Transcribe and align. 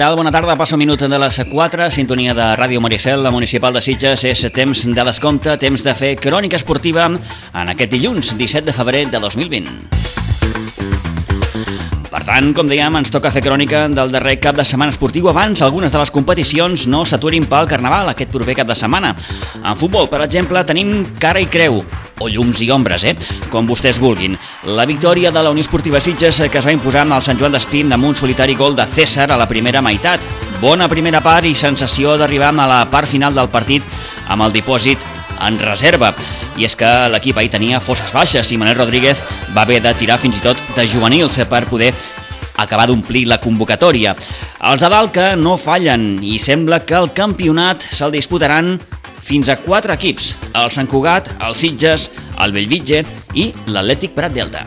tal? 0.00 0.16
Bona 0.16 0.30
tarda, 0.32 0.54
passa 0.56 0.76
un 0.76 0.80
minut 0.80 1.02
de 1.02 1.18
les 1.20 1.36
4, 1.44 1.90
sintonia 1.92 2.32
de 2.32 2.44
Ràdio 2.56 2.80
Maricel, 2.80 3.20
la 3.20 3.30
municipal 3.30 3.74
de 3.76 3.82
Sitges, 3.84 4.22
és 4.24 4.46
temps 4.56 4.86
de 4.96 5.04
descompte, 5.04 5.58
temps 5.60 5.84
de 5.84 5.92
fer 5.92 6.14
crònica 6.16 6.56
esportiva 6.56 7.04
en 7.04 7.72
aquest 7.74 7.92
dilluns, 7.92 8.32
17 8.38 8.64
de 8.70 8.72
febrer 8.72 9.02
de 9.12 9.20
2020. 9.20 9.68
Per 12.08 12.22
tant, 12.24 12.48
com 12.56 12.70
dèiem, 12.70 12.96
ens 12.96 13.12
toca 13.12 13.28
fer 13.34 13.44
crònica 13.44 13.90
del 13.92 14.16
darrer 14.16 14.38
cap 14.40 14.56
de 14.56 14.64
setmana 14.64 14.96
esportiu 14.96 15.28
abans 15.28 15.60
algunes 15.60 15.92
de 15.92 16.00
les 16.00 16.14
competicions 16.16 16.88
no 16.88 17.04
s'aturin 17.04 17.44
pel 17.50 17.68
Carnaval 17.68 18.08
aquest 18.08 18.32
proper 18.32 18.56
cap 18.62 18.72
de 18.72 18.80
setmana. 18.80 19.12
En 19.60 19.76
futbol, 19.76 20.08
per 20.08 20.24
exemple, 20.24 20.64
tenim 20.64 21.04
cara 21.20 21.44
i 21.44 21.50
creu, 21.52 21.84
o 22.20 22.28
llums 22.28 22.60
i 22.62 22.70
ombres, 22.70 23.04
eh? 23.04 23.16
com 23.50 23.66
vostès 23.66 23.98
vulguin. 24.00 24.36
La 24.68 24.86
victòria 24.86 25.32
de 25.32 25.42
la 25.42 25.50
Unió 25.50 25.64
Esportiva 25.64 26.00
Sitges 26.00 26.42
que 26.52 26.60
es 26.60 26.68
va 26.68 26.74
imposar 26.76 27.02
amb 27.02 27.16
el 27.16 27.24
Sant 27.24 27.40
Joan 27.40 27.56
d'Espín 27.56 27.92
amb 27.92 28.06
un 28.06 28.16
solitari 28.16 28.54
gol 28.54 28.76
de 28.76 28.86
César 28.86 29.30
a 29.32 29.40
la 29.40 29.48
primera 29.48 29.82
meitat. 29.82 30.20
Bona 30.60 30.88
primera 30.88 31.22
part 31.24 31.48
i 31.48 31.56
sensació 31.56 32.18
d'arribar 32.20 32.52
a 32.52 32.68
la 32.68 32.84
part 32.92 33.08
final 33.08 33.34
del 33.34 33.48
partit 33.48 33.82
amb 34.28 34.44
el 34.46 34.54
dipòsit 34.54 35.00
en 35.40 35.58
reserva. 35.58 36.12
I 36.60 36.66
és 36.68 36.76
que 36.76 36.88
l'equip 37.10 37.38
ahir 37.40 37.50
tenia 37.52 37.80
forces 37.80 38.12
baixes 38.12 38.52
i 38.52 38.58
Manel 38.60 38.78
Rodríguez 38.78 39.22
va 39.56 39.64
haver 39.64 39.80
de 39.82 39.94
tirar 39.96 40.20
fins 40.20 40.38
i 40.38 40.44
tot 40.44 40.60
de 40.76 40.86
juvenils 40.86 41.40
per 41.48 41.64
poder 41.70 41.94
acabar 42.60 42.86
d'omplir 42.90 43.26
la 43.28 43.40
convocatòria. 43.40 44.14
Els 44.68 44.82
de 44.82 44.88
dalt 44.92 45.14
que 45.14 45.32
no 45.40 45.56
fallen 45.56 46.18
i 46.20 46.36
sembla 46.38 46.82
que 46.84 46.98
el 46.98 47.14
campionat 47.16 47.86
se'l 47.88 48.12
disputaran 48.12 48.74
fins 49.30 49.50
a 49.52 49.54
quatre 49.62 49.94
equips, 49.94 50.32
el 50.58 50.72
Sant 50.74 50.90
Cugat, 50.90 51.30
el 51.46 51.54
Sitges, 51.54 52.08
el 52.42 52.56
Bellvitge 52.56 53.04
i 53.38 53.50
l'Atlètic 53.70 54.16
Prat 54.16 54.34
Delta. 54.34 54.66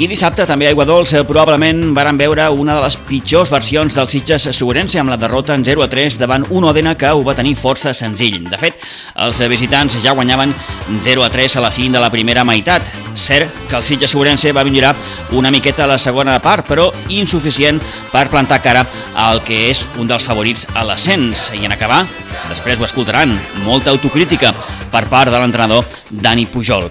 I 0.00 0.06
dissabte 0.08 0.46
també 0.48 0.64
a 0.64 0.70
Aigua 0.70 0.86
Dols 0.88 1.10
probablement 1.28 1.90
varen 1.92 2.16
veure 2.16 2.46
una 2.56 2.72
de 2.78 2.80
les 2.80 2.94
pitjors 3.04 3.50
versions 3.52 3.98
del 3.98 4.06
Sitges 4.08 4.46
Segurense 4.56 4.96
amb 4.96 5.12
la 5.12 5.18
derrota 5.20 5.52
en 5.52 5.60
0 5.66 5.84
a 5.84 5.88
3 5.92 6.16
davant 6.22 6.46
un 6.56 6.64
Òdena 6.64 6.94
que 6.96 7.10
ho 7.12 7.20
va 7.26 7.34
tenir 7.36 7.52
força 7.60 7.92
senzill. 7.92 8.38
De 8.48 8.56
fet, 8.56 8.80
els 9.26 9.42
visitants 9.52 9.98
ja 10.00 10.16
guanyaven 10.16 10.56
0 11.04 11.26
a 11.26 11.28
3 11.28 11.58
a 11.60 11.66
la 11.66 11.72
fi 11.76 11.90
de 11.92 12.00
la 12.00 12.08
primera 12.08 12.46
meitat. 12.48 12.88
Cert 13.12 13.52
que 13.68 13.76
el 13.76 13.84
Sitges 13.84 14.16
Segurense 14.16 14.56
va 14.56 14.64
millorar 14.64 14.94
una 15.36 15.52
miqueta 15.52 15.84
a 15.84 15.92
la 15.92 16.00
segona 16.00 16.40
part, 16.40 16.64
però 16.64 16.88
insuficient 17.12 17.84
per 18.08 18.30
plantar 18.32 18.62
cara 18.64 18.88
al 19.20 19.44
que 19.44 19.66
és 19.68 19.84
un 20.00 20.08
dels 20.08 20.24
favorits 20.24 20.64
a 20.72 20.88
l'ascens. 20.88 21.50
I 21.60 21.68
en 21.68 21.76
acabar, 21.76 22.06
després 22.48 22.80
ho 22.80 22.88
escoltaran, 22.88 23.36
molta 23.68 23.92
autocrítica 23.92 24.56
per 24.88 25.10
part 25.12 25.28
de 25.28 25.36
l'entrenador 25.36 25.84
Dani 26.08 26.48
Pujol. 26.48 26.88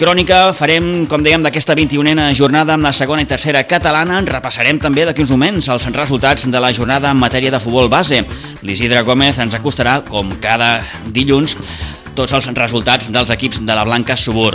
Crònica 0.00 0.54
farem, 0.56 1.04
com 1.04 1.20
dèiem, 1.20 1.42
d'aquesta 1.44 1.74
21a 1.76 2.30
jornada 2.32 2.72
amb 2.72 2.86
la 2.86 2.92
segona 2.96 3.20
i 3.20 3.26
tercera 3.28 3.60
catalana. 3.68 4.22
Repassarem 4.24 4.78
també 4.80 5.04
d'aquí 5.04 5.20
uns 5.20 5.34
moments 5.34 5.68
els 5.68 5.84
resultats 5.92 6.46
de 6.48 6.62
la 6.64 6.70
jornada 6.72 7.10
en 7.12 7.20
matèria 7.20 7.52
de 7.52 7.60
futbol 7.60 7.90
base. 7.92 8.22
L'Isidre 8.64 9.02
Gómez 9.04 9.36
ens 9.44 9.58
acostarà, 9.58 9.98
com 10.08 10.32
cada 10.40 10.78
dilluns, 11.12 11.58
tots 12.16 12.32
els 12.32 12.48
resultats 12.56 13.12
dels 13.12 13.34
equips 13.36 13.60
de 13.60 13.76
la 13.76 13.84
Blanca 13.84 14.16
Subur. 14.16 14.54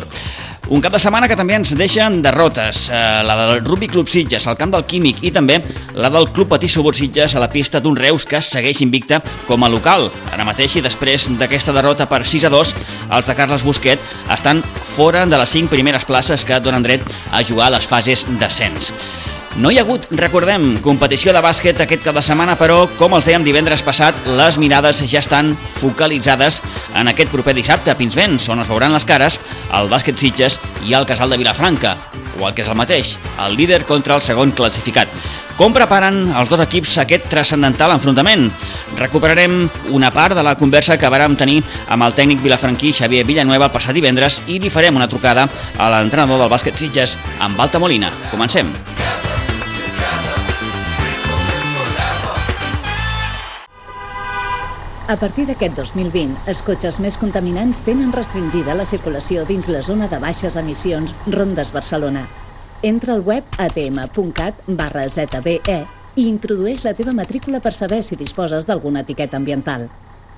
Un 0.68 0.82
cap 0.82 0.96
de 0.96 0.98
setmana 0.98 1.28
que 1.30 1.36
també 1.38 1.54
ens 1.54 1.76
deixen 1.78 2.24
derrotes, 2.26 2.88
eh, 2.90 2.98
la 3.22 3.36
del 3.38 3.60
Rugby 3.62 3.86
Club 3.88 4.10
Sitges 4.10 4.48
al 4.48 4.58
camp 4.58 4.72
del 4.74 4.88
Químic 4.90 5.20
i 5.22 5.30
també 5.30 5.60
la 5.94 6.10
del 6.10 6.26
Club 6.34 6.50
Patí 6.50 6.68
Subur 6.68 6.96
Sitges 6.98 7.36
a 7.36 7.44
la 7.44 7.52
pista 7.54 7.80
d'un 7.80 7.96
Reus 7.96 8.26
que 8.26 8.42
segueix 8.42 8.82
invicta 8.82 9.22
com 9.46 9.64
a 9.64 9.70
local. 9.70 10.10
Ara 10.34 10.48
mateix 10.48 10.76
i 10.76 10.82
després 10.82 11.30
d'aquesta 11.38 11.76
derrota 11.76 12.10
per 12.10 12.24
6 12.26 12.48
a 12.50 12.50
2, 12.50 12.74
els 13.12 13.30
de 13.30 13.36
Carles 13.38 13.64
Busquet 13.64 14.02
estan 14.34 14.64
fora 14.96 15.28
de 15.30 15.38
les 15.38 15.54
5 15.54 15.70
primeres 15.70 16.10
places 16.10 16.44
que 16.44 16.60
donen 16.60 16.82
dret 16.82 17.06
a 17.32 17.44
jugar 17.44 17.68
a 17.68 17.78
les 17.78 17.86
fases 17.86 18.26
d'ascens. 18.40 18.92
No 19.56 19.70
hi 19.72 19.78
ha 19.80 19.86
hagut, 19.86 20.10
recordem, 20.12 20.82
competició 20.84 21.32
de 21.32 21.40
bàsquet 21.40 21.80
aquest 21.80 22.02
cap 22.04 22.18
de 22.18 22.22
setmana, 22.26 22.58
però, 22.60 22.90
com 23.00 23.14
el 23.16 23.22
fèiem 23.24 23.44
divendres 23.46 23.80
passat, 23.88 24.18
les 24.28 24.58
mirades 24.60 25.00
ja 25.08 25.22
estan 25.22 25.54
focalitzades 25.78 26.58
en 26.92 27.08
aquest 27.08 27.32
proper 27.32 27.54
dissabte 27.56 27.94
a 27.94 27.96
Pinsbens, 27.96 28.50
on 28.52 28.60
es 28.60 28.68
veuran 28.68 28.92
les 28.92 29.08
cares 29.08 29.40
el 29.80 29.88
bàsquet 29.88 30.20
Sitges 30.20 30.60
i 30.84 30.92
el 31.00 31.08
casal 31.08 31.32
de 31.32 31.40
Vilafranca, 31.40 31.96
o 32.36 32.50
el 32.50 32.52
que 32.52 32.66
és 32.66 32.68
el 32.68 32.76
mateix, 32.76 33.14
el 33.46 33.56
líder 33.56 33.86
contra 33.88 34.18
el 34.20 34.26
segon 34.26 34.52
classificat. 34.52 35.08
Com 35.56 35.72
preparen 35.72 36.34
els 36.36 36.52
dos 36.52 36.60
equips 36.60 36.98
aquest 37.06 37.30
transcendental 37.32 37.96
enfrontament? 37.96 38.50
Recuperarem 39.00 39.70
una 39.96 40.12
part 40.12 40.36
de 40.36 40.44
la 40.44 40.58
conversa 40.60 41.00
que 41.00 41.08
vàrem 41.08 41.40
tenir 41.40 41.62
amb 41.88 42.04
el 42.04 42.18
tècnic 42.18 42.44
vilafranquí 42.44 42.92
Xavier 42.92 43.24
Villanueva 43.24 43.72
el 43.72 43.76
passat 43.78 43.96
divendres 43.96 44.42
i 44.52 44.60
li 44.60 44.74
farem 44.74 45.00
una 45.00 45.08
trucada 45.08 45.48
a 45.80 45.90
l'entrenador 45.96 46.44
del 46.44 46.52
bàsquet 46.52 46.76
Sitges, 46.76 47.16
amb 47.40 47.56
Balta 47.56 47.80
Molina. 47.80 48.12
Comencem. 48.36 48.76
A 55.08 55.20
partir 55.22 55.44
d'aquest 55.46 55.76
2020, 55.78 56.32
els 56.50 56.64
cotxes 56.66 56.98
més 56.98 57.14
contaminants 57.22 57.84
tenen 57.86 58.10
restringida 58.14 58.74
la 58.74 58.88
circulació 58.90 59.44
dins 59.46 59.68
la 59.70 59.84
zona 59.86 60.08
de 60.10 60.18
baixes 60.18 60.56
emissions 60.58 61.12
Rondes 61.30 61.70
Barcelona. 61.76 62.24
Entra 62.82 63.14
al 63.14 63.22
web 63.22 63.46
atm.cat 63.62 64.64
barra 64.80 65.04
ZBE 65.06 65.76
i 66.18 66.26
introdueix 66.26 66.82
la 66.88 66.96
teva 66.98 67.14
matrícula 67.14 67.60
per 67.62 67.76
saber 67.78 68.00
si 68.02 68.18
disposes 68.18 68.66
d'alguna 68.66 69.04
etiqueta 69.06 69.38
ambiental. 69.38 69.92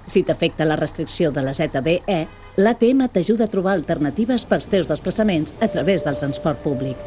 Si 0.06 0.26
t'afecta 0.28 0.68
la 0.68 0.76
restricció 0.76 1.32
de 1.32 1.46
la 1.48 1.56
ZBE, 1.56 2.20
l'ATM 2.60 3.06
t'ajuda 3.08 3.48
a 3.48 3.54
trobar 3.56 3.78
alternatives 3.78 4.44
pels 4.52 4.68
teus 4.68 4.92
desplaçaments 4.92 5.56
a 5.62 5.72
través 5.72 6.04
del 6.04 6.20
transport 6.20 6.60
públic. 6.60 7.00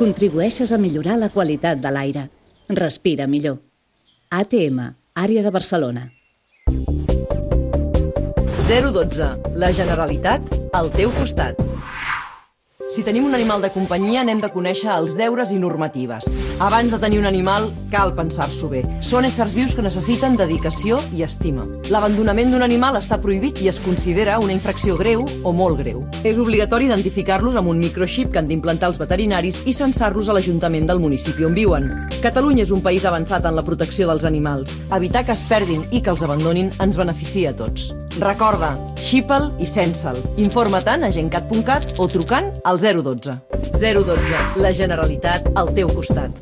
Contribueixes 0.00 0.72
a 0.72 0.80
millorar 0.80 1.20
la 1.20 1.28
qualitat 1.28 1.76
de 1.76 1.92
l'aire. 1.92 2.26
Respira 2.72 3.28
millor. 3.28 3.60
ATM, 4.32 4.80
àrea 5.12 5.44
de 5.44 5.52
Barcelona. 5.52 6.08
012. 8.68 9.28
La 9.58 9.72
Generalitat 9.74 10.54
al 10.72 10.90
teu 10.94 11.10
costat. 11.18 11.58
Si 12.92 13.02
tenim 13.02 13.24
un 13.24 13.34
animal 13.34 13.62
de 13.64 13.70
companyia, 13.72 14.20
n'hem 14.20 14.42
de 14.42 14.50
conèixer 14.52 14.90
els 14.92 15.14
deures 15.16 15.48
i 15.48 15.56
normatives. 15.56 16.26
Abans 16.60 16.92
de 16.92 16.98
tenir 17.00 17.22
un 17.22 17.24
animal, 17.24 17.70
cal 17.88 18.10
pensar-s'ho 18.12 18.68
bé. 18.68 18.82
Són 19.00 19.24
éssers 19.24 19.54
vius 19.56 19.72
que 19.72 19.84
necessiten 19.86 20.36
dedicació 20.36 20.98
i 21.16 21.24
estima. 21.24 21.64
L'abandonament 21.88 22.52
d'un 22.52 22.60
animal 22.66 22.98
està 23.00 23.16
prohibit 23.22 23.62
i 23.64 23.70
es 23.72 23.78
considera 23.80 24.36
una 24.44 24.52
infracció 24.52 24.98
greu 25.00 25.24
o 25.24 25.54
molt 25.56 25.80
greu. 25.80 26.02
És 26.20 26.36
obligatori 26.36 26.90
identificar-los 26.90 27.56
amb 27.56 27.72
un 27.72 27.80
microxip 27.80 28.28
que 28.28 28.42
han 28.42 28.50
d'implantar 28.50 28.92
els 28.92 29.00
veterinaris 29.00 29.62
i 29.64 29.72
censar-los 29.72 30.28
a 30.28 30.36
l'Ajuntament 30.36 30.84
del 30.92 31.00
municipi 31.00 31.48
on 31.48 31.56
viuen. 31.56 31.88
Catalunya 32.20 32.66
és 32.68 32.74
un 32.76 32.84
país 32.84 33.08
avançat 33.08 33.48
en 33.48 33.56
la 33.56 33.64
protecció 33.64 34.10
dels 34.12 34.28
animals. 34.28 34.76
Evitar 34.92 35.24
que 35.24 35.32
es 35.32 35.46
perdin 35.48 35.80
i 35.90 36.04
que 36.04 36.12
els 36.12 36.28
abandonin 36.28 36.68
ens 36.76 37.00
beneficia 37.00 37.56
a 37.56 37.56
tots. 37.56 37.94
Recorda, 38.20 38.74
xipa'l 39.00 39.48
i 39.58 39.66
censa'l. 39.66 40.20
Informa-te'n 40.36 41.08
a 41.08 41.12
gencat.cat 41.14 41.96
o 41.96 42.10
trucant 42.12 42.52
al 42.68 42.81
012. 42.82 43.38
012. 43.78 44.40
La 44.56 44.72
Generalitat 44.74 45.52
al 45.54 45.70
teu 45.76 45.86
costat. 45.86 46.34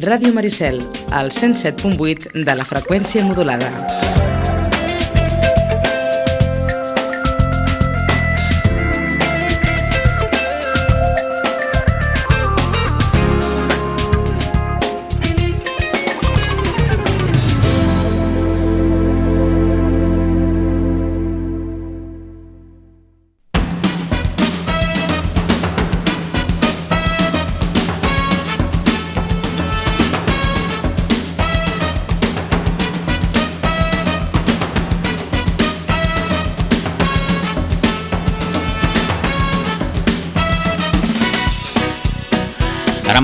Ràdio 0.00 0.32
Maricel, 0.34 0.80
al 1.12 1.30
107.8 1.30 2.32
de 2.48 2.56
la 2.56 2.64
freqüència 2.64 3.22
modulada. 3.28 4.23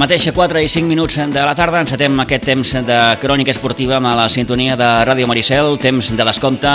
Ara 0.01 0.07
mateix 0.07 0.31
a 0.31 0.33
4 0.33 0.61
i 0.65 0.69
5 0.73 0.89
minuts 0.89 1.19
de 1.29 1.41
la 1.45 1.53
tarda 1.53 1.83
encetem 1.85 2.15
aquest 2.23 2.47
temps 2.49 2.71
de 2.89 2.99
crònica 3.21 3.53
esportiva 3.53 3.99
amb 3.99 4.09
la 4.17 4.31
sintonia 4.33 4.73
de 4.73 4.87
Ràdio 5.05 5.27
Maricel, 5.29 5.75
temps 5.77 6.15
de 6.17 6.25
descompte 6.25 6.71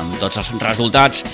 amb 0.00 0.14
tots 0.16 0.38
els 0.40 0.48
resultats 0.62 1.26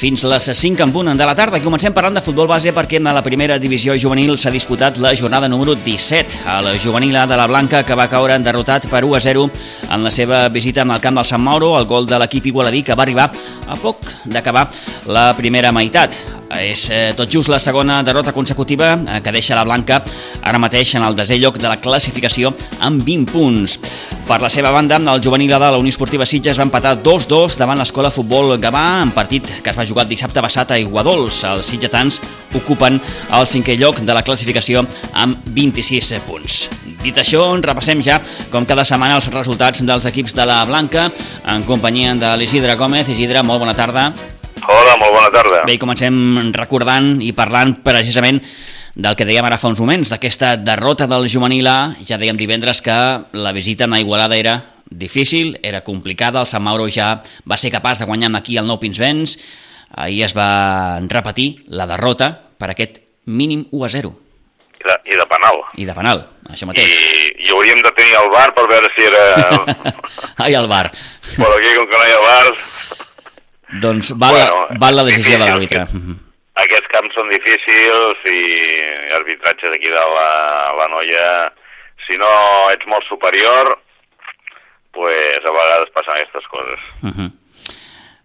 fins 0.00 0.24
les 0.26 0.48
5 0.58 0.82
en 0.82 0.90
punt 0.90 1.12
de 1.14 1.28
la 1.28 1.36
tarda. 1.38 1.60
Comencem 1.62 1.94
parlant 1.94 2.18
de 2.18 2.24
futbol 2.26 2.50
base 2.50 2.72
perquè 2.74 2.98
en 2.98 3.06
la 3.06 3.22
primera 3.22 3.60
divisió 3.62 3.94
juvenil 3.94 4.34
s'ha 4.34 4.50
disputat 4.50 4.98
la 4.98 5.14
jornada 5.14 5.46
número 5.46 5.76
17. 5.76 6.40
El 6.56 6.72
juvenil 6.82 7.14
de 7.14 7.38
la 7.38 7.46
Blanca 7.46 7.84
que 7.86 7.94
va 7.94 8.08
caure 8.10 8.40
derrotat 8.42 8.88
per 8.90 9.04
1 9.04 9.14
a 9.14 9.20
0 9.28 9.46
en 9.92 10.02
la 10.02 10.10
seva 10.10 10.48
visita 10.48 10.82
en 10.82 10.90
el 10.90 10.98
camp 11.00 11.22
del 11.22 11.28
Sant 11.30 11.42
Mauro, 11.42 11.76
el 11.78 11.86
gol 11.86 12.10
de 12.10 12.18
l'equip 12.18 12.50
igualadí 12.50 12.82
que 12.82 12.98
va 12.98 13.06
arribar 13.06 13.30
a 13.68 13.78
poc 13.78 14.10
d'acabar 14.26 14.66
la 15.06 15.30
primera 15.38 15.70
meitat. 15.70 16.37
És 16.56 16.86
eh, 16.90 17.12
tot 17.16 17.28
just 17.28 17.50
la 17.52 17.58
segona 17.60 18.00
derrota 18.02 18.32
consecutiva 18.32 18.94
eh, 18.96 19.20
que 19.24 19.32
deixa 19.32 19.56
la 19.56 19.66
Blanca 19.68 20.00
ara 20.42 20.60
mateix 20.60 20.94
en 20.96 21.04
el 21.04 21.16
desè 21.18 21.36
lloc 21.38 21.58
de 21.60 21.68
la 21.68 21.76
classificació 21.80 22.54
amb 22.80 23.04
20 23.04 23.32
punts. 23.32 23.76
Per 24.28 24.40
la 24.42 24.50
seva 24.52 24.72
banda, 24.72 24.96
el 24.96 25.22
juvenil 25.24 25.52
de 25.52 25.58
la 25.60 25.76
Unió 25.80 25.92
Esportiva 25.92 26.26
Sitges 26.26 26.58
va 26.58 26.66
empatar 26.66 26.96
2-2 27.04 27.58
davant 27.60 27.78
l'Escola 27.80 28.12
Futbol 28.12 28.56
Gavà 28.60 29.02
en 29.02 29.12
partit 29.16 29.46
que 29.62 29.72
es 29.72 29.76
va 29.78 29.86
jugar 29.88 30.08
dissabte 30.08 30.44
passat 30.44 30.72
a 30.72 30.80
Iguadols. 30.80 31.42
Els 31.48 31.68
sitgetans 31.72 32.20
ocupen 32.56 33.00
el 33.00 33.48
cinquè 33.48 33.76
lloc 33.80 34.00
de 34.00 34.16
la 34.16 34.24
classificació 34.24 34.84
amb 35.12 35.48
26 35.56 36.14
punts. 36.28 36.64
Dit 37.02 37.20
això, 37.20 37.44
repassem 37.62 38.02
ja, 38.02 38.18
com 38.52 38.66
cada 38.66 38.84
setmana, 38.88 39.20
els 39.20 39.30
resultats 39.32 39.84
dels 39.86 40.08
equips 40.10 40.34
de 40.34 40.48
la 40.48 40.64
Blanca 40.68 41.08
en 41.46 41.68
companyia 41.68 42.16
de 42.18 42.34
l'Isidre 42.40 42.74
Gómez. 42.76 43.08
Isidre, 43.08 43.44
molt 43.46 43.64
bona 43.64 43.76
tarda. 43.78 44.10
Hola, 44.68 44.98
molt 45.00 45.14
bona 45.14 45.30
tarda. 45.32 45.62
Bé, 45.64 45.78
comencem 45.80 46.52
recordant 46.52 47.22
i 47.24 47.30
parlant 47.32 47.78
precisament 47.80 48.36
del 48.98 49.16
que 49.16 49.24
dèiem 49.24 49.46
ara 49.48 49.56
fa 49.56 49.70
uns 49.70 49.80
moments, 49.80 50.10
d'aquesta 50.12 50.58
derrota 50.60 51.06
del 51.08 51.24
juvenil 51.30 51.70
A, 51.70 51.78
ja 52.04 52.18
dèiem 52.20 52.36
divendres 52.36 52.82
que 52.84 52.96
la 53.32 53.54
visita 53.56 53.88
a 53.88 54.00
Igualada 54.00 54.36
era 54.36 54.58
difícil, 54.90 55.58
era 55.62 55.80
complicada, 55.86 56.42
el 56.44 56.50
Sant 56.50 56.64
Mauro 56.64 56.88
ja 56.92 57.14
va 57.48 57.56
ser 57.56 57.72
capaç 57.72 58.02
de 58.02 58.10
guanyar 58.10 58.34
aquí 58.36 58.58
el 58.58 58.68
Nou 58.68 58.76
Pinsbens, 58.78 59.38
ahir 59.96 60.24
es 60.28 60.36
va 60.36 61.00
repetir 61.08 61.64
la 61.68 61.88
derrota 61.88 62.34
per 62.58 62.74
aquest 62.74 63.00
mínim 63.24 63.64
1 63.72 63.84
a 63.86 63.88
0. 63.88 64.12
I 64.78 64.84
de, 64.84 65.00
I 65.14 65.16
de 65.16 65.28
penal. 65.32 65.64
I 65.80 65.88
de 65.88 65.96
penal, 65.96 66.26
això 66.52 66.68
mateix. 66.68 66.92
I, 66.92 67.28
I 67.48 67.52
hauríem 67.56 67.80
de 67.80 67.92
tenir 67.96 68.20
el 68.20 68.28
bar 68.36 68.50
per 68.52 68.68
veure 68.68 68.92
si 68.92 69.08
era... 69.08 69.24
Ai, 70.44 70.52
el 70.52 70.68
bar. 70.68 70.90
Però 71.36 71.54
aquí, 71.56 71.72
com 71.78 71.88
que 71.88 71.96
no 71.96 72.04
hi 72.04 72.18
ha 72.18 72.24
bar... 72.28 73.06
Doncs 73.82 74.14
val, 74.16 74.32
bueno, 74.34 74.78
val 74.80 74.96
la 74.96 75.04
decisió 75.04 75.36
de 75.36 75.44
l'àrbitre. 75.44 75.84
Aquests 76.58 76.88
camps 76.92 77.14
són 77.14 77.28
difícils 77.30 78.24
i 78.32 78.40
arbitratges 79.18 79.76
aquí 79.76 79.92
de 79.92 80.06
la, 80.14 80.30
la 80.78 80.88
noia, 80.90 81.26
si 82.06 82.16
no 82.18 82.30
ets 82.72 82.88
molt 82.88 83.04
superior, 83.06 83.76
pues 84.96 85.44
a 85.44 85.52
vegades 85.52 85.92
passen 85.94 86.16
aquestes 86.16 86.48
coses. 86.50 86.80
Uh 87.02 87.12
-huh. 87.12 87.30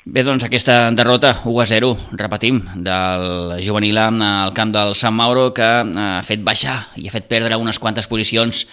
Bé, 0.05 0.23
doncs 0.23 0.43
aquesta 0.43 0.91
derrota 0.91 1.29
1 1.45 1.61
a 1.61 1.65
0, 1.65 1.97
repetim, 2.11 2.59
del 2.75 3.55
juvenil 3.63 3.97
al 3.97 4.53
camp 4.53 4.73
del 4.73 4.95
Sant 4.95 5.15
Mauro 5.15 5.53
que 5.53 5.63
ha 5.63 6.21
fet 6.27 6.43
baixar 6.43 6.91
i 6.99 7.07
ha 7.07 7.11
fet 7.11 7.29
perdre 7.29 7.55
unes 7.55 7.79
quantes 7.79 8.07
posicions 8.07 8.67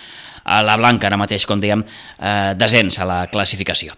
a 0.45 0.63
la 0.63 0.77
Blanca, 0.77 1.07
ara 1.09 1.19
mateix, 1.21 1.47
com 1.47 1.61
dèiem, 1.61 1.85
eh, 2.19 2.53
descens 2.57 2.99
a 2.99 3.07
la 3.09 3.21
classificació. 3.33 3.95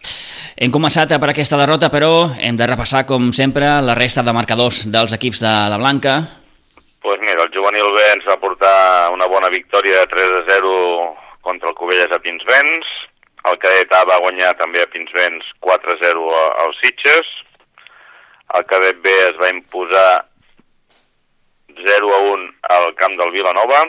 Hem 0.56 0.71
començat 0.71 1.15
per 1.19 1.31
aquesta 1.31 1.56
derrota, 1.56 1.91
però 1.91 2.31
hem 2.39 2.56
de 2.56 2.67
repassar, 2.67 3.06
com 3.06 3.33
sempre, 3.33 3.81
la 3.81 3.94
resta 3.94 4.23
de 4.23 4.33
marcadors 4.33 4.85
dels 4.91 5.12
equips 5.12 5.41
de 5.41 5.55
la 5.71 5.79
Blanca. 5.79 6.21
Pues 7.03 7.19
mira, 7.21 7.43
el 7.43 7.50
juvenil 7.50 7.89
B 7.94 8.03
ens 8.12 8.27
va 8.29 8.39
portar 8.39 9.11
una 9.11 9.27
bona 9.27 9.49
victòria 9.50 10.05
de 10.05 10.06
3 10.06 10.37
a 10.39 10.43
0 10.50 11.17
contra 11.41 11.69
el 11.71 11.75
Covelles 11.75 12.12
a 12.15 12.21
Pinsbens, 12.23 12.87
el 13.50 13.59
cadet 13.59 13.91
A 13.99 14.05
va 14.06 14.21
guanyar 14.23 14.53
també 14.55 14.83
a 14.83 14.91
Pinsbens 14.91 15.49
4 15.67 15.97
a 15.97 15.99
0 15.99 16.29
als 16.62 16.79
Sitges, 16.79 17.27
el 18.55 18.67
cadet 18.71 19.00
B 19.03 19.15
es 19.25 19.41
va 19.41 19.50
imposar 19.50 20.11
0 21.75 22.15
a 22.15 22.21
1 22.37 22.47
al 22.77 22.94
camp 23.00 23.19
del 23.19 23.33
Vilanova, 23.35 23.83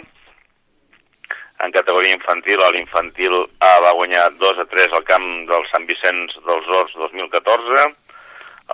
en 1.63 1.71
categoria 1.71 2.11
infantil, 2.11 2.59
l'infantil 2.75 3.33
A 3.63 3.73
va 3.79 3.93
guanyar 3.95 4.31
2 4.35 4.59
a 4.59 4.65
3 4.67 4.95
al 4.97 5.05
camp 5.07 5.27
del 5.47 5.63
Sant 5.71 5.85
Vicenç 5.87 6.35
dels 6.47 6.67
Horts 6.67 6.95
2014, 6.99 7.85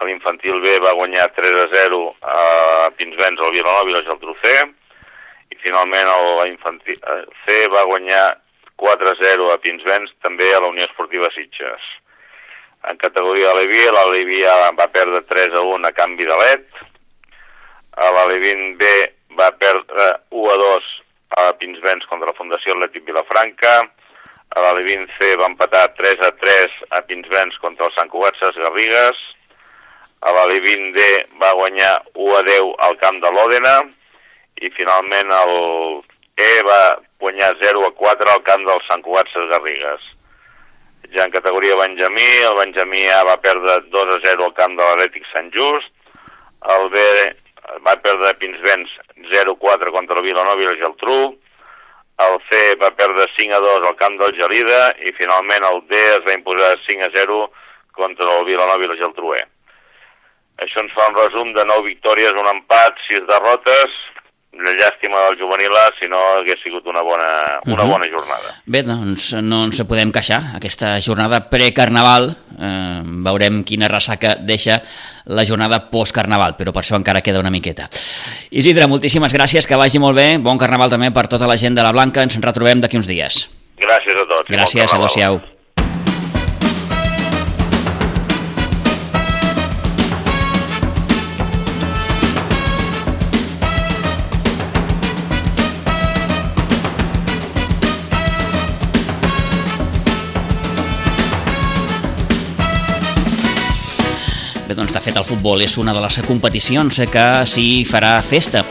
l'infantil 0.08 0.62
B 0.64 0.76
va 0.82 0.96
guanyar 0.98 1.28
3 1.36 1.60
a 1.64 1.68
0 1.76 2.00
a 2.34 2.90
Pinsbens 2.98 3.42
al 3.42 3.54
Vilanova 3.54 3.90
i 3.90 3.96
la 3.98 4.68
i 5.50 5.58
finalment 5.62 6.10
l'infantil 6.42 7.00
C 7.46 7.58
va 7.74 7.86
guanyar 7.86 8.38
4 8.78 9.10
a 9.12 9.16
0 9.22 9.52
a 9.54 9.58
Pinsbens, 9.62 10.14
també 10.24 10.48
a 10.54 10.62
la 10.62 10.70
Unió 10.72 10.86
Esportiva 10.86 11.30
Sitges. 11.36 11.84
En 12.90 12.98
categoria 12.98 13.52
Alevi, 13.52 13.84
l'Alevi 13.92 14.42
va 14.78 14.88
perdre 14.88 15.22
3 15.28 15.54
a 15.54 15.62
1 15.76 15.90
a 15.90 15.92
canvi 15.92 16.26
de 16.26 16.38
LED, 16.42 16.66
l'Alevin 18.00 18.78
B 18.80 18.90
va 19.36 19.52
perdre 19.52 20.10
1 20.32 20.50
a 20.54 20.58
2 20.64 20.90
a 21.38 21.52
Pinsbens 21.60 22.06
contra 22.10 22.32
la 22.32 22.38
Fundació 22.38 22.76
Atlètic 22.76 23.06
Vilafranca, 23.06 23.74
a 24.50 24.62
la 24.66 24.72
Levin 24.74 25.06
C 25.18 25.36
va 25.38 25.50
empatar 25.52 25.92
3 25.98 26.24
a 26.26 26.32
3 26.42 26.80
a 26.98 27.04
Pinsbens 27.06 27.58
contra 27.62 27.86
el 27.86 27.94
Sant 27.94 28.10
Cugat 28.10 28.40
Ses 28.40 28.58
Garrigues, 28.58 29.20
a 30.22 30.32
la 30.36 30.46
Levin 30.50 30.92
D 30.94 31.02
va 31.40 31.54
guanyar 31.56 31.94
1 32.14 32.38
a 32.38 32.44
10 32.44 32.72
al 32.88 32.98
camp 33.00 33.22
de 33.24 33.32
l'Òdena. 33.32 33.76
I 34.60 34.72
finalment 34.76 35.30
el 35.32 35.54
E 36.40 36.50
va 36.68 37.00
guanyar 37.20 37.54
0 37.62 37.86
a 37.88 37.92
4 37.96 38.32
al 38.34 38.42
camp 38.48 38.66
del 38.68 38.82
Sant 38.88 39.04
Cugat 39.06 39.30
Ses 39.32 39.48
Garrigues. 39.52 40.02
Ja 41.14 41.24
en 41.24 41.32
categoria 41.32 41.78
Benjamí, 41.80 42.28
el 42.48 42.58
Benjamí 42.60 43.06
A 43.08 43.24
va 43.24 43.38
perdre 43.42 43.80
2 43.94 44.12
a 44.16 44.20
0 44.26 44.46
al 44.46 44.54
camp 44.58 44.76
de 44.76 44.84
l'Atlètic 44.84 45.26
Sant 45.32 45.48
Just, 45.56 45.94
el 46.76 46.90
B 46.92 47.06
va 47.86 47.96
perdre 48.04 48.36
Pinsbens 48.42 48.92
0-4 49.32 49.94
contra 49.96 50.20
el 50.20 50.26
Vilanova 50.26 50.64
i 50.64 50.70
el 50.72 50.80
Geltrú, 50.82 51.20
el 52.20 52.36
C 52.50 52.76
va 52.82 52.92
perdre 53.00 53.30
5 53.38 53.56
a 53.56 53.62
2 53.64 53.88
al 53.88 53.96
camp 54.00 54.18
del 54.20 54.36
Gelida 54.36 54.82
i 55.08 55.14
finalment 55.16 55.64
el 55.64 55.82
D 55.88 56.02
es 56.18 56.26
va 56.26 56.36
imposar 56.36 56.74
5 56.86 57.08
a 57.08 57.12
0 57.16 57.40
contra 57.96 58.34
el 58.38 58.46
Vilanova 58.50 58.84
i 58.84 58.90
el 58.92 59.00
Geltrú 59.00 59.34
E. 59.38 59.44
Això 60.66 60.84
ens 60.84 60.92
fa 60.92 61.08
un 61.08 61.16
resum 61.16 61.54
de 61.56 61.64
9 61.64 61.86
victòries, 61.88 62.36
un 62.36 62.50
empat, 62.52 62.98
6 63.08 63.24
derrotes, 63.30 63.96
la 64.60 64.72
llàstima 64.74 65.22
del 65.28 65.38
juvenil 65.40 65.76
A 65.78 65.86
si 66.00 66.08
no 66.10 66.20
hagués 66.40 66.60
sigut 66.64 66.88
una 66.90 67.02
bona, 67.06 67.60
una 67.66 67.84
uh 67.84 67.88
-huh. 67.88 67.92
bona 67.92 68.06
jornada. 68.10 68.56
Bé, 68.66 68.84
doncs 68.84 69.34
no 69.42 69.64
ens 69.66 69.82
podem 69.84 70.12
queixar. 70.12 70.56
Aquesta 70.56 71.00
jornada 71.02 71.50
precarnaval, 71.50 72.36
eh, 72.60 73.02
veurem 73.04 73.64
quina 73.64 73.88
ressaca 73.88 74.36
deixa 74.36 74.82
la 75.26 75.46
jornada 75.46 75.90
postcarnaval, 75.90 76.56
però 76.58 76.72
per 76.74 76.84
això 76.84 76.96
encara 76.96 77.22
queda 77.22 77.40
una 77.40 77.52
miqueta. 77.52 77.90
Isidre, 78.50 78.88
moltíssimes 78.88 79.34
gràcies, 79.34 79.68
que 79.68 79.76
vagi 79.76 80.00
molt 80.00 80.16
bé. 80.16 80.38
Bon 80.40 80.58
carnaval 80.58 80.90
també 80.90 81.12
per 81.12 81.28
tota 81.28 81.48
la 81.48 81.58
gent 81.58 81.76
de 81.76 81.84
la 81.84 81.92
Blanca. 81.92 82.24
Ens 82.24 82.40
retrobem 82.42 82.82
d'aquí 82.82 82.98
uns 82.98 83.08
dies. 83.08 83.50
Gràcies 83.78 84.16
a 84.16 84.28
tots. 84.28 84.50
Gràcies, 84.50 84.94
adeu-siau. 84.94 85.59
Doncs, 104.80 104.96
de 104.96 105.04
fet, 105.04 105.18
el 105.20 105.28
futbol 105.28 105.62
és 105.62 105.76
una 105.78 105.94
de 105.96 106.02
les 106.04 106.20
competicions 106.24 107.02
que 107.12 107.26
s'hi 107.48 107.84
farà 107.88 108.18
festa 108.24 108.64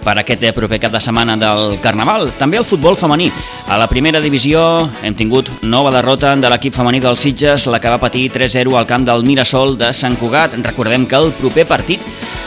per 0.00 0.14
aquest 0.20 0.44
proper 0.56 0.78
cap 0.80 0.94
de 0.94 1.00
setmana 1.02 1.36
del 1.36 1.78
Carnaval. 1.82 2.30
També 2.38 2.58
el 2.60 2.64
futbol 2.64 2.96
femení. 2.96 3.28
A 3.68 3.76
la 3.78 3.88
primera 3.90 4.20
divisió 4.22 4.62
hem 5.04 5.14
tingut 5.14 5.50
nova 5.62 5.92
derrota 5.92 6.32
de 6.36 6.50
l'equip 6.50 6.74
femení 6.76 7.00
dels 7.02 7.20
Sitges, 7.20 7.66
la 7.68 7.80
que 7.80 7.92
va 7.92 8.00
patir 8.00 8.30
3-0 8.32 8.76
al 8.78 8.88
camp 8.88 9.04
del 9.08 9.24
Mirasol 9.26 9.76
de 9.78 9.92
Sant 9.92 10.16
Cugat. 10.20 10.56
Recordem 10.64 11.06
que 11.06 11.18
el 11.20 11.32
proper 11.40 11.66
partit 11.68 12.04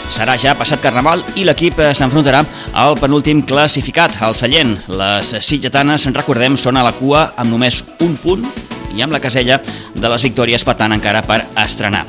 serà 0.09 0.35
ja 0.39 0.55
passat 0.57 0.81
Carnaval 0.83 1.23
i 1.35 1.45
l'equip 1.47 1.79
s'enfrontarà 1.93 2.43
al 2.73 2.97
penúltim 2.99 3.43
classificat, 3.45 4.17
el 4.21 4.35
Sallent. 4.35 4.77
Les 4.87 5.35
sitgetanes, 5.39 6.09
recordem, 6.13 6.57
són 6.57 6.77
a 6.77 6.85
la 6.85 6.95
cua 6.97 7.31
amb 7.37 7.53
només 7.53 7.83
un 8.03 8.17
punt 8.17 8.47
i 8.93 9.01
amb 9.01 9.13
la 9.13 9.21
casella 9.21 9.59
de 9.93 10.09
les 10.09 10.25
victòries, 10.25 10.65
per 10.65 10.77
tant, 10.77 10.93
encara 10.93 11.23
per 11.25 11.43
estrenar. 11.65 12.05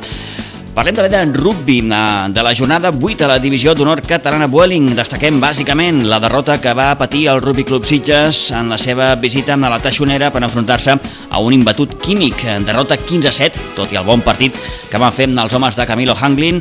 Parlem 0.74 0.96
també 0.96 1.10
de 1.12 1.20
rugby, 1.38 1.76
de 2.34 2.42
la 2.42 2.52
jornada 2.52 2.90
8 2.90 3.22
a 3.22 3.28
la 3.30 3.36
divisió 3.38 3.76
d'honor 3.78 4.00
catalana 4.02 4.48
Vueling. 4.50 4.88
Destaquem 4.98 5.36
bàsicament 5.38 6.00
la 6.10 6.18
derrota 6.18 6.56
que 6.58 6.72
va 6.74 6.88
patir 6.98 7.28
el 7.30 7.38
Rugby 7.44 7.62
Club 7.62 7.86
Sitges 7.86 8.50
en 8.50 8.72
la 8.74 8.78
seva 8.78 9.12
visita 9.14 9.54
a 9.54 9.70
la 9.70 9.78
Taixonera 9.78 10.32
per 10.34 10.42
enfrontar-se 10.42 10.96
a 11.30 11.38
un 11.38 11.54
imbatut 11.54 11.94
químic. 12.02 12.42
Derrota 12.66 12.98
15-7, 12.98 13.70
tot 13.76 13.94
i 13.94 14.00
el 14.02 14.08
bon 14.08 14.26
partit 14.26 14.58
que 14.90 14.98
van 14.98 15.14
fer 15.14 15.30
els 15.30 15.54
homes 15.54 15.78
de 15.78 15.86
Camilo 15.86 16.18
Hanglin. 16.20 16.58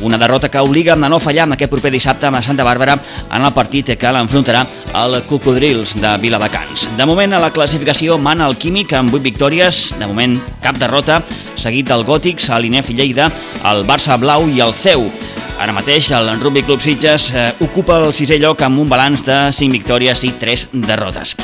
Una 0.00 0.18
derrota 0.18 0.50
que 0.50 0.58
obliga 0.58 0.94
a 0.94 1.08
no 1.08 1.20
fallar 1.20 1.46
en 1.46 1.54
aquest 1.54 1.70
proper 1.70 1.92
dissabte 1.92 2.26
a 2.26 2.42
Santa 2.42 2.64
Bàrbara 2.64 2.98
en 3.30 3.44
el 3.44 3.52
partit 3.54 3.94
que 3.98 4.12
l'enfrontarà 4.12 4.64
el 5.04 5.22
Cocodrils 5.28 5.94
de 6.00 6.16
Viladecans. 6.18 6.88
De 6.98 7.06
moment 7.06 7.32
a 7.32 7.40
la 7.40 7.52
classificació 7.52 8.18
mana 8.18 8.48
el 8.48 8.56
Químic 8.56 8.92
amb 8.92 9.14
8 9.14 9.22
victòries, 9.22 9.94
de 9.98 10.06
moment 10.06 10.40
cap 10.62 10.78
derrota, 10.78 11.22
seguit 11.56 11.88
del 11.88 12.04
Gòtics, 12.04 12.50
l'Inef 12.60 12.90
Lleida, 12.90 13.30
el 13.64 13.84
Barça 13.86 14.18
Blau 14.18 14.48
i 14.48 14.60
el 14.60 14.74
CEU. 14.74 15.06
Ara 15.62 15.72
mateix 15.72 16.10
el 16.10 16.32
Rugby 16.40 16.64
Club 16.66 16.82
Sitges 16.82 17.30
eh, 17.32 17.52
ocupa 17.62 18.00
el 18.02 18.10
sisè 18.12 18.40
lloc 18.42 18.64
amb 18.66 18.82
un 18.82 18.90
balanç 18.90 19.22
de 19.24 19.38
5 19.54 19.70
victòries 19.72 20.24
i 20.26 20.32
3 20.40 20.66
derrotes. 20.82 21.36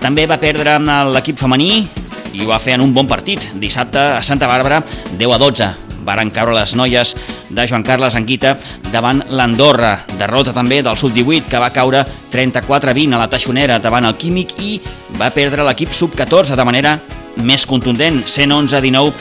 També 0.00 0.24
va 0.26 0.40
perdre 0.40 0.78
l'equip 1.12 1.38
femení 1.38 1.84
i 2.32 2.40
ho 2.40 2.48
va 2.48 2.58
fer 2.62 2.78
en 2.78 2.86
un 2.86 2.96
bon 2.96 3.06
partit. 3.06 3.50
Dissabte 3.60 4.00
a 4.16 4.24
Santa 4.24 4.48
Bàrbara 4.48 4.80
10 5.12 5.36
a 5.36 5.40
12 5.44 5.89
varen 6.04 6.32
caure 6.34 6.56
les 6.56 6.74
noies 6.78 7.14
de 7.50 7.66
Joan 7.66 7.84
Carles 7.86 8.16
Anguita 8.16 8.56
davant 8.92 9.22
l'Andorra. 9.30 10.06
Derrota 10.18 10.54
també 10.56 10.82
del 10.82 10.98
Sub-18, 10.98 11.48
que 11.50 11.62
va 11.62 11.72
caure 11.74 12.04
34-20 12.32 13.14
a 13.14 13.22
la 13.22 13.30
Taixonera 13.30 13.78
davant 13.78 14.08
el 14.08 14.18
Químic 14.18 14.56
i 14.60 14.76
va 15.20 15.32
perdre 15.34 15.66
l'equip 15.66 15.94
Sub-14 15.94 16.56
de 16.56 16.66
manera 16.66 16.98
més 17.40 17.64
contundent, 17.66 18.22
111-19 18.26 19.12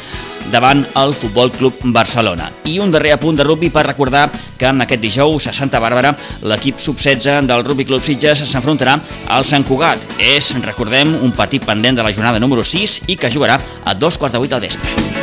davant 0.49 0.81
el 0.97 1.13
Futbol 1.13 1.51
Club 1.53 1.77
Barcelona. 1.93 2.49
I 2.65 2.79
un 2.81 2.91
darrer 2.91 3.13
apunt 3.13 3.37
de 3.37 3.45
rugby 3.45 3.69
per 3.69 3.85
recordar 3.85 4.29
que 4.57 4.69
en 4.69 4.81
aquest 4.81 5.01
dijous 5.03 5.47
a 5.47 5.53
Santa 5.53 5.81
Bàrbara 5.83 6.15
l'equip 6.41 6.81
sub-16 6.81 7.45
del 7.49 7.63
Rugby 7.67 7.85
Club 7.85 8.03
Sitges 8.05 8.43
s'enfrontarà 8.49 8.97
al 9.29 9.45
Sant 9.45 9.67
Cugat. 9.67 10.03
És, 10.17 10.55
recordem, 10.65 11.15
un 11.21 11.35
partit 11.35 11.65
pendent 11.65 12.01
de 12.01 12.05
la 12.05 12.13
jornada 12.15 12.41
número 12.41 12.65
6 12.65 13.01
i 13.07 13.19
que 13.19 13.31
jugarà 13.31 13.59
a 13.85 13.93
dos 13.93 14.17
quarts 14.17 14.33
de 14.33 14.45
vuit 14.45 14.51
del 14.51 14.65
vespre. 14.65 15.18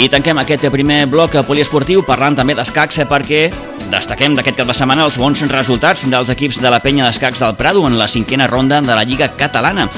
I 0.00 0.06
tanquem 0.08 0.38
aquest 0.40 0.62
primer 0.72 1.02
bloc 1.12 1.34
poliesportiu 1.44 2.00
parlant 2.08 2.38
també 2.38 2.54
d'escacs 2.56 3.02
perquè 3.10 3.42
Destaquem 3.90 4.36
d'aquest 4.38 4.60
cap 4.60 4.68
de 4.70 4.74
setmana 4.76 5.02
els 5.08 5.16
bons 5.18 5.40
resultats 5.50 6.04
dels 6.06 6.28
equips 6.30 6.60
de 6.62 6.70
la 6.70 6.78
penya 6.78 7.08
d'escacs 7.08 7.40
del 7.42 7.56
Prado 7.58 7.82
en 7.88 7.96
la 7.98 8.06
cinquena 8.06 8.46
ronda 8.46 8.78
de 8.80 8.94
la 8.94 9.02
Lliga 9.02 9.32
Catalana. 9.34 9.88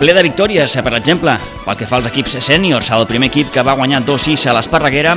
Ple 0.00 0.12
de 0.16 0.24
victòries, 0.24 0.74
per 0.84 0.92
exemple, 0.96 1.38
pel 1.64 1.76
que 1.76 1.88
fa 1.88 1.96
als 1.98 2.10
equips 2.10 2.36
sèniors, 2.44 2.90
el 2.92 3.06
primer 3.08 3.30
equip 3.30 3.48
que 3.52 3.64
va 3.64 3.76
guanyar 3.76 4.02
2-6 4.04 4.46
a 4.48 4.56
l'Esparreguera, 4.56 5.16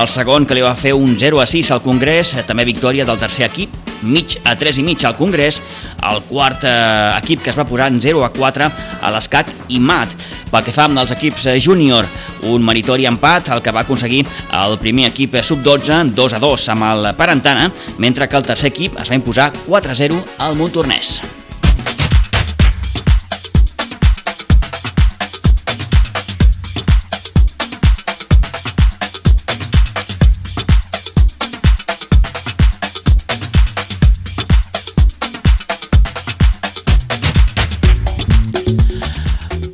el 0.00 0.08
segon 0.08 0.44
que 0.44 0.56
li 0.56 0.64
va 0.64 0.74
fer 0.76 0.92
un 0.96 1.16
0-6 1.20 1.72
al 1.72 1.82
Congrés, 1.84 2.34
també 2.48 2.68
victòria 2.68 3.08
del 3.08 3.20
tercer 3.20 3.48
equip, 3.48 3.76
mig 4.02 4.36
a 4.44 4.56
3 4.58 4.82
i 4.82 4.84
mig 4.84 5.04
al 5.04 5.16
Congrés, 5.16 5.62
el 6.10 6.22
quart 6.28 6.64
eh, 6.64 7.18
equip 7.18 7.42
que 7.42 7.52
es 7.52 7.58
va 7.58 7.66
posar 7.68 7.90
en 7.92 8.00
0-4 8.02 8.70
a 9.00 9.12
l'Escac 9.14 9.52
i 9.68 9.80
Mat. 9.80 10.16
Pel 10.52 10.66
que 10.66 10.74
fa 10.74 10.88
als 10.90 11.14
equips 11.16 11.48
júnior, 11.62 12.08
un 12.50 12.64
meritori 12.64 13.06
empat, 13.08 13.52
el 13.54 13.62
que 13.62 13.74
va 13.74 13.86
aconseguir 13.86 14.24
el 14.62 14.78
primer 14.78 15.10
equip 15.10 15.38
sub-12, 15.42 16.14
2-2 16.16 16.72
amb 16.74 16.90
el 16.92 17.12
Parentana, 17.18 17.70
mentre 17.98 18.28
que 18.28 18.36
el 18.36 18.50
tercer 18.50 18.72
equip 18.72 18.98
es 19.00 19.10
va 19.10 19.20
imposar 19.20 19.52
4-0 19.68 20.20
al 20.38 20.58
Montornès. 20.58 21.20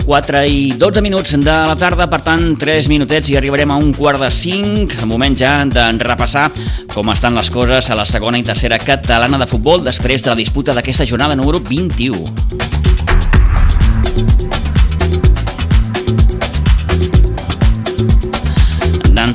4 0.09 0.41
i 0.49 0.73
12 0.81 1.03
minuts 1.05 1.35
de 1.37 1.53
la 1.53 1.75
tarda, 1.77 2.07
per 2.09 2.23
tant, 2.25 2.55
3 2.57 2.89
minutets 2.89 3.29
i 3.29 3.37
arribarem 3.37 3.75
a 3.75 3.77
un 3.77 3.93
quart 3.93 4.23
de 4.25 4.31
5, 4.33 5.05
moment 5.05 5.37
ja 5.37 5.53
de 5.69 5.85
repassar 6.01 6.47
com 6.95 7.13
estan 7.13 7.37
les 7.37 7.53
coses 7.53 7.93
a 7.93 7.99
la 7.99 8.09
segona 8.09 8.41
i 8.41 8.47
tercera 8.47 8.81
catalana 8.81 9.37
de 9.37 9.51
futbol 9.51 9.85
després 9.85 10.25
de 10.25 10.33
la 10.33 10.41
disputa 10.41 10.73
d'aquesta 10.73 11.05
jornada 11.05 11.37
número 11.37 11.61
21. 11.61 12.78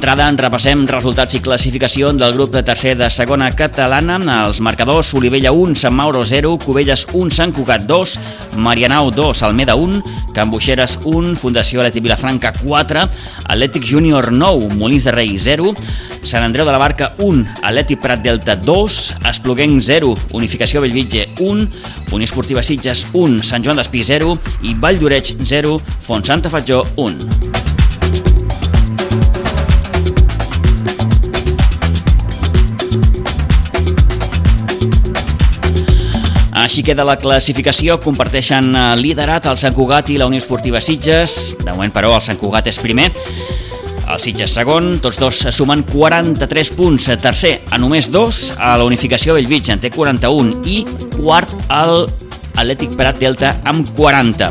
D'entrada 0.04 0.26
en 0.28 0.36
repassem 0.36 0.82
resultats 0.84 1.38
i 1.38 1.40
classificació 1.40 2.10
del 2.12 2.34
grup 2.36 2.50
de 2.52 2.60
tercer 2.68 2.92
de 3.00 3.08
segona 3.08 3.46
catalana. 3.56 4.18
Els 4.50 4.60
marcadors 4.60 5.14
Olivella 5.16 5.54
1, 5.56 5.78
Sant 5.80 5.96
Mauro 5.96 6.26
0, 6.28 6.58
Cubelles 6.60 7.06
1, 7.14 7.32
Sant 7.32 7.54
Cugat 7.56 7.86
2, 7.88 8.18
Marianao 8.60 9.14
2, 9.16 9.44
Almeda 9.48 9.78
1, 9.80 10.02
Can 10.36 10.52
Buixeres 10.52 10.98
1, 11.08 11.38
Fundació 11.40 11.80
Atlètic 11.80 12.04
Vilafranca 12.04 12.52
4, 12.58 13.06
Atlètic 13.48 13.88
Júnior 13.88 14.28
9, 14.36 14.74
Molins 14.76 15.08
de 15.08 15.16
Rei 15.16 15.38
0, 15.40 15.72
Sant 16.20 16.44
Andreu 16.44 16.68
de 16.68 16.76
la 16.76 16.84
Barca 16.84 17.14
1, 17.24 17.62
Atlètic 17.64 18.04
Prat 18.04 18.20
Delta 18.28 18.58
2, 18.60 19.02
Espluguenc 19.32 19.80
0, 19.80 20.18
Unificació 20.36 20.84
Bellvitge 20.84 21.30
1, 21.40 21.70
Unió 22.12 22.28
Esportiva 22.28 22.60
Sitges 22.60 23.08
1, 23.14 23.40
Sant 23.40 23.64
Joan 23.64 23.80
d'Espí 23.80 24.04
0 24.04 24.36
i 24.68 24.76
Vall 24.76 25.00
d'Oreig 25.00 25.38
0, 25.40 25.78
Font 26.04 26.28
Santa 26.28 26.52
Fatjó 26.52 26.84
1. 27.00 27.73
Així 36.74 36.82
queda 36.82 37.04
la 37.06 37.20
classificació, 37.22 38.00
comparteixen 38.02 38.72
eh, 38.74 38.84
liderat 38.98 39.46
el 39.46 39.60
Sant 39.62 39.76
Cugat 39.78 40.08
i 40.10 40.16
la 40.18 40.26
Unió 40.26 40.42
Esportiva 40.42 40.80
Sitges. 40.82 41.54
De 41.60 41.68
moment, 41.70 41.92
però, 41.94 42.16
el 42.18 42.24
Sant 42.26 42.40
Cugat 42.42 42.66
és 42.72 42.80
primer. 42.82 43.12
El 44.10 44.18
Sitges 44.18 44.56
segon, 44.58 44.88
tots 44.98 45.20
dos 45.22 45.44
sumen 45.54 45.84
43 45.92 46.72
punts. 46.74 47.12
Tercer, 47.22 47.52
a 47.70 47.78
només 47.78 48.10
dos, 48.10 48.40
a 48.58 48.72
la 48.82 48.88
unificació 48.90 49.36
Bellvitge, 49.38 49.76
en 49.76 49.84
té 49.84 49.92
41. 49.94 50.64
I 50.66 50.80
quart, 51.20 51.54
el 51.78 52.08
Atlètic 52.56 52.98
Prat 52.98 53.22
Delta 53.22 53.54
amb 53.70 53.94
40. 53.94 54.50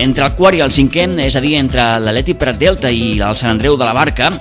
Entre 0.00 0.24
el 0.24 0.32
quart 0.40 0.56
i 0.56 0.64
el 0.64 0.72
cinquè, 0.72 1.10
és 1.28 1.36
a 1.36 1.44
dir, 1.44 1.58
entre 1.60 1.90
l'Atlètic 2.06 2.40
Prat 2.40 2.56
Delta 2.56 2.88
i 2.88 3.18
el 3.20 3.36
Sant 3.36 3.52
Andreu 3.52 3.76
de 3.76 3.84
la 3.84 3.92
Barca, 4.00 4.32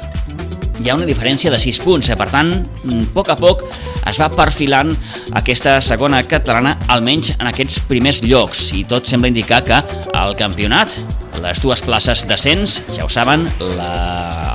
hi 0.81 0.89
ha 0.89 0.95
una 0.97 1.05
diferència 1.05 1.51
de 1.53 1.59
6 1.61 1.79
punts. 1.85 2.09
Eh? 2.09 2.17
Per 2.17 2.27
tant, 2.31 2.51
a 2.65 2.99
poc 3.13 3.29
a 3.31 3.37
poc 3.39 3.63
es 4.09 4.19
va 4.21 4.29
perfilant 4.33 4.91
aquesta 5.37 5.77
segona 5.85 6.23
catalana, 6.27 6.75
almenys 6.91 7.35
en 7.37 7.49
aquests 7.51 7.81
primers 7.89 8.23
llocs. 8.25 8.71
I 8.77 8.83
tot 8.89 9.07
sembla 9.09 9.31
indicar 9.31 9.61
que 9.67 9.79
el 10.17 10.35
campionat, 10.39 10.97
les 11.41 11.61
dues 11.63 11.85
places 11.85 12.25
d'ascens, 12.29 12.81
ja 12.95 13.05
ho 13.05 13.11
saben, 13.11 13.47
la, 13.77 13.93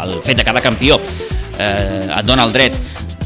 el 0.04 0.18
fet 0.26 0.42
de 0.42 0.46
cada 0.46 0.62
campió 0.64 0.98
eh, 1.58 2.06
et 2.06 2.26
dona 2.26 2.46
el 2.46 2.54
dret 2.54 2.76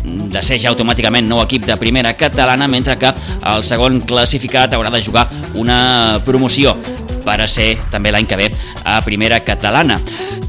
de 0.05 0.41
ser 0.43 0.59
ja 0.63 0.71
automàticament 0.73 1.29
nou 1.29 1.43
equip 1.45 1.67
de 1.69 1.77
primera 1.81 2.13
catalana, 2.19 2.69
mentre 2.69 2.97
que 3.01 3.13
el 3.53 3.65
segon 3.67 4.01
classificat 4.07 4.75
haurà 4.75 4.93
de 4.95 5.03
jugar 5.05 5.27
una 5.61 6.21
promoció 6.25 6.77
per 7.25 7.41
a 7.45 7.49
ser 7.51 7.75
també 7.93 8.13
l'any 8.13 8.27
que 8.27 8.39
ve 8.41 8.51
a 8.85 9.01
primera 9.05 9.41
catalana. 9.45 10.01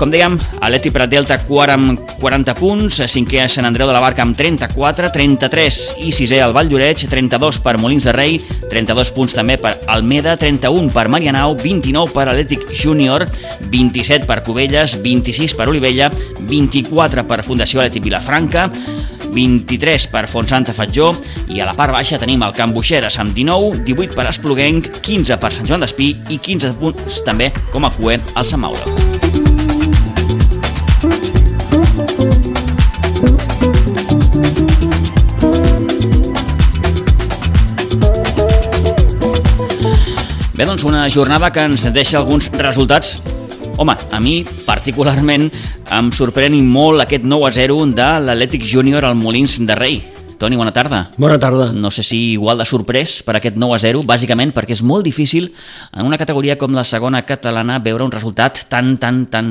Com 0.01 0.09
dèiem, 0.09 0.33
Aleti 0.65 0.89
Prat 0.89 1.11
Delta 1.11 1.35
4 1.45 1.73
amb 1.75 1.99
40 2.17 2.55
punts, 2.57 2.95
cinquè 3.13 3.43
a 3.43 3.49
Sant 3.53 3.67
Andreu 3.67 3.85
de 3.85 3.93
la 3.93 3.99
Barca 4.01 4.23
amb 4.25 4.33
34, 4.33 5.11
33 5.13 5.77
i 6.01 6.09
sisè 6.09 6.39
al 6.41 6.55
Vall 6.57 6.71
d'Oreig, 6.71 7.03
32 7.05 7.59
per 7.61 7.75
Molins 7.77 8.07
de 8.09 8.15
Rei, 8.15 8.39
32 8.71 9.11
punts 9.13 9.35
també 9.37 9.59
per 9.61 9.75
Almeda, 9.93 10.33
31 10.41 10.89
per 10.89 11.05
Marianao, 11.05 11.53
29 11.53 12.15
per 12.15 12.25
Atlètic 12.31 12.65
Júnior, 12.73 13.27
27 13.69 14.25
per 14.25 14.39
Cubelles, 14.41 14.97
26 15.05 15.53
per 15.53 15.69
Olivella, 15.69 16.09
24 16.49 17.27
per 17.29 17.43
Fundació 17.45 17.83
Atlètic 17.83 18.09
Vilafranca, 18.09 18.71
23 19.37 20.09
per 20.09 20.25
Fontsanta 20.27 20.73
Fatjó 20.73 21.11
i 21.53 21.61
a 21.61 21.69
la 21.69 21.77
part 21.77 21.93
baixa 21.93 22.17
tenim 22.17 22.41
el 22.41 22.57
Camp 22.57 22.73
Buixeres 22.73 23.21
amb 23.21 23.37
19, 23.37 23.85
18 23.85 24.17
per 24.17 24.25
Espluguenc, 24.33 24.89
15 24.97 25.37
per 25.37 25.53
Sant 25.53 25.69
Joan 25.69 25.85
d'Espí 25.85 26.15
i 26.33 26.41
15 26.41 26.73
punts 26.81 27.21
també 27.21 27.53
com 27.69 27.85
a 27.85 27.93
cuent 28.01 28.33
al 28.33 28.49
Sant 28.49 28.65
Mauro. 28.65 29.40
Bé, 40.61 40.67
doncs 40.69 40.83
una 40.85 41.07
jornada 41.09 41.47
que 41.49 41.63
ens 41.65 41.87
deixa 41.89 42.19
alguns 42.19 42.45
resultats 42.53 43.15
Home, 43.81 43.95
a 44.13 44.19
mi 44.21 44.43
particularment 44.61 45.47
em 45.97 46.09
sorprèn 46.13 46.53
molt 46.69 47.01
aquest 47.01 47.23
9 47.25 47.47
a 47.47 47.49
0 47.55 47.77
de 47.97 48.09
l'Atlètic 48.27 48.67
Júnior 48.69 49.07
al 49.07 49.15
Molins 49.17 49.55
de 49.57 49.77
Rei. 49.79 49.95
Toni, 50.37 50.59
bona 50.59 50.69
tarda. 50.69 50.99
Bona 51.17 51.39
tarda. 51.41 51.71
No 51.73 51.89
sé 51.89 52.05
si 52.05 52.19
igual 52.35 52.61
de 52.61 52.67
sorprès 52.69 53.23
per 53.25 53.39
aquest 53.39 53.57
9 53.57 53.73
a 53.73 53.79
0, 53.81 54.03
bàsicament 54.05 54.53
perquè 54.53 54.77
és 54.77 54.83
molt 54.85 55.01
difícil 55.07 55.49
en 55.97 56.05
una 56.05 56.19
categoria 56.21 56.59
com 56.61 56.77
la 56.77 56.85
segona 56.85 57.23
catalana 57.25 57.79
veure 57.81 58.05
un 58.05 58.13
resultat 58.13 58.67
tan, 58.69 58.99
tan, 59.01 59.23
tan... 59.33 59.49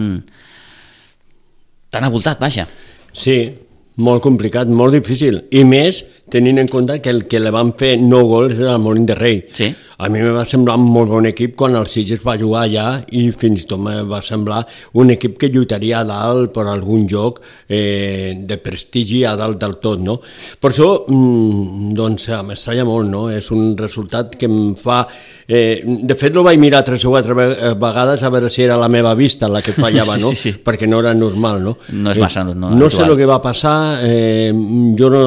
tan 1.91 2.07
avoltat, 2.07 2.39
vaja. 2.39 2.69
Sí, 3.11 3.51
molt 3.99 4.23
complicat, 4.23 4.71
molt 4.71 4.95
difícil. 4.95 5.43
I 5.51 5.67
més 5.67 6.05
tenint 6.31 6.59
en 6.63 6.69
compte 6.71 7.01
que 7.03 7.11
el 7.11 7.27
que 7.29 7.41
le 7.41 7.53
van 7.55 7.75
fer 7.79 7.97
9 8.01 8.27
gols 8.35 8.59
era 8.59 8.75
el 8.77 8.83
Molins 8.83 9.09
de 9.11 9.19
Rei. 9.19 9.47
Sí. 9.53 9.71
A 10.01 10.09
mi 10.09 10.23
me 10.25 10.31
va 10.33 10.47
semblar 10.49 10.79
un 10.81 10.87
molt 10.89 11.11
bon 11.13 11.27
equip 11.29 11.53
quan 11.61 11.75
el 11.77 11.85
Sitges 11.93 12.23
va 12.25 12.39
jugar 12.41 12.63
allà 12.65 12.85
i 13.13 13.27
fins 13.37 13.61
i 13.61 13.67
tot 13.69 13.83
me 13.85 13.99
va 14.09 14.23
semblar 14.25 14.63
un 14.97 15.13
equip 15.13 15.35
que 15.37 15.51
lluitaria 15.53 15.99
a 15.99 16.07
dalt 16.09 16.55
per 16.55 16.65
algun 16.73 17.03
joc 17.11 17.43
eh, 17.69 18.33
de 18.49 18.57
prestigi 18.65 19.27
a 19.29 19.35
dalt 19.37 19.59
del 19.61 19.77
tot, 19.83 20.01
no? 20.01 20.17
Per 20.57 20.71
això, 20.71 20.89
mm, 21.05 21.93
doncs, 21.99 22.31
m'estranya 22.49 22.87
molt, 22.89 23.11
no? 23.13 23.27
És 23.29 23.51
un 23.53 23.75
resultat 23.77 24.39
que 24.41 24.49
em 24.49 24.73
fa... 24.81 25.03
Eh, 25.51 25.83
de 25.85 26.17
fet, 26.17 26.33
no 26.33 26.47
vaig 26.47 26.57
mirar 26.63 26.81
tres 26.87 27.05
o 27.05 27.13
quatre 27.13 27.37
eh, 27.45 27.75
vegades 27.77 28.25
a 28.25 28.33
veure 28.33 28.49
si 28.49 28.65
era 28.65 28.81
la 28.81 28.89
meva 28.89 29.13
vista 29.19 29.53
la 29.53 29.61
que 29.61 29.77
fallava, 29.77 30.17
no? 30.23 30.33
sí, 30.33 30.47
sí. 30.47 30.55
Perquè 30.65 30.89
no 30.89 31.03
era 31.05 31.13
normal, 31.13 31.61
no? 31.67 31.77
No 31.93 32.15
és 32.15 32.23
massa 32.23 32.47
no, 32.47 32.55
no, 32.57 32.73
no 32.73 32.89
sé 32.89 33.05
el 33.05 33.19
que 33.21 33.29
va 33.29 33.41
passar, 33.45 34.01
eh, 34.09 34.49
jo 34.97 35.13
no... 35.13 35.27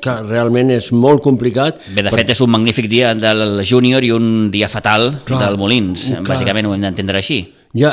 Que 0.00 0.16
realment 0.36 0.70
és 0.76 0.92
molt 0.92 1.24
complicat. 1.24 1.80
Bé, 1.96 2.04
de 2.06 2.12
fet, 2.14 2.30
és 2.36 2.44
un 2.44 2.52
magnífic 2.52 2.88
dia 2.92 3.14
del 3.16 3.62
júnior 3.64 4.04
i 4.04 4.12
un 4.14 4.50
dia 4.52 4.68
fatal 4.68 5.14
Clar, 5.24 5.42
del 5.48 5.58
Molins. 5.60 6.10
clar. 6.12 6.24
Bàsicament 6.36 6.66
ho 6.68 6.74
hem 6.76 6.86
d'entendre 6.90 7.22
així. 7.24 7.42
Ja, 7.76 7.90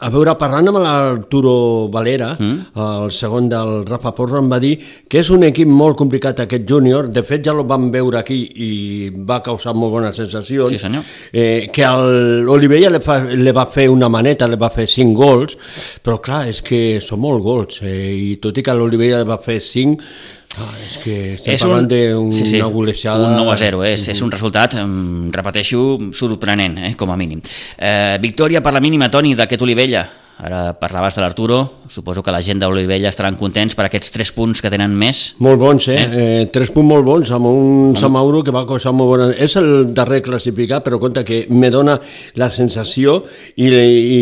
a 0.00 0.08
veure, 0.08 0.32
parlant 0.40 0.70
amb 0.70 0.78
l'Arturo 0.80 1.90
Valera, 1.92 2.30
mm. 2.38 2.78
el 2.80 3.10
segon 3.12 3.48
del 3.50 3.82
Rafa 3.84 4.14
Porra, 4.16 4.38
em 4.40 4.48
va 4.48 4.56
dir 4.62 4.70
que 5.10 5.20
és 5.20 5.28
un 5.34 5.42
equip 5.44 5.68
molt 5.68 5.98
complicat 6.00 6.40
aquest 6.46 6.64
júnior, 6.70 7.10
de 7.12 7.20
fet 7.28 7.44
ja 7.44 7.52
el 7.52 7.60
vam 7.68 7.90
veure 7.92 8.16
aquí 8.22 8.38
i 8.56 8.70
va 9.28 9.42
causar 9.44 9.74
molt 9.76 9.92
bones 9.98 10.16
sensacions, 10.16 10.70
Sí, 10.72 10.78
senyor. 10.80 11.04
eh, 11.32 11.68
que 11.74 11.84
el- 11.84 12.40
l'Olivella 12.46 12.88
li, 12.94 13.02
fa, 13.04 13.18
li 13.28 13.52
va 13.52 13.66
fer 13.66 13.90
una 13.92 14.08
maneta, 14.08 14.48
li 14.48 14.56
va 14.56 14.70
fer 14.70 14.86
5 14.88 15.12
gols, 15.20 15.58
però 16.02 16.22
clar, 16.24 16.46
és 16.48 16.62
que 16.62 16.98
són 17.04 17.20
molt 17.20 17.42
gols, 17.44 17.82
eh, 17.82 18.14
i 18.32 18.36
tot 18.40 18.56
i 18.56 18.62
que 18.62 18.72
l'Olivella 18.72 19.24
va 19.28 19.36
fer 19.44 19.60
5, 19.60 19.98
ah, 20.56 20.70
és 20.86 20.96
que 21.02 21.16
estem 21.34 21.54
És 21.54 21.64
parlant 21.66 21.90
d'una 21.90 22.38
sí, 22.38 22.46
sí, 22.48 22.62
golejada... 22.62 23.28
Un 23.28 23.36
9 23.42 23.52
a 23.52 23.58
0, 23.60 23.82
és, 23.88 24.06
és 24.14 24.22
un 24.24 24.32
resultat, 24.32 24.78
repeteixo, 25.34 25.82
sorprenent, 26.16 26.78
eh, 26.88 26.94
com 26.96 27.12
a 27.12 27.18
mínim. 27.20 27.42
Eh, 27.76 28.16
victòria 28.22 28.64
per 28.64 28.72
la 28.72 28.84
mínima, 28.84 29.10
Toni, 29.12 29.34
d'aquest 29.38 29.66
Olivella. 29.66 30.06
Ara 30.38 30.70
parlaves 30.78 31.16
de 31.16 31.22
l'Arturo, 31.24 31.56
suposo 31.90 32.22
que 32.22 32.30
la 32.30 32.38
gent 32.46 32.60
d'Olivella 32.62 33.10
estaran 33.10 33.34
contents 33.34 33.74
per 33.74 33.88
aquests 33.88 34.12
3 34.14 34.30
punts 34.36 34.62
que 34.62 34.70
tenen 34.70 34.92
més. 34.94 35.34
Molt 35.42 35.58
bons, 35.58 35.88
eh? 35.90 35.98
eh? 35.98 36.44
Tres 36.54 36.70
punts 36.70 36.86
molt 36.86 37.02
bons, 37.08 37.32
amb 37.34 37.50
un 37.50 37.96
Samauro 37.98 38.44
que 38.46 38.54
va 38.54 38.62
causar 38.68 38.92
molt 38.94 39.10
bona... 39.10 39.26
És 39.34 39.58
el 39.58 39.90
darrer 39.98 40.20
classificat, 40.22 40.86
però 40.86 41.00
compte 41.02 41.26
que 41.26 41.40
me 41.50 41.72
dona 41.74 41.98
la 42.38 42.52
sensació 42.54 43.24
i, 43.56 43.66
i 43.66 44.20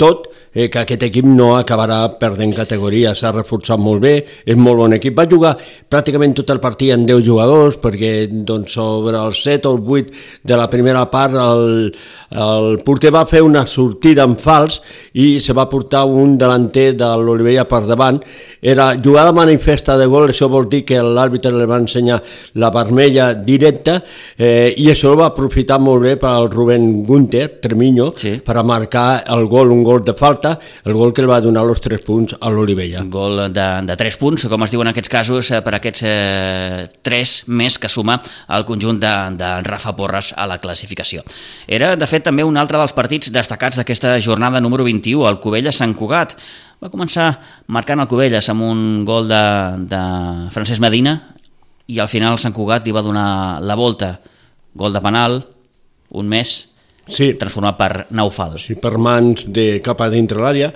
tot 0.00 0.30
eh, 0.54 0.68
que 0.70 0.82
aquest 0.82 1.02
equip 1.08 1.26
no 1.26 1.54
acabarà 1.56 2.00
perdent 2.18 2.54
categoria, 2.56 3.14
s'ha 3.14 3.32
reforçat 3.34 3.78
molt 3.80 4.02
bé, 4.02 4.14
és 4.46 4.56
molt 4.56 4.78
bon 4.82 4.96
equip. 4.96 5.16
Va 5.18 5.26
jugar 5.30 5.56
pràcticament 5.90 6.34
tot 6.38 6.50
el 6.54 6.60
partit 6.60 6.92
amb 6.94 7.08
10 7.08 7.24
jugadors, 7.26 7.78
perquè 7.82 8.28
doncs, 8.30 8.72
sobre 8.72 9.18
el 9.18 9.34
7 9.34 9.68
o 9.68 9.74
el 9.76 9.82
8 9.84 10.12
de 10.44 10.56
la 10.56 10.68
primera 10.70 11.04
part 11.10 11.34
el, 11.38 11.92
el 12.30 12.78
porter 12.84 13.12
va 13.14 13.24
fer 13.26 13.42
una 13.42 13.66
sortida 13.66 14.24
en 14.28 14.36
fals 14.36 14.80
i 15.14 15.38
se 15.40 15.54
va 15.56 15.68
portar 15.70 16.04
un 16.06 16.36
delanter 16.38 16.92
de 16.98 17.08
l'Olivella 17.18 17.64
per 17.68 17.84
davant. 17.88 18.20
Era 18.62 18.92
jugada 19.02 19.32
manifesta 19.32 19.96
de 19.98 20.06
gol, 20.10 20.28
això 20.30 20.48
vol 20.50 20.68
dir 20.70 20.84
que 20.88 21.00
l'àrbitre 21.02 21.52
li 21.54 21.66
va 21.68 21.78
ensenyar 21.80 22.20
la 22.60 22.70
vermella 22.74 23.32
directa 23.34 24.00
eh, 24.36 24.74
i 24.76 24.88
això 24.92 25.14
va 25.18 25.30
aprofitar 25.30 25.78
molt 25.80 26.02
bé 26.04 26.16
per 26.20 26.30
al 26.30 26.50
Rubén 26.50 27.04
Gunter, 27.06 27.48
Tremiño, 27.62 28.12
Sí. 28.16 28.38
per 28.44 28.56
a 28.56 28.62
marcar 28.62 29.24
el 29.28 29.46
gol, 29.46 29.70
un 29.70 29.82
gol 29.84 30.04
de 30.04 30.14
falta, 30.38 30.60
el 30.84 30.94
gol 30.94 31.12
que 31.12 31.22
el 31.22 31.28
va 31.28 31.40
donar 31.40 31.64
els 31.66 31.80
3 31.82 32.02
punts 32.06 32.36
a 32.40 32.50
l'Olivella. 32.50 33.02
Gol 33.10 33.48
de, 33.52 33.66
de 33.86 33.96
3 33.98 34.16
punts, 34.20 34.46
com 34.48 34.62
es 34.64 34.72
diu 34.72 34.82
en 34.82 34.90
aquests 34.92 35.10
casos, 35.10 35.50
eh, 35.50 35.60
per 35.64 35.74
aquests 35.76 36.04
eh, 36.06 36.86
3 37.02 37.34
més 37.48 37.78
que 37.78 37.90
suma 37.90 38.18
el 38.54 38.64
conjunt 38.68 39.00
de, 39.02 39.12
de 39.38 39.50
Rafa 39.66 39.94
Porres 39.98 40.32
a 40.36 40.46
la 40.46 40.60
classificació. 40.62 41.24
Era, 41.66 41.94
de 41.96 42.06
fet, 42.06 42.24
també 42.24 42.46
un 42.46 42.56
altre 42.56 42.78
dels 42.78 42.94
partits 42.94 43.32
destacats 43.34 43.80
d'aquesta 43.80 44.18
jornada 44.20 44.62
número 44.62 44.86
21, 44.86 45.26
el 45.28 45.40
Cubelles-Sant 45.42 45.96
Cugat. 45.98 46.36
Va 46.78 46.92
començar 46.92 47.32
marcant 47.66 48.00
el 48.00 48.08
Cubelles 48.10 48.48
amb 48.52 48.62
un 48.68 49.04
gol 49.08 49.28
de, 49.28 49.44
de 49.90 50.02
Francesc 50.54 50.82
Medina 50.84 51.18
i 51.88 51.98
al 51.98 52.10
final 52.10 52.38
Sant 52.38 52.54
Cugat 52.54 52.86
li 52.86 52.94
va 52.94 53.02
donar 53.02 53.58
la 53.64 53.78
volta. 53.78 54.18
Gol 54.78 54.94
de 54.94 55.02
penal, 55.02 55.40
un 56.14 56.28
més, 56.30 56.68
Sí, 57.08 57.32
transformat 57.40 57.76
per 57.78 57.92
Naufal. 58.12 58.58
Sí, 58.60 58.74
per 58.76 58.98
mans 59.00 59.46
de 59.48 59.80
cap 59.84 60.02
a 60.04 60.10
dintre 60.12 60.40
l'àrea. 60.42 60.68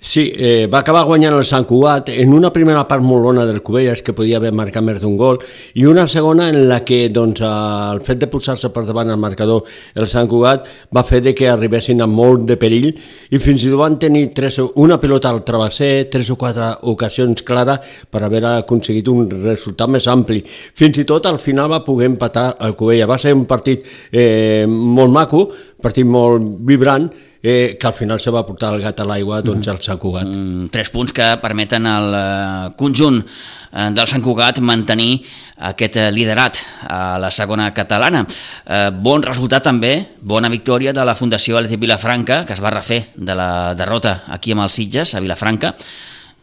Sí, 0.00 0.26
eh, 0.36 0.66
va 0.68 0.82
acabar 0.82 1.06
guanyant 1.08 1.32
el 1.32 1.46
Sant 1.48 1.64
Cugat 1.64 2.10
en 2.12 2.34
una 2.36 2.50
primera 2.52 2.82
part 2.86 3.02
molt 3.02 3.24
bona 3.24 3.46
del 3.48 3.62
Cubelles, 3.64 4.02
que 4.04 4.12
podia 4.12 4.36
haver 4.36 4.52
marcat 4.52 4.84
més 4.84 5.00
d'un 5.00 5.16
gol, 5.16 5.40
i 5.74 5.86
una 5.88 6.06
segona 6.06 6.50
en 6.52 6.68
la 6.68 6.82
que 6.84 7.08
doncs, 7.08 7.40
el 7.40 8.02
fet 8.04 8.20
de 8.20 8.28
posar-se 8.28 8.68
per 8.74 8.84
davant 8.84 9.08
al 9.08 9.20
marcador 9.20 9.64
el 9.94 10.08
Sant 10.12 10.28
Cugat 10.28 10.66
va 10.94 11.04
fer 11.08 11.22
de 11.24 11.32
que 11.34 11.48
arribessin 11.48 12.02
a 12.04 12.06
molt 12.06 12.44
de 12.48 12.58
perill 12.60 12.90
i 13.32 13.40
fins 13.40 13.64
i 13.64 13.72
tot 13.72 13.80
van 13.80 13.98
tenir 13.98 14.26
tres, 14.36 14.60
una 14.76 15.00
pilota 15.00 15.32
al 15.32 15.40
travesser, 15.44 16.08
tres 16.12 16.28
o 16.30 16.36
quatre 16.36 16.68
ocasions 16.92 17.42
clares 17.42 17.80
per 18.10 18.22
haver 18.26 18.44
aconseguit 18.50 19.08
un 19.08 19.24
resultat 19.30 19.88
més 19.88 20.06
ampli. 20.06 20.42
Fins 20.44 21.00
i 21.00 21.06
tot 21.08 21.26
al 21.26 21.40
final 21.40 21.72
va 21.72 21.84
poder 21.84 22.10
empatar 22.12 22.50
el 22.60 22.76
Cubella. 22.76 23.08
Va 23.08 23.18
ser 23.18 23.32
un 23.34 23.46
partit 23.48 23.84
eh, 24.12 24.66
molt 24.68 25.14
maco, 25.14 25.46
partit 25.82 26.06
molt 26.06 26.42
vibrant, 26.66 27.08
eh, 27.42 27.76
que 27.78 27.86
al 27.86 27.94
final 27.94 28.20
se 28.20 28.30
va 28.34 28.44
portar 28.46 28.72
el 28.74 28.82
gat 28.82 29.00
a 29.00 29.06
l'aigua, 29.06 29.40
doncs 29.42 29.68
el 29.70 29.78
Sant 29.84 29.98
Cugat. 29.98 30.26
Mm, 30.26 30.68
tres 30.74 30.90
punts 30.90 31.14
que 31.14 31.28
permeten 31.42 31.86
al 31.86 32.08
eh, 32.14 32.74
conjunt 32.76 33.20
eh, 33.22 33.90
del 33.94 34.10
Sant 34.10 34.24
Cugat 34.24 34.58
mantenir 34.60 35.22
aquest 35.70 35.96
eh, 35.96 36.08
liderat 36.10 36.58
a 36.88 37.18
la 37.22 37.30
segona 37.30 37.70
catalana. 37.74 38.24
Eh, 38.66 38.90
bon 38.90 39.22
resultat 39.22 39.68
també, 39.70 39.94
bona 40.20 40.50
victòria 40.50 40.92
de 40.92 41.06
la 41.06 41.14
Fundació 41.14 41.58
Atlètic 41.58 41.80
Vilafranca, 41.86 42.44
que 42.44 42.58
es 42.58 42.62
va 42.64 42.74
refer 42.74 43.04
de 43.14 43.38
la 43.38 43.74
derrota 43.78 44.24
aquí 44.34 44.52
amb 44.52 44.66
els 44.66 44.74
Sitges, 44.74 45.14
a 45.14 45.22
Vilafranca. 45.22 45.74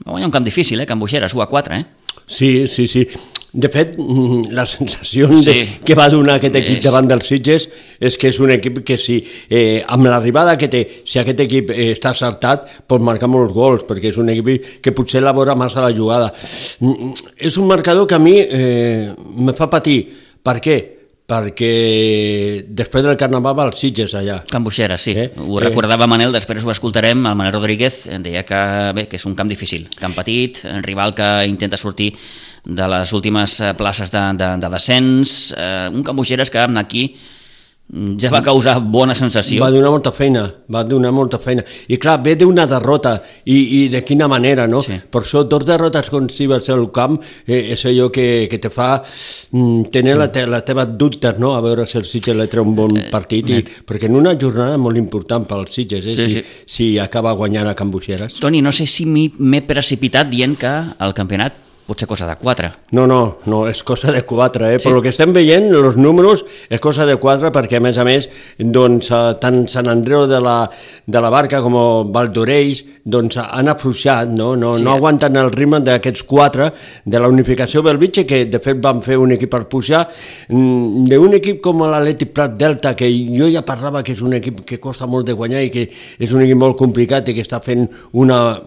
Va 0.06 0.12
guanyar 0.12 0.32
un 0.32 0.34
camp 0.40 0.48
difícil, 0.48 0.80
eh, 0.80 0.88
Can 0.88 1.00
Buixeres, 1.00 1.34
1 1.34 1.44
a 1.44 1.48
4, 1.48 1.76
eh? 1.76 1.86
Sí, 2.26 2.68
sí, 2.68 2.88
sí. 2.88 3.08
De 3.56 3.70
fet, 3.72 3.94
mm, 3.98 4.50
la 4.58 4.66
sensació 4.68 5.30
sí. 5.38 5.44
Sí. 5.46 5.52
de, 5.52 5.80
que 5.88 5.96
va 5.96 6.10
donar 6.12 6.36
aquest 6.42 6.56
equip 6.60 6.78
És- 6.82 6.84
davant 6.90 7.08
dels 7.08 7.28
Sitges 7.32 7.68
és 8.00 8.18
que 8.20 8.28
és 8.28 8.40
un 8.44 8.52
equip 8.52 8.82
que 8.84 8.98
si, 9.00 9.22
eh, 9.50 9.84
amb 9.88 10.10
l'arribada 10.12 10.58
que 10.60 10.68
té, 10.68 10.82
si 11.08 11.20
aquest 11.22 11.40
equip 11.46 11.72
eh, 11.72 11.94
està 11.94 12.12
acertat, 12.12 12.66
pot 12.88 13.02
marcar 13.02 13.30
molts 13.32 13.54
gols, 13.56 13.86
perquè 13.88 14.12
és 14.12 14.18
un 14.20 14.30
equip 14.34 14.82
que 14.84 14.92
potser 14.92 15.22
elabora 15.24 15.56
massa 15.56 15.82
la 15.86 15.94
jugada. 15.96 16.34
Mm, 16.82 17.14
És 17.38 17.56
un 17.58 17.68
marcador 17.68 18.08
que 18.08 18.16
a 18.16 18.20
mi 18.20 18.36
eh, 18.42 19.14
me 19.38 19.54
fa 19.54 19.70
patir. 19.72 20.02
Per 20.46 20.60
què? 20.62 20.76
Perquè 21.26 22.66
després 22.70 23.02
del 23.02 23.18
Carnaval 23.18 23.56
va 23.58 23.64
als 23.66 23.80
Sitges 23.82 24.14
allà. 24.14 24.44
Can 24.52 24.64
Buixeres, 24.64 25.02
sí. 25.02 25.16
Eh? 25.18 25.32
Ho 25.42 25.58
Eh. 25.58 25.64
recordava 25.64 26.06
Manel, 26.06 26.32
després 26.32 26.64
ho 26.64 26.70
escoltarem, 26.70 27.26
el 27.26 27.36
Manel 27.36 27.54
Rodríguez 27.54 28.08
deia 28.22 28.44
que, 28.46 28.60
bé, 28.94 29.08
que 29.08 29.16
és 29.18 29.26
un 29.26 29.34
camp 29.34 29.50
difícil, 29.50 29.88
camp 30.00 30.14
petit, 30.14 30.62
un 30.66 30.84
rival 30.84 31.16
que 31.16 31.48
intenta 31.48 31.78
sortir 31.78 32.14
de 32.64 32.88
les 32.88 33.12
últimes 33.14 33.60
places 33.76 34.12
de, 34.12 34.22
de, 34.38 34.58
de 34.58 34.70
descens, 34.70 35.54
eh, 35.58 35.90
un 35.92 36.04
Can 36.04 36.16
Buixeres 36.16 36.52
que 36.52 36.60
aquí 36.60 37.16
ja 37.94 38.32
va 38.34 38.42
causar 38.42 38.80
bona 38.82 39.14
sensació. 39.16 39.62
Va 39.62 39.70
donar 39.72 39.92
molta 39.94 40.12
feina, 40.12 40.44
va 40.74 40.82
donar 40.84 41.12
molta 41.14 41.38
feina. 41.40 41.64
I 41.88 42.00
clar, 42.02 42.18
ve 42.24 42.34
d'una 42.40 42.66
derrota, 42.70 43.20
i, 43.46 43.58
i 43.78 43.82
de 43.94 44.02
quina 44.04 44.28
manera, 44.28 44.66
no? 44.68 44.82
Sí. 44.82 44.98
Per 45.12 45.22
això, 45.22 45.44
dos 45.46 45.66
derrotes 45.68 46.10
consecutives 46.10 46.70
al 46.74 46.88
camp 46.96 47.20
eh, 47.46 47.62
és 47.76 47.86
allò 47.86 48.10
que, 48.14 48.48
que 48.50 48.60
te 48.62 48.72
fa 48.74 48.90
mm, 49.04 49.92
tenir 49.94 50.18
la, 50.18 50.32
te, 50.34 50.48
la 50.50 50.64
teva 50.66 50.86
dubtes, 50.86 51.38
no? 51.42 51.54
A 51.56 51.62
veure 51.66 51.86
si 51.90 52.00
el 52.02 52.08
Sitges 52.10 52.42
treu 52.50 52.66
un 52.66 52.74
bon 52.78 52.98
partit, 53.12 53.52
i, 53.54 53.62
perquè 53.86 54.10
en 54.10 54.18
una 54.18 54.34
jornada 54.40 54.80
molt 54.82 54.98
important 55.02 55.46
pel 55.48 55.68
Sitges, 55.70 56.10
eh? 56.10 56.16
Sí, 56.18 56.30
si, 56.30 56.42
sí. 56.42 56.64
si 56.66 56.90
acaba 57.00 57.36
guanyant 57.38 57.70
a 57.70 57.76
Can 57.78 57.94
Buixeres. 57.94 58.42
Toni, 58.42 58.64
no 58.66 58.74
sé 58.76 58.90
si 58.90 59.06
m'he 59.06 59.62
precipitat 59.68 60.32
dient 60.32 60.58
que 60.60 60.74
el 61.06 61.16
campionat 61.18 61.65
pot 61.86 62.00
ser 62.02 62.08
cosa 62.10 62.26
de 62.26 62.36
4. 62.42 62.72
No, 62.98 63.06
no, 63.06 63.38
no, 63.46 63.68
és 63.70 63.84
cosa 63.86 64.12
de 64.12 64.24
4, 64.26 64.66
eh? 64.68 64.80
Sí. 64.80 64.88
Però 64.88 64.98
el 64.98 65.04
que 65.06 65.12
estem 65.14 65.34
veient, 65.36 65.68
els 65.70 65.98
números, 66.02 66.42
és 66.70 66.82
cosa 66.82 67.06
de 67.06 67.18
4 67.22 67.52
perquè, 67.54 67.78
a 67.78 67.84
més 67.84 68.00
a 68.02 68.06
més, 68.08 68.28
doncs, 68.58 69.12
eh, 69.14 69.36
tant 69.42 69.68
Sant 69.70 69.88
Andreu 69.92 70.26
de 70.28 70.40
la, 70.42 70.70
de 71.06 71.22
la 71.22 71.30
Barca 71.30 71.62
com 71.62 71.78
Valdoreix 72.12 72.84
doncs, 73.06 73.38
han 73.38 73.70
afluixat, 73.70 74.32
no? 74.34 74.56
No, 74.58 74.76
Sí. 74.78 74.84
no 74.84 74.96
aguanten 74.96 75.36
el 75.38 75.52
ritme 75.52 75.80
d'aquests 75.86 76.24
4 76.26 76.72
de 77.06 77.20
la 77.20 77.30
unificació 77.30 77.84
Belvitge, 77.86 78.26
que 78.26 78.46
de 78.46 78.60
fet 78.60 78.82
van 78.82 79.04
fer 79.06 79.18
un 79.22 79.32
equip 79.38 79.52
per 79.52 79.68
pujar, 79.70 80.08
mm, 80.50 81.06
d'un 81.06 81.34
equip 81.38 81.62
com 81.62 81.86
l'Atlètic 81.86 82.34
Prat 82.34 82.58
Delta, 82.58 82.96
que 82.96 83.06
jo 83.38 83.50
ja 83.52 83.62
parlava 83.62 84.02
que 84.04 84.14
és 84.14 84.22
un 84.22 84.34
equip 84.34 84.66
que 84.66 84.80
costa 84.80 85.06
molt 85.06 85.28
de 85.28 85.34
guanyar 85.34 85.62
i 85.62 85.70
que 85.70 85.90
és 86.20 86.32
un 86.34 86.42
equip 86.42 86.58
molt 86.58 86.78
complicat 86.78 87.30
i 87.30 87.34
que 87.36 87.44
està 87.44 87.62
fent 87.62 87.88
una 88.14 88.60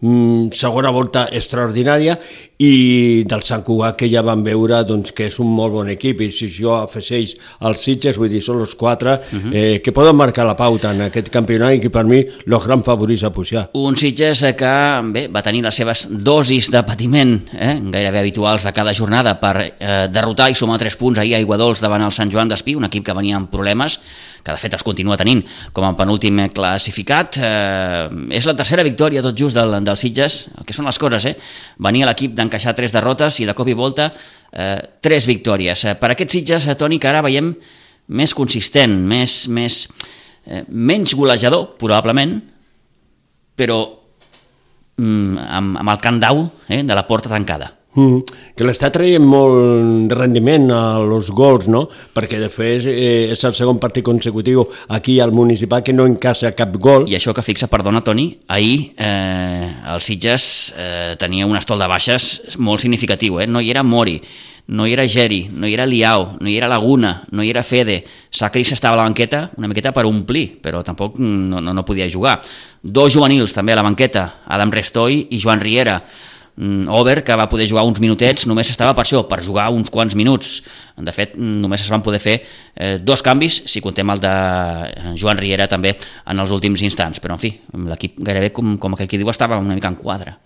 mm, 0.00 0.52
segona 0.56 0.90
volta 0.90 1.28
extraordinària, 1.32 2.18
i 2.60 3.24
del 3.24 3.40
Sant 3.46 3.62
Cugat 3.64 3.96
que 4.02 4.08
ja 4.12 4.20
van 4.24 4.42
veure 4.44 4.82
doncs, 4.84 5.14
que 5.16 5.30
és 5.30 5.38
un 5.40 5.48
molt 5.56 5.72
bon 5.72 5.88
equip 5.92 6.20
i 6.20 6.28
si 6.34 6.50
jo 6.52 6.74
afegeix 6.76 7.32
els 7.64 7.80
Sitges, 7.86 8.18
vull 8.20 8.28
dir, 8.32 8.42
són 8.44 8.60
els 8.60 8.74
quatre 8.76 9.14
uh 9.16 9.38
-huh. 9.38 9.52
eh, 9.54 9.80
que 9.80 9.92
poden 9.96 10.16
marcar 10.16 10.44
la 10.44 10.56
pauta 10.56 10.90
en 10.90 11.00
aquest 11.00 11.30
campionat 11.30 11.74
i 11.74 11.80
que 11.80 11.90
per 11.90 12.04
mi 12.04 12.18
els 12.18 12.66
grans 12.66 12.84
favorits 12.84 13.22
a 13.24 13.32
pujar. 13.32 13.70
Un 13.72 13.96
Sitges 13.96 14.44
que 14.56 15.00
bé, 15.04 15.28
va 15.28 15.42
tenir 15.42 15.62
les 15.62 15.74
seves 15.74 16.08
dosis 16.10 16.70
de 16.70 16.82
patiment 16.82 17.40
eh, 17.58 17.80
gairebé 17.82 18.18
habituals 18.18 18.64
de 18.64 18.72
cada 18.72 18.92
jornada 18.92 19.40
per 19.40 19.56
eh, 19.80 20.08
derrotar 20.12 20.50
i 20.50 20.54
sumar 20.54 20.78
3 20.78 20.96
punts 20.96 21.18
ahir 21.18 21.34
a 21.34 21.38
Aiguadols 21.38 21.80
davant 21.80 22.02
el 22.02 22.12
Sant 22.12 22.30
Joan 22.30 22.48
d'Espí, 22.48 22.74
un 22.74 22.84
equip 22.84 23.04
que 23.04 23.14
venia 23.14 23.36
amb 23.36 23.50
problemes, 23.50 24.00
que 24.42 24.52
de 24.52 24.60
fet 24.60 24.74
els 24.76 24.84
continua 24.86 25.18
tenint 25.20 25.42
com 25.76 25.86
a 25.86 25.92
penúltim 25.98 26.42
classificat. 26.54 27.38
Eh, 27.40 28.36
és 28.38 28.48
la 28.48 28.56
tercera 28.58 28.84
victòria 28.86 29.22
tot 29.24 29.36
just 29.38 29.58
del, 29.58 29.78
del 29.84 29.98
Sitges, 30.00 30.40
el 30.56 30.68
que 30.68 30.76
són 30.76 30.88
les 30.88 31.00
coses, 31.00 31.28
eh? 31.30 31.34
Venia 31.82 32.08
l'equip 32.08 32.34
d'encaixar 32.38 32.74
3 32.78 32.96
derrotes 32.96 33.40
i 33.40 33.48
de 33.48 33.56
cop 33.56 33.68
i 33.68 33.76
volta 33.76 34.10
eh, 34.52 34.78
3 35.02 35.28
victòries. 35.30 35.84
Eh, 35.84 35.96
per 36.00 36.12
aquests 36.14 36.38
Sitges, 36.38 36.68
eh, 36.68 36.76
Toni, 36.78 37.00
que 37.00 37.10
ara 37.10 37.24
veiem 37.26 37.54
més 38.10 38.34
consistent, 38.34 38.96
més, 39.06 39.42
més, 39.48 39.84
eh, 40.46 40.64
menys 40.68 41.14
golejador, 41.18 41.74
probablement, 41.80 42.38
però 43.60 43.82
mm, 44.96 45.36
amb, 45.44 45.82
amb 45.82 45.92
el 45.94 46.00
candau 46.02 46.46
eh, 46.68 46.82
de 46.82 46.96
la 46.96 47.06
porta 47.06 47.30
tancada. 47.32 47.74
Mm, 47.90 48.20
que 48.54 48.62
l'està 48.62 48.86
traient 48.94 49.24
molt 49.26 50.12
rendiment 50.14 50.68
a 50.70 51.00
los 51.02 51.32
gols, 51.34 51.66
no? 51.66 51.88
Perquè 52.14 52.38
de 52.38 52.46
fet 52.52 52.86
eh, 52.86 53.32
és 53.32 53.42
el 53.48 53.56
segon 53.58 53.80
partit 53.82 54.06
consecutiu 54.06 54.62
aquí 54.94 55.16
al 55.18 55.34
municipal 55.34 55.82
que 55.82 55.94
no 55.96 56.06
encaixa 56.06 56.52
cap 56.54 56.76
gol. 56.78 57.08
I 57.10 57.18
això 57.18 57.34
que 57.34 57.42
fixa, 57.42 57.66
perdona 57.72 58.04
Toni, 58.06 58.28
ahir 58.46 58.92
eh, 58.94 59.66
el 59.90 60.06
Sitges 60.06 60.46
eh, 60.76 61.16
tenia 61.18 61.50
un 61.50 61.58
estol 61.58 61.82
de 61.82 61.90
baixes 61.90 62.30
molt 62.62 62.86
significatiu, 62.86 63.42
eh? 63.42 63.50
no 63.50 63.58
hi 63.58 63.74
era 63.74 63.82
Mori, 63.82 64.20
no 64.70 64.86
hi 64.86 64.94
era 64.94 65.08
Geri, 65.10 65.48
no 65.50 65.66
hi 65.66 65.74
era 65.74 65.90
Liao, 65.90 66.36
no 66.38 66.46
hi 66.46 66.54
era 66.62 66.70
Laguna, 66.70 67.24
no 67.34 67.42
hi 67.42 67.50
era 67.50 67.66
Fede, 67.66 68.04
Sacris 68.30 68.70
estava 68.70 68.94
a 68.94 69.02
la 69.02 69.10
banqueta 69.10 69.48
una 69.58 69.66
miqueta 69.66 69.90
per 69.90 70.06
omplir, 70.06 70.60
però 70.62 70.86
tampoc 70.86 71.18
no, 71.18 71.58
no, 71.58 71.74
no 71.74 71.88
podia 71.88 72.06
jugar. 72.06 72.38
Dos 72.80 73.16
juvenils 73.18 73.50
també 73.50 73.74
a 73.74 73.82
la 73.82 73.88
banqueta, 73.90 74.44
Adam 74.46 74.70
Restoy 74.70 75.24
i 75.34 75.42
Joan 75.42 75.58
Riera, 75.58 75.98
Mm, 76.04 76.29
Over, 76.60 77.22
que 77.24 77.36
va 77.38 77.46
poder 77.48 77.68
jugar 77.70 77.86
uns 77.88 78.00
minutets, 78.02 78.44
només 78.50 78.68
estava 78.68 78.92
per 78.96 79.06
això, 79.06 79.22
per 79.28 79.38
jugar 79.46 79.70
uns 79.72 79.88
quants 79.92 80.16
minuts. 80.18 80.58
De 81.00 81.12
fet, 81.14 81.38
només 81.40 81.80
es 81.80 81.88
van 81.88 82.02
poder 82.04 82.20
fer 82.20 82.36
eh, 82.40 82.98
dos 83.00 83.22
canvis, 83.24 83.62
si 83.70 83.80
contem 83.80 84.10
el 84.12 84.20
de 84.20 84.34
eh, 84.90 85.14
Joan 85.16 85.40
Riera 85.40 85.68
també 85.70 85.94
en 85.96 86.42
els 86.42 86.52
últims 86.52 86.82
instants, 86.84 87.22
però 87.22 87.38
en 87.38 87.40
fi, 87.40 87.54
l'equip 87.88 88.20
gairebé, 88.20 88.52
com, 88.52 88.76
com 88.82 88.96
aquell 88.96 89.08
que 89.08 89.20
diu, 89.20 89.30
estava 89.32 89.58
una 89.62 89.78
mica 89.78 89.88
en 89.88 89.96
quadre. 89.96 90.36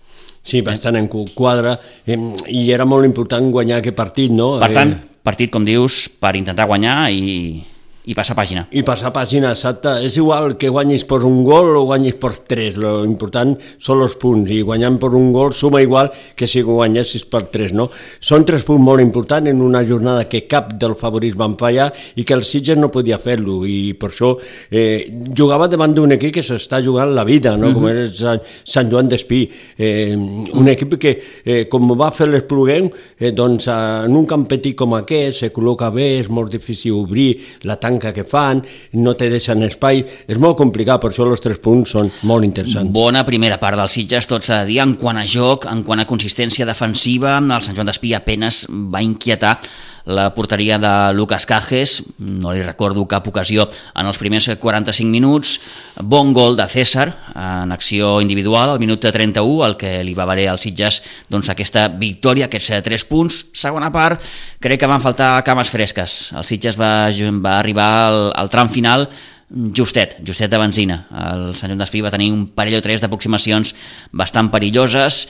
Sí, 0.45 0.61
bastant 0.61 0.95
en 0.99 1.09
quadre, 1.09 1.75
eh, 2.05 2.19
i 2.53 2.67
era 2.71 2.85
molt 2.85 3.07
important 3.07 3.51
guanyar 3.51 3.81
aquest 3.81 3.97
partit, 3.97 4.31
no? 4.31 4.53
Per 4.61 4.71
tant, 4.71 4.95
eh, 4.95 5.19
partit, 5.25 5.51
com 5.51 5.65
dius, 5.67 6.05
per 6.21 6.35
intentar 6.37 6.69
guanyar 6.69 7.09
i, 7.11 7.65
i 8.05 8.13
passar 8.13 8.35
pàgina. 8.37 8.65
I 8.69 8.83
passar 8.85 9.09
pàgina, 9.13 9.51
exacte. 9.55 9.95
És 10.05 10.17
igual 10.19 10.55
que 10.61 10.69
guanyis 10.69 11.05
per 11.09 11.23
un 11.25 11.41
gol 11.45 11.71
o 11.79 11.85
guanyis 11.89 12.19
per 12.21 12.33
tres, 12.45 12.77
lo 12.77 12.99
important 13.05 13.55
són 13.81 14.03
els 14.05 14.13
punts, 14.21 14.51
i 14.53 14.61
guanyant 14.65 14.99
per 15.01 15.09
un 15.17 15.31
gol 15.33 15.53
suma 15.57 15.81
igual 15.81 16.11
que 16.37 16.47
si 16.47 16.61
guanyessis 16.65 17.25
per 17.31 17.45
tres, 17.53 17.73
no? 17.73 17.87
Són 18.21 18.45
tres 18.45 18.65
punts 18.67 18.83
molt 18.85 19.01
importants 19.01 19.49
en 19.49 19.61
una 19.65 19.81
jornada 19.87 20.27
que 20.29 20.43
cap 20.45 20.75
dels 20.77 20.99
favorits 21.01 21.37
van 21.39 21.57
fallar 21.57 21.89
i 22.15 22.23
que 22.23 22.37
el 22.37 22.45
Sitges 22.45 22.77
no 22.77 22.91
podia 22.93 23.17
fer-lo, 23.21 23.63
i 23.65 23.95
per 23.97 24.11
això 24.11 24.35
eh, 24.69 25.09
jugava 25.35 25.67
davant 25.71 25.95
d'un 25.97 26.13
equip 26.13 26.35
que 26.37 26.45
s'està 26.45 26.83
jugant 26.85 27.15
la 27.15 27.25
vida, 27.25 27.55
no? 27.57 27.69
Uh 27.69 27.73
-huh. 27.73 27.73
com 27.73 27.87
és 27.89 28.13
Sant, 28.15 28.41
Sant 28.63 28.89
Joan 28.89 29.07
d'Espí, 29.09 29.49
eh, 29.77 30.15
un 30.15 30.67
equip 30.67 30.97
que, 30.99 31.21
eh, 31.43 31.67
com 31.67 31.87
va 31.97 32.11
fer 32.11 32.27
l'Espluguem, 32.27 32.89
eh, 33.19 33.31
doncs 33.31 33.67
en 33.67 34.15
un 34.15 34.25
camp 34.25 34.47
petit 34.47 34.75
com 34.75 34.93
aquest 34.93 35.39
se 35.39 35.53
col·loca 35.53 35.91
bé, 35.91 36.19
és 36.19 36.29
molt 36.29 36.51
difícil 36.51 36.93
obrir 36.93 37.39
la 37.63 37.75
tanca 37.77 37.94
tanca 37.95 38.13
que 38.13 38.23
fan, 38.23 38.63
no 38.93 39.15
te 39.15 39.29
deixen 39.31 39.63
espai, 39.63 40.03
és 40.27 40.39
molt 40.41 40.57
complicat, 40.59 41.01
per 41.01 41.11
això 41.11 41.27
els 41.29 41.43
tres 41.43 41.61
punts 41.63 41.95
són 41.95 42.11
molt 42.27 42.45
interessants. 42.47 42.91
Bona 42.91 43.25
primera 43.27 43.57
part 43.61 43.79
dels 43.79 43.95
Sitges, 43.95 44.27
tot 44.27 44.45
s'ha 44.45 44.63
de 44.63 44.73
dir, 44.73 44.81
en 44.83 44.95
quant 44.99 45.17
a 45.17 45.25
joc, 45.25 45.67
en 45.71 45.83
quant 45.87 46.03
a 46.03 46.07
consistència 46.09 46.67
defensiva, 46.67 47.37
el 47.39 47.65
Sant 47.65 47.75
Joan 47.75 47.91
d'Espí 47.91 48.13
apenes 48.17 48.65
va 48.69 49.03
inquietar 49.05 49.57
la 50.05 50.33
porteria 50.33 50.77
de 50.77 51.13
Lucas 51.13 51.45
Cajes, 51.45 52.03
no 52.17 52.53
li 52.53 52.61
recordo 52.61 53.05
cap 53.09 53.27
ocasió 53.27 53.65
en 53.95 54.05
els 54.05 54.19
primers 54.21 54.47
45 54.61 55.09
minuts, 55.09 55.59
bon 56.01 56.31
gol 56.33 56.55
de 56.57 56.67
César 56.69 57.07
en 57.33 57.73
acció 57.73 58.19
individual 58.21 58.69
al 58.69 58.79
minut 58.79 59.01
31, 59.01 59.65
el 59.65 59.77
que 59.81 59.97
li 60.05 60.13
va 60.13 60.29
valer 60.29 60.47
als 60.51 60.65
Sitges 60.67 61.01
doncs, 61.29 61.49
aquesta 61.49 61.87
victòria, 61.89 62.45
aquests 62.45 62.85
3 62.85 63.07
punts. 63.09 63.41
Segona 63.57 63.91
part, 63.91 64.21
crec 64.61 64.79
que 64.79 64.89
van 64.89 65.01
faltar 65.01 65.39
cames 65.43 65.73
fresques. 65.73 66.31
El 66.37 66.45
Sitges 66.45 66.77
va, 66.79 67.09
va 67.41 67.59
arribar 67.59 67.89
al, 68.05 68.29
al 68.37 68.53
tram 68.53 68.69
final 68.69 69.09
justet, 69.49 70.17
justet 70.25 70.51
de 70.51 70.59
benzina. 70.59 71.01
El 71.11 71.53
Sant 71.57 71.69
Joan 71.71 71.81
d'Espí 71.81 72.01
va 72.01 72.13
tenir 72.13 72.31
un 72.33 72.47
parell 72.55 72.79
o 72.79 72.83
tres 72.85 73.03
d'aproximacions 73.03 73.75
bastant 74.11 74.49
perilloses, 74.53 75.25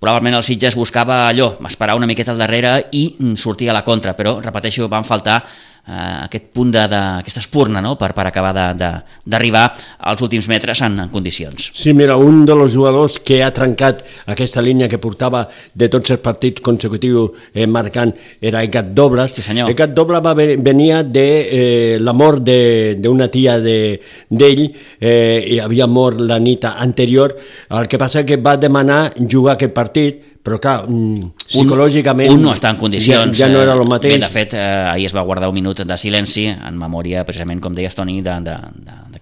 probablement 0.00 0.36
el 0.36 0.44
Sitges 0.44 0.76
buscava 0.76 1.24
allò, 1.28 1.54
esperar 1.64 1.96
una 1.96 2.08
miqueta 2.10 2.34
al 2.34 2.42
darrere 2.42 2.74
i 2.92 3.06
sortir 3.40 3.70
a 3.70 3.76
la 3.76 3.84
contra, 3.84 4.12
però, 4.18 4.36
repeteixo, 4.44 4.88
van 4.92 5.06
faltar 5.08 5.40
aquest 5.86 6.46
punt 6.56 6.70
de, 6.72 6.86
de, 6.88 7.00
aquesta 7.20 7.42
espurna 7.42 7.80
no? 7.84 7.94
per, 8.00 8.12
per 8.16 8.26
acabar 8.26 8.52
d'arribar 8.54 9.64
als 9.98 10.22
últims 10.24 10.48
metres 10.48 10.80
en, 10.86 10.96
en 11.02 11.10
condicions. 11.12 11.70
Sí, 11.76 11.92
mira, 11.92 12.16
un 12.16 12.44
dels 12.48 12.72
jugadors 12.72 13.18
que 13.20 13.42
ha 13.44 13.50
trencat 13.54 14.00
aquesta 14.32 14.62
línia 14.64 14.88
que 14.88 15.00
portava 15.02 15.44
de 15.74 15.90
tots 15.92 16.14
els 16.14 16.22
partits 16.24 16.64
consecutius 16.64 17.52
eh, 17.52 17.66
marcant 17.66 18.14
era 18.40 18.64
Egat 18.64 18.94
Doblas. 18.96 19.34
Sí, 19.36 19.44
senyor. 19.44 19.68
Egat 19.74 19.92
Doblas 19.96 20.24
va 20.24 20.34
venia 20.34 21.02
de 21.04 21.26
eh, 21.44 21.98
la 22.00 22.16
mort 22.16 22.44
d'una 22.44 23.28
tia 23.28 23.58
d'ell, 23.60 23.98
de, 24.30 24.58
eh, 25.00 25.40
i 25.54 25.60
havia 25.60 25.86
mort 25.86 26.20
la 26.20 26.40
nit 26.40 26.64
anterior, 26.64 27.36
el 27.70 27.88
que 27.88 28.00
passa 28.00 28.24
que 28.24 28.40
va 28.40 28.56
demanar 28.56 29.12
jugar 29.20 29.58
aquest 29.58 29.76
partit 29.76 30.33
però 30.44 30.58
clar, 30.60 30.82
mm, 30.84 31.30
psicològicament... 31.48 32.28
Un, 32.28 32.42
un 32.42 32.50
no 32.50 32.52
està 32.52 32.74
en 32.74 32.80
condicions. 32.80 33.32
Ja, 33.32 33.46
ja 33.46 33.52
no 33.52 33.62
era 33.64 33.72
el 33.72 33.86
mateix. 33.88 34.18
Bé, 34.18 34.20
de 34.26 34.28
fet, 34.28 34.52
eh, 34.58 34.64
ahir 34.90 35.08
es 35.08 35.14
va 35.16 35.24
guardar 35.24 35.48
un 35.48 35.56
minut 35.56 35.80
de 35.88 35.96
silenci 35.96 36.50
en 36.52 36.76
memòria, 36.76 37.24
precisament, 37.24 37.62
com 37.64 37.72
deies, 37.76 37.96
Toni, 37.96 38.20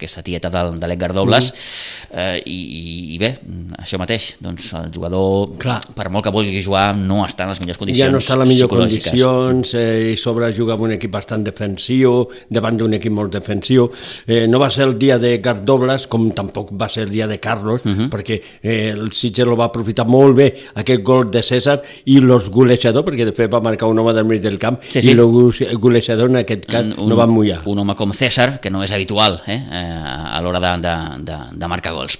d'aquesta 0.02 0.22
tieta 0.26 0.50
de, 0.50 0.62
de 0.80 0.88
l'Edgar 0.90 1.12
Dobles, 1.14 1.52
mm. 1.52 2.18
eh, 2.18 2.42
i, 2.50 3.14
i 3.14 3.18
bé, 3.20 3.32
això 3.78 4.00
mateix, 4.00 4.34
doncs 4.42 4.72
el 4.78 4.90
jugador, 4.94 5.54
clar. 5.62 5.78
per 5.94 6.08
molt 6.10 6.26
que 6.26 6.32
vulgui 6.34 6.62
jugar, 6.64 6.90
no 6.98 7.22
està 7.26 7.46
en 7.46 7.52
les 7.52 7.62
millors 7.62 7.78
condicions 7.80 8.02
Ja 8.02 8.10
no 8.12 8.20
està 8.22 8.36
en 8.36 8.42
les 8.44 8.52
millors 8.52 8.72
condicions, 8.72 9.74
eh, 9.78 10.12
i 10.12 10.16
sobre 10.20 10.50
juga 10.56 10.76
amb 10.76 10.88
un 10.88 10.96
equip 10.96 11.12
bastant 11.12 11.44
defensiu, 11.46 12.26
davant 12.50 12.78
d'un 12.78 12.96
equip 12.98 13.14
molt 13.14 13.32
defensiu. 13.36 13.88
Eh, 14.26 14.46
no 14.50 14.60
va 14.62 14.70
ser 14.72 14.88
el 14.88 14.96
dia 14.98 15.18
de 15.22 15.36
Gar 15.42 15.60
Dobles, 15.62 16.08
com 16.10 16.28
tampoc 16.34 16.72
va 16.78 16.88
ser 16.92 17.06
el 17.06 17.14
dia 17.14 17.28
de 17.30 17.38
Carlos, 17.38 17.82
uh 17.84 17.88
mhm. 17.88 18.00
-huh. 18.00 18.08
perquè 18.10 18.40
eh, 18.62 18.90
el 18.90 19.12
Sitges 19.12 19.46
lo 19.46 19.56
va 19.56 19.66
aprofitar 19.70 20.06
molt 20.06 20.36
bé, 20.36 20.54
aquest 20.74 21.02
gol 21.02 21.30
de 21.30 21.42
César 21.42 21.82
i 22.06 22.18
los 22.20 22.48
golejadors, 22.48 23.06
perquè 23.06 23.24
de 23.24 23.32
fet 23.32 23.52
va 23.52 23.60
marcar 23.60 23.88
un 23.88 23.98
home 23.98 24.12
del 24.12 24.24
mig 24.24 24.40
del 24.40 24.58
camp, 24.58 24.80
sí, 24.88 25.02
sí. 25.02 25.08
i 25.08 25.12
el 25.12 25.78
golejador 25.78 26.30
en 26.30 26.36
aquest 26.36 26.66
cas 26.66 26.84
un, 26.96 27.08
no 27.08 27.16
va 27.16 27.26
mullar. 27.26 27.62
Un 27.66 27.78
home 27.78 27.94
com 27.94 28.12
César, 28.12 28.60
que 28.60 28.70
no 28.70 28.82
és 28.82 28.92
habitual 28.92 29.40
eh, 29.46 29.60
a 29.92 30.40
l'hora 30.42 30.60
de, 30.62 30.72
de, 30.82 30.94
de, 31.28 31.38
de 31.58 31.70
marcar 31.70 31.92
gols. 31.96 32.18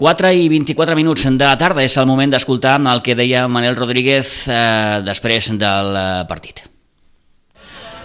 4 0.00 0.32
i 0.32 0.48
24 0.48 0.96
minuts 0.96 1.26
de 1.28 1.44
la 1.44 1.58
tarda 1.60 1.84
és 1.84 1.96
el 2.00 2.08
moment 2.08 2.32
d'escoltar 2.32 2.78
el 2.80 3.02
que 3.04 3.16
deia 3.18 3.46
Manel 3.48 3.76
Rodríguez 3.76 4.48
eh, 4.48 5.00
després 5.04 5.50
del 5.60 5.96
eh, 5.96 6.04
partit. 6.28 6.64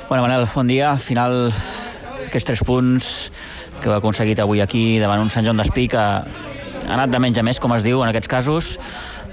Bueno, 0.09 0.25
Manel, 0.25 0.47
bon 0.53 0.67
dia. 0.67 0.91
Al 0.91 0.99
final, 0.99 1.51
aquests 2.27 2.49
tres 2.51 2.63
punts 2.67 3.11
que 3.81 3.89
heu 3.89 3.95
aconseguit 3.95 4.39
avui 4.43 4.61
aquí 4.61 4.99
davant 4.99 5.23
un 5.23 5.31
Sant 5.31 5.47
Joan 5.47 5.57
d'Espí 5.61 5.87
que 5.91 6.01
ha 6.01 6.93
anat 6.93 7.09
de 7.13 7.19
menys 7.21 7.39
a 7.39 7.45
més, 7.47 7.59
com 7.63 7.73
es 7.73 7.83
diu 7.85 8.03
en 8.03 8.11
aquests 8.11 8.29
casos, 8.29 8.75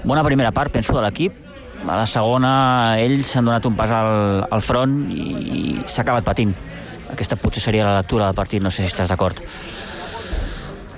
bona 0.03 0.23
primera 0.25 0.51
part, 0.55 0.71
penso, 0.73 0.95
de 0.95 1.03
l'equip. 1.05 1.35
A 1.83 1.97
la 1.99 2.05
segona, 2.07 2.53
ells 2.95 3.33
s'han 3.33 3.43
donat 3.43 3.65
un 3.67 3.75
pas 3.75 3.91
al, 3.91 4.45
al 4.47 4.63
front 4.63 4.95
i, 5.11 5.25
i 5.43 5.63
s'ha 5.83 6.05
acabat 6.05 6.23
patint. 6.23 6.55
Aquesta 7.13 7.37
potser 7.37 7.61
seria 7.61 7.85
la 7.85 7.99
lectura 7.99 8.25
del 8.25 8.37
partit, 8.37 8.63
no 8.63 8.71
sé 8.73 8.83
si 8.83 8.91
estàs 8.91 9.11
d'acord. 9.11 9.37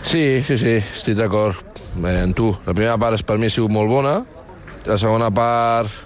Sí, 0.05 0.41
sí, 0.45 0.55
sí, 0.55 0.77
estic 0.79 1.17
d'acord 1.19 1.59
eh, 1.99 2.21
amb 2.21 2.35
tu. 2.37 2.53
La 2.65 2.73
primera 2.73 2.97
part 3.01 3.25
per 3.27 3.37
mi 3.41 3.49
ha 3.49 3.53
sigut 3.53 3.73
molt 3.73 3.91
bona, 3.91 4.19
la 4.85 4.99
segona 5.01 5.31
part 5.33 6.05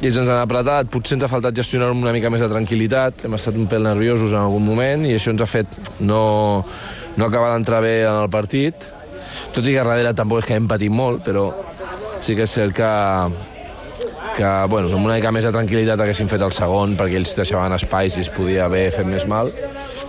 ells 0.00 0.16
ens 0.16 0.30
han 0.32 0.40
apretat, 0.40 0.88
potser 0.88 1.18
ens 1.18 1.26
ha 1.26 1.28
faltat 1.28 1.56
gestionar 1.56 1.90
una 1.92 2.14
mica 2.16 2.30
més 2.32 2.40
de 2.40 2.48
tranquil·litat, 2.48 3.26
hem 3.28 3.36
estat 3.36 3.58
un 3.60 3.66
pèl 3.68 3.84
nerviosos 3.84 4.32
en 4.32 4.40
algun 4.40 4.64
moment 4.64 5.04
i 5.04 5.12
això 5.12 5.34
ens 5.34 5.44
ha 5.44 5.48
fet 5.50 5.74
no, 6.00 6.22
no 7.20 7.26
acabar 7.26 7.50
d'entrar 7.52 7.82
bé 7.84 7.98
en 8.06 8.22
el 8.22 8.30
partit, 8.32 8.86
tot 9.52 9.60
i 9.60 9.74
que 9.74 9.84
darrere 9.84 10.14
tampoc 10.16 10.40
és 10.40 10.48
que 10.48 10.56
hem 10.56 10.70
patit 10.70 10.92
molt, 10.92 11.20
però 11.26 11.50
sí 12.24 12.32
que 12.32 12.48
és 12.48 12.56
cert 12.56 12.72
que, 12.80 12.88
que 14.40 14.66
bueno, 14.68 14.88
amb 14.96 15.04
una 15.04 15.18
mica 15.18 15.32
més 15.36 15.44
de 15.44 15.52
tranquil·litat 15.52 16.00
haguessin 16.00 16.28
fet 16.30 16.40
el 16.40 16.52
segon 16.56 16.94
perquè 16.96 17.18
ells 17.18 17.34
deixaven 17.36 17.74
espais 17.76 18.16
i 18.16 18.22
es 18.24 18.30
podia 18.32 18.64
haver 18.70 18.86
fet 18.94 19.04
més 19.04 19.26
mal. 19.28 19.50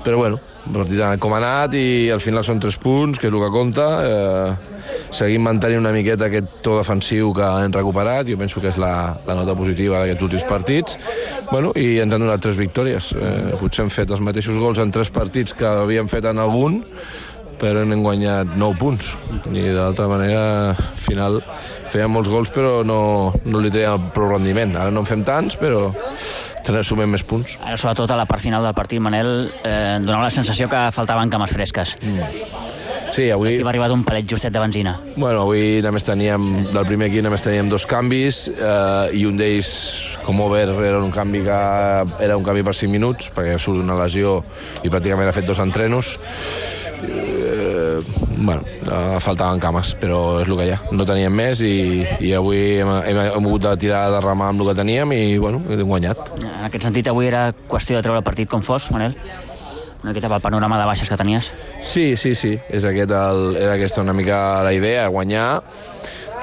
Però 0.06 0.22
bueno, 0.22 0.39
partit 0.72 1.02
com 1.20 1.36
ha 1.36 1.39
anat 1.41 1.76
i 1.76 2.08
al 2.13 2.22
final 2.24 2.46
són 2.48 2.62
tres 2.63 2.78
punts, 2.80 3.20
que 3.20 3.28
és 3.28 3.34
el 3.34 3.41
que 3.41 3.50
compta. 3.52 3.88
Eh, 4.08 4.78
seguim 5.12 5.44
mantenint 5.44 5.82
una 5.84 5.91
miqueta 5.91 6.30
aquest 6.30 6.62
to 6.63 6.78
defensiu 6.78 7.34
que 7.36 7.50
hem 7.65 7.76
recuperat, 7.76 8.30
jo 8.32 8.38
penso 8.39 8.63
que 8.63 8.72
és 8.72 8.80
la, 8.80 8.94
la 9.28 9.36
nota 9.36 9.58
positiva 9.60 10.00
d'aquests 10.00 10.28
últims 10.30 10.48
partits, 10.48 10.96
bueno, 11.52 11.74
i 11.76 11.98
ens 12.00 12.15
han 12.15 12.24
donat 12.24 12.44
tres 12.48 12.60
victòries. 12.62 13.12
Eh, 13.12 13.58
potser 13.60 13.84
hem 13.84 13.91
fet 13.91 14.15
els 14.15 14.24
mateixos 14.24 14.56
gols 14.62 14.80
en 14.80 14.96
tres 14.96 15.12
partits 15.12 15.58
que 15.60 15.67
havíem 15.67 16.08
fet 16.12 16.32
en 16.32 16.39
algun, 16.39 16.80
però 17.62 17.84
hem 17.86 18.02
guanyat 18.02 18.56
9 18.58 18.80
punts. 18.80 19.13
I 19.54 19.69
d'altra 19.76 20.08
manera 20.10 20.43
al 20.71 20.97
final 20.97 21.39
fèiem 21.91 22.12
molts 22.12 22.32
gols 22.34 22.50
però 22.54 22.82
no, 22.88 23.32
no 23.45 23.62
li 23.62 23.71
teníem 23.74 24.10
prou 24.15 24.34
rendiment. 24.34 24.74
Ara 24.82 24.93
no 24.93 25.06
en 25.06 25.10
fem 25.10 25.24
tants 25.28 25.60
però 25.62 25.91
sumem 26.88 27.10
més 27.10 27.24
punts. 27.28 27.58
Ara 27.62 27.78
sobretot 27.78 28.12
a 28.12 28.19
la 28.19 28.28
part 28.30 28.41
final 28.43 28.65
del 28.65 28.78
partit 28.78 29.02
Manel 29.04 29.52
eh, 29.62 30.00
donava 30.02 30.28
la 30.28 30.34
sensació 30.34 30.69
que 30.71 30.88
faltaven 30.95 31.30
cames 31.30 31.54
fresques. 31.54 31.97
Mm. 32.02 32.71
Sí, 33.12 33.28
avui... 33.30 33.56
Aquí 33.56 33.63
va 33.63 33.71
arribar 33.74 33.89
un 33.91 34.06
palet 34.08 34.28
justet 34.30 34.54
de 34.56 34.60
benzina. 34.63 34.93
Bueno, 35.17 35.43
avui 35.43 35.82
només 35.84 36.06
teníem, 36.08 36.45
del 36.71 36.88
primer 36.88 37.10
equip 37.12 37.26
només 37.26 37.43
teníem 37.43 37.67
dos 37.71 37.86
canvis 37.89 38.45
eh, 38.54 39.12
i 39.19 39.26
un 39.28 39.39
d'ells, 39.39 39.71
com 40.24 40.39
Over, 40.45 40.69
era 40.80 41.02
un 41.04 41.12
canvi 41.12 41.43
que 41.43 41.60
era 42.24 42.38
un 42.39 42.47
canvi 42.47 42.63
per 42.63 42.76
5 42.78 42.91
minuts, 42.93 43.32
perquè 43.36 43.58
surt 43.60 43.84
una 43.84 44.00
lesió 44.00 44.39
i 44.82 44.91
pràcticament 44.91 45.28
ha 45.28 45.36
fet 45.36 45.50
dos 45.50 45.60
entrenos. 45.60 46.15
Eh, 47.02 48.00
bueno, 48.38 48.63
eh, 48.63 49.19
faltaven 49.19 49.60
cames, 49.60 49.93
però 50.00 50.39
és 50.41 50.47
el 50.47 50.58
que 50.58 50.69
hi 50.69 50.74
ha. 50.78 50.80
No 50.95 51.06
teníem 51.08 51.36
més 51.36 51.65
i, 51.67 51.76
i 52.24 52.34
avui 52.38 52.80
hem, 52.80 52.95
hem, 53.04 53.24
hem 53.28 53.52
hagut 53.52 53.67
de 53.67 53.76
tirar 53.84 54.06
de 54.15 54.24
remar 54.24 54.54
amb 54.54 54.63
el 54.63 54.71
que 54.71 54.80
teníem 54.82 55.15
i 55.17 55.24
bueno, 55.41 55.60
hem 55.67 55.84
guanyat. 55.84 56.36
En 56.39 56.67
aquest 56.69 56.88
sentit, 56.88 57.12
avui 57.12 57.28
era 57.28 57.50
qüestió 57.67 58.00
de 58.00 58.06
treure 58.08 58.24
el 58.24 58.28
partit 58.28 58.50
com 58.50 58.63
fos, 58.63 58.88
Manel? 58.95 59.17
Una 60.02 60.12
miqueta 60.12 60.30
pel 60.32 60.42
panorama 60.42 60.80
de 60.80 60.86
baixes 60.90 61.10
que 61.10 61.18
tenies? 61.18 61.52
Sí, 61.86 62.16
sí, 62.18 62.34
sí. 62.36 62.56
És 62.74 62.86
aquest 62.90 63.14
el, 63.14 63.58
era 63.60 63.76
aquesta 63.78 64.02
una 64.02 64.16
mica 64.18 64.64
la 64.66 64.74
idea, 64.74 65.08
guanyar. 65.14 65.62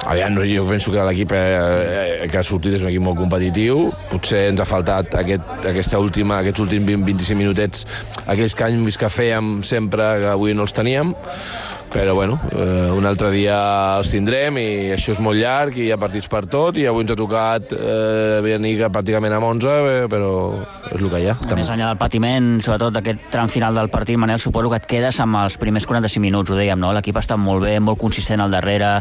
Aviam, 0.07 0.37
jo 0.47 0.63
penso 0.63 0.93
que 0.93 1.03
l'equip 1.03 1.33
eh, 1.35 2.27
que 2.31 2.39
ha 2.39 2.43
sortit 2.47 2.77
és 2.77 2.85
un 2.85 2.87
equip 2.87 3.03
molt 3.03 3.19
competitiu. 3.19 3.89
Potser 4.09 4.45
ens 4.53 4.63
ha 4.63 4.67
faltat 4.67 5.17
aquest, 5.19 5.51
aquesta 5.67 5.99
última, 5.99 6.39
aquests 6.39 6.63
últims 6.63 6.87
20-25 6.87 7.35
minutets, 7.41 7.83
aquells 8.25 8.55
canvis 8.55 8.97
que 8.97 9.11
fèiem 9.11 9.59
sempre, 9.67 10.07
que 10.23 10.31
avui 10.31 10.55
no 10.55 10.63
els 10.63 10.75
teníem 10.77 11.11
però 11.91 12.13
bueno, 12.13 12.39
eh, 12.51 12.89
un 12.93 13.05
altre 13.05 13.31
dia 13.33 13.57
els 13.97 14.11
tindrem 14.13 14.59
i 14.61 14.69
això 14.93 15.13
és 15.15 15.21
molt 15.23 15.39
llarg 15.39 15.77
i 15.79 15.87
hi 15.87 15.91
ha 15.93 15.97
partits 15.99 16.29
per 16.29 16.43
tot 16.49 16.77
i 16.77 16.85
avui 16.89 17.03
ens 17.03 17.13
ha 17.15 17.17
tocat 17.17 17.73
eh, 17.73 18.39
venir 18.45 18.75
pràcticament 18.87 19.33
amb 19.35 19.49
11 19.49 19.73
eh, 19.73 20.03
però 20.11 20.29
és 20.89 21.01
el 21.01 21.09
que 21.09 21.21
hi 21.21 21.27
ha. 21.29 21.35
A 21.37 21.57
més 21.57 21.69
enllà 21.69 21.89
del 21.91 21.99
patiment, 22.01 22.49
sobretot 22.65 22.93
d'aquest 22.95 23.27
tram 23.33 23.49
final 23.51 23.75
del 23.77 23.89
partit, 23.93 24.17
Manel, 24.21 24.39
suposo 24.41 24.71
que 24.71 24.79
et 24.81 24.87
quedes 24.89 25.19
amb 25.21 25.37
els 25.41 25.57
primers 25.61 25.85
45 25.89 26.21
minuts, 26.23 26.53
ho 26.53 26.57
dèiem, 26.57 26.79
no? 26.81 26.91
L'equip 26.95 27.17
ha 27.17 27.23
estat 27.25 27.41
molt 27.41 27.65
bé, 27.65 27.75
molt 27.83 27.99
consistent 28.01 28.41
al 28.41 28.53
darrere, 28.53 28.95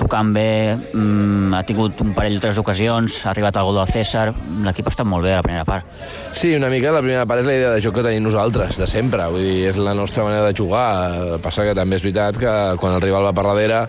tocant 0.00 0.32
bé, 0.34 0.76
mm, 0.76 1.54
ha 1.56 1.62
tingut 1.68 2.00
un 2.04 2.12
parell 2.16 2.36
o 2.36 2.42
tres 2.42 2.60
ocasions, 2.60 3.22
ha 3.24 3.30
arribat 3.32 3.56
el 3.56 3.68
gol 3.68 3.80
del 3.80 3.92
César, 3.92 4.26
l'equip 4.66 4.88
ha 4.88 4.94
estat 4.94 5.08
molt 5.08 5.24
bé 5.24 5.32
a 5.32 5.40
la 5.40 5.46
primera 5.46 5.64
part. 5.68 5.88
Sí, 6.32 6.54
una 6.56 6.68
mica 6.72 6.92
la 6.92 7.04
primera 7.04 7.24
part 7.26 7.40
és 7.44 7.48
la 7.48 7.56
idea 7.56 7.72
de 7.72 7.84
joc 7.84 7.96
que 7.96 8.06
tenim 8.08 8.28
nosaltres, 8.28 8.76
de 8.80 8.88
sempre, 8.90 9.28
vull 9.32 9.44
dir, 9.44 9.70
és 9.72 9.80
la 9.80 9.96
nostra 9.96 10.24
manera 10.28 10.48
de 10.48 10.56
jugar, 10.56 11.38
passa 11.44 11.64
que 11.64 11.76
també 11.76 11.96
és 11.96 12.04
veritat 12.04 12.21
veritat 12.30 12.42
que 12.42 12.82
quan 12.82 12.96
el 12.96 13.04
rival 13.04 13.26
va 13.28 13.34
per 13.36 13.48
darrere 13.50 13.86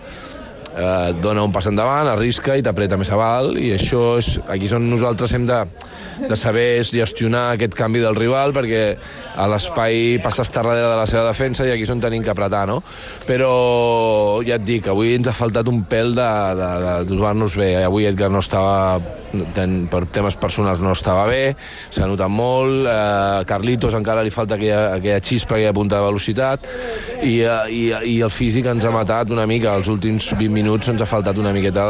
eh, 0.76 1.12
dona 1.22 1.44
un 1.44 1.52
pas 1.52 1.66
endavant, 1.70 2.08
arrisca 2.10 2.56
i 2.58 2.62
t'apreta 2.64 2.98
més 3.00 3.10
avall 3.14 3.54
i 3.60 3.70
això 3.74 4.16
és, 4.20 4.34
aquí 4.48 4.68
és 4.68 4.74
on 4.76 4.86
nosaltres 4.90 5.34
hem 5.36 5.46
de, 5.48 5.60
de 6.24 6.38
saber 6.38 6.84
gestionar 6.88 7.46
aquest 7.54 7.76
canvi 7.78 8.02
del 8.02 8.18
rival 8.18 8.54
perquè 8.56 8.84
a 9.36 9.48
l'espai 9.50 10.18
passa 10.24 10.44
estar 10.46 10.64
darrere 10.64 10.90
de 10.90 11.00
la 11.00 11.08
seva 11.10 11.26
defensa 11.30 11.66
i 11.66 11.74
aquí 11.74 11.86
és 11.86 11.94
on 11.94 12.02
tenim 12.02 12.24
que 12.24 12.32
apretar, 12.32 12.66
no? 12.70 12.80
Però 13.28 14.40
ja 14.46 14.58
et 14.58 14.66
dic, 14.66 14.88
avui 14.90 15.14
ens 15.18 15.30
ha 15.30 15.36
faltat 15.36 15.68
un 15.70 15.84
pèl 15.88 16.14
de, 16.16 16.30
de, 16.60 16.70
de 16.86 16.96
trobar-nos 17.10 17.58
bé. 17.58 17.74
Avui 17.84 18.08
Edgar 18.08 18.30
no 18.32 18.42
estava 18.44 18.98
ten, 19.56 19.84
per 19.90 20.04
temes 20.14 20.36
personals 20.40 20.82
no 20.84 20.92
estava 20.94 21.26
bé, 21.30 21.54
s'ha 21.94 22.08
notat 22.10 22.32
molt, 22.32 22.86
eh, 22.90 23.42
Carlitos 23.48 23.96
encara 23.98 24.24
li 24.24 24.32
falta 24.34 24.58
aquella, 24.58 24.94
aquella 24.98 25.20
xispa, 25.24 25.56
aquella 25.56 25.74
punta 25.76 25.98
de 25.98 26.06
velocitat, 26.08 26.68
i, 27.22 27.40
eh, 27.40 27.58
i, 27.70 27.82
i 28.14 28.16
el 28.24 28.32
físic 28.32 28.68
ens 28.70 28.86
ha 28.86 28.94
matat 28.94 29.32
una 29.34 29.46
mica, 29.50 29.74
els 29.74 29.90
últims 29.92 30.30
20 30.34 30.54
minuts 30.54 30.92
ens 30.92 31.02
ha 31.02 31.08
faltat 31.08 31.38
una 31.40 31.54
miqueta 31.56 31.84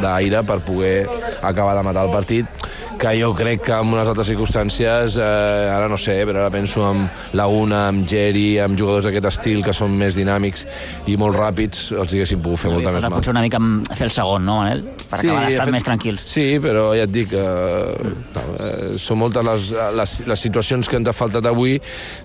d'aire 0.00 0.44
per 0.46 0.60
poder 0.66 0.96
acabar 1.42 1.76
de 1.78 1.86
matar 1.86 2.06
el 2.08 2.14
partit, 2.14 2.69
que 3.00 3.14
jo 3.16 3.30
crec 3.34 3.62
que 3.64 3.72
en 3.72 3.94
unes 3.94 4.08
altres 4.08 4.28
circumstàncies, 4.28 5.16
eh, 5.16 5.70
ara 5.72 5.88
no 5.88 5.96
sé, 6.00 6.18
però 6.28 6.44
ara 6.44 6.50
penso 6.52 6.84
en 6.90 7.06
Laguna, 7.38 7.86
amb 7.88 8.06
Geri, 8.08 8.58
amb 8.60 8.78
jugadors 8.78 9.06
d'aquest 9.08 9.28
estil 9.30 9.62
que 9.64 9.72
són 9.76 9.96
més 9.96 10.18
dinàmics 10.20 10.66
i 11.08 11.16
molt 11.20 11.38
ràpids, 11.38 11.90
els 11.96 12.14
haguessin 12.14 12.42
pogut 12.44 12.60
fer 12.64 12.72
molta 12.74 12.92
més 12.92 13.06
mal. 13.06 13.16
Potser 13.18 13.32
una 13.32 13.44
mica 13.44 13.60
fer 13.96 14.08
el 14.08 14.14
segon, 14.14 14.44
no, 14.44 14.58
Manel? 14.60 14.84
Per 15.10 15.20
sí, 15.20 15.30
acabar 15.30 15.46
d'estar 15.46 15.66
fet... 15.68 15.74
més 15.74 15.86
tranquils. 15.88 16.26
Sí, 16.34 16.46
però 16.62 16.90
ja 16.96 17.06
et 17.08 17.14
dic, 17.14 17.32
eh, 17.32 18.12
eh, 18.36 18.98
són 19.00 19.22
moltes 19.24 19.48
les, 19.48 19.70
les, 19.96 20.16
les 20.30 20.44
situacions 20.48 20.88
que 20.88 21.00
ens 21.00 21.08
ha 21.08 21.16
faltat 21.16 21.48
avui, 21.50 21.78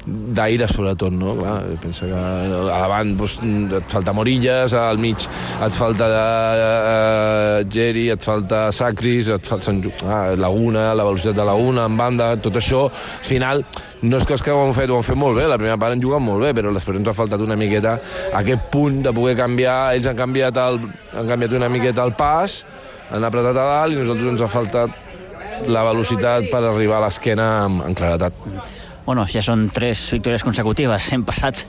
d'aire 0.05 0.67
sobretot, 0.71 1.15
no? 1.15 1.37
Clar, 1.39 1.55
pensa 1.83 2.09
que 2.11 2.19
a 2.19 2.81
davant 2.85 3.15
doncs, 3.17 3.39
et 3.79 3.95
falta 3.95 4.13
Morillas, 4.15 4.75
al 4.77 4.99
mig 5.01 5.23
et 5.25 5.79
falta 5.79 6.11
eh, 6.11 7.63
Geri, 7.71 8.09
et 8.13 8.21
falta 8.21 8.67
Sacris, 8.75 9.31
et 9.31 9.47
falta 9.47 9.65
Sant... 9.65 9.81
Ah, 10.05 10.35
Laguna, 10.37 10.64
una, 10.67 10.87
la 10.97 11.05
velocitat 11.07 11.37
de 11.37 11.45
la 11.47 11.55
una, 11.59 11.85
en 11.89 11.97
banda, 11.97 12.31
tot 12.41 12.59
això, 12.59 12.85
al 12.89 13.27
final, 13.27 13.63
no 14.05 14.19
és 14.19 14.27
que 14.27 14.35
els 14.37 14.43
que 14.45 14.53
ho 14.53 14.61
han 14.63 14.73
fet, 14.77 14.91
ho 14.91 14.99
han 14.99 15.07
fet 15.07 15.19
molt 15.19 15.39
bé, 15.39 15.47
la 15.49 15.59
primera 15.61 15.79
part 15.81 15.95
han 15.95 16.03
jugat 16.03 16.23
molt 16.23 16.45
bé, 16.45 16.53
però 16.57 16.73
després 16.75 16.99
ens 16.99 17.09
ha 17.11 17.15
faltat 17.17 17.41
una 17.41 17.57
miqueta 17.59 17.97
aquest 18.37 18.69
punt 18.73 19.01
de 19.05 19.13
poder 19.15 19.35
canviar, 19.39 19.95
ells 19.95 20.09
han 20.11 20.19
canviat, 20.19 20.61
el, 20.65 20.81
han 21.15 21.33
canviat 21.33 21.57
una 21.57 21.71
miqueta 21.71 22.05
el 22.05 22.15
pas, 22.17 22.63
han 23.11 23.25
apretat 23.25 23.57
a 23.57 23.67
dalt 23.71 23.93
i 23.93 24.01
nosaltres 24.01 24.33
ens 24.33 24.45
ha 24.45 24.51
faltat 24.51 25.03
la 25.71 25.85
velocitat 25.87 26.49
per 26.51 26.63
arribar 26.63 26.99
a 26.99 27.05
l'esquena 27.05 27.45
amb, 27.65 27.85
amb 27.85 27.97
claretat. 27.97 28.41
Bueno, 29.05 29.27
ja 29.29 29.43
són 29.45 29.67
tres 29.69 30.07
victòries 30.15 30.43
consecutives. 30.43 31.11
Hem 31.13 31.23
passat, 31.27 31.61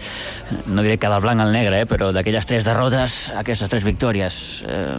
no 0.73 0.85
diré 0.85 0.97
que 0.97 1.11
del 1.13 1.21
blanc 1.21 1.45
al 1.45 1.53
negre, 1.53 1.83
eh, 1.85 1.89
però 1.89 2.09
d'aquelles 2.17 2.49
tres 2.49 2.65
derrotes, 2.65 3.27
aquestes 3.37 3.69
tres 3.69 3.85
victòries. 3.85 4.39
Eh, 4.65 4.97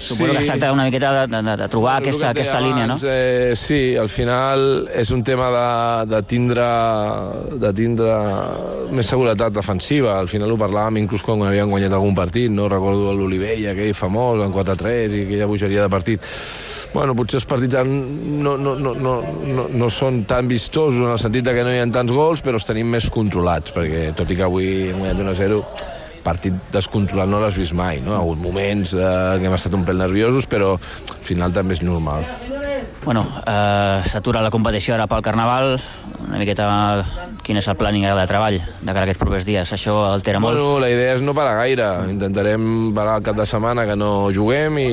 Suposo 0.00 0.30
sí. 0.30 0.32
que 0.32 0.38
es 0.38 0.46
tracta 0.46 0.72
una 0.72 0.84
miqueta 0.84 1.26
de, 1.26 1.42
de, 1.42 1.56
de 1.56 1.68
trobar 1.68 1.98
el 1.98 2.08
aquesta, 2.08 2.30
aquesta 2.30 2.56
abans, 2.56 2.68
línia, 2.68 2.86
no? 2.88 2.96
Eh, 3.04 3.52
sí, 3.54 3.96
al 4.00 4.08
final 4.08 4.88
és 4.96 5.10
un 5.12 5.22
tema 5.22 5.50
de, 5.52 5.66
de, 6.14 6.22
tindre, 6.24 6.68
de 7.60 7.72
tindre 7.76 8.16
més 8.96 9.12
seguretat 9.12 9.52
defensiva. 9.52 10.16
Al 10.16 10.30
final 10.32 10.54
ho 10.54 10.58
parlàvem 10.60 11.02
inclús 11.02 11.24
quan 11.26 11.44
havíem 11.44 11.68
guanyat 11.68 11.92
algun 11.98 12.16
partit, 12.16 12.48
no? 12.48 12.70
Recordo 12.72 13.12
l'Olivella, 13.12 13.74
aquell 13.74 13.92
famós, 13.94 14.40
en 14.46 14.56
4-3 14.56 15.18
i 15.20 15.24
aquella 15.26 15.50
bogeria 15.52 15.84
de 15.84 15.92
partit. 15.92 16.24
Bueno, 16.94 17.14
potser 17.14 17.38
els 17.38 17.46
partits 17.46 17.84
no, 17.86 18.56
no, 18.56 18.72
no, 18.74 18.94
no, 18.96 19.14
no, 19.44 19.68
no 19.68 19.92
són 19.92 20.24
tan 20.24 20.48
vistosos 20.50 21.04
en 21.04 21.12
el 21.12 21.20
sentit 21.22 21.52
que 21.52 21.62
no 21.62 21.76
hi 21.76 21.78
ha 21.84 21.86
tants 21.92 22.16
gols, 22.16 22.40
però 22.42 22.56
els 22.56 22.66
tenim 22.66 22.88
més 22.90 23.12
controlats, 23.12 23.76
perquè 23.76 24.10
tot 24.16 24.32
i 24.32 24.38
que 24.38 24.48
avui 24.48 24.70
hem 24.88 25.04
guanyat 25.04 25.22
1-0, 25.28 25.60
partit 26.24 26.56
descontrolat 26.72 27.28
no 27.30 27.40
l'has 27.42 27.56
vist 27.58 27.74
mai, 27.76 28.00
no? 28.04 28.14
Ha 28.14 28.22
hagut 28.22 28.40
moments 28.42 28.94
eh, 28.94 29.38
que 29.40 29.48
hem 29.48 29.56
estat 29.56 29.76
un 29.76 29.84
pèl 29.88 30.00
nerviosos, 30.02 30.48
però 30.50 30.74
al 30.76 31.26
final 31.26 31.54
també 31.54 31.78
és 31.78 31.84
normal. 31.86 32.26
Bueno, 33.04 33.24
eh, 33.46 34.02
s'atura 34.04 34.42
la 34.44 34.50
competició 34.52 34.94
ara 34.94 35.06
pel 35.08 35.22
Carnaval, 35.24 35.78
una 36.26 36.40
miqueta 36.40 36.66
quin 37.44 37.56
és 37.56 37.68
el 37.70 37.76
planning 37.80 38.04
de 38.04 38.26
treball 38.28 38.58
de 38.60 38.92
cara 38.92 39.02
a 39.02 39.06
aquests 39.08 39.20
propers 39.22 39.46
dies, 39.48 39.72
això 39.72 39.94
altera 40.10 40.40
molt? 40.42 40.58
Bueno, 40.58 40.76
la 40.82 40.90
idea 40.92 41.14
és 41.16 41.24
no 41.24 41.34
parar 41.36 41.56
gaire, 41.62 41.88
intentarem 42.12 42.90
parar 42.96 43.16
el 43.20 43.24
cap 43.24 43.38
de 43.38 43.46
setmana 43.48 43.86
que 43.88 43.96
no 43.96 44.28
juguem 44.36 44.76
i 44.82 44.90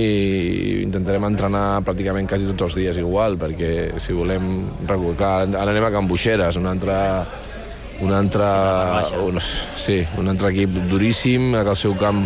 intentarem 0.86 1.28
entrenar 1.28 1.66
pràcticament 1.84 2.30
quasi 2.32 2.48
tots 2.54 2.70
els 2.70 2.80
dies 2.80 3.02
igual, 3.04 3.36
perquè 3.40 4.00
si 4.00 4.16
volem... 4.16 4.48
Clar, 4.88 5.48
ara 5.52 5.72
anem 5.72 5.86
a 5.88 5.92
Can 5.92 6.08
Buixeres, 6.08 6.58
una 6.60 6.72
altra 6.76 6.98
un 8.02 8.14
altre, 8.14 8.48
un, 9.24 9.40
sí, 9.42 10.02
un 10.18 10.30
altre 10.30 10.52
equip 10.54 10.78
duríssim, 10.92 11.54
que 11.58 11.70
el 11.74 11.80
seu 11.80 11.96
camp 11.98 12.26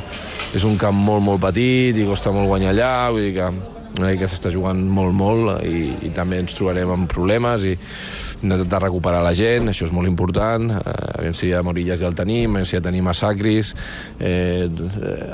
és 0.56 0.66
un 0.68 0.76
camp 0.80 0.98
molt, 0.98 1.24
molt 1.24 1.44
petit 1.44 1.96
i 1.96 2.08
costa 2.08 2.34
molt 2.36 2.50
guanyar 2.52 2.74
allà, 2.74 2.96
vull 3.14 3.30
dir 3.30 3.36
que 3.38 3.52
una 4.00 4.12
que 4.16 4.28
s'està 4.30 4.52
jugant 4.54 4.80
molt, 4.88 5.14
molt 5.16 5.66
i, 5.68 5.92
i 6.08 6.12
també 6.16 6.40
ens 6.42 6.56
trobarem 6.56 6.94
amb 6.94 7.10
problemes 7.12 7.66
i 7.68 7.74
intentar 8.42 8.82
recuperar 8.82 9.22
la 9.24 9.34
gent, 9.38 9.70
això 9.70 9.86
és 9.86 9.94
molt 9.94 10.10
important, 10.10 10.72
eh, 10.80 10.94
veure 11.22 11.38
si 11.38 11.52
a 11.54 11.62
Morillas 11.66 12.00
ja 12.02 12.10
el 12.10 12.18
tenim, 12.18 12.58
a 12.58 12.66
si 12.66 12.78
ja 12.78 12.84
tenim 12.84 13.08
a 13.12 13.16
Sacris, 13.18 13.74
eh, 14.20 14.68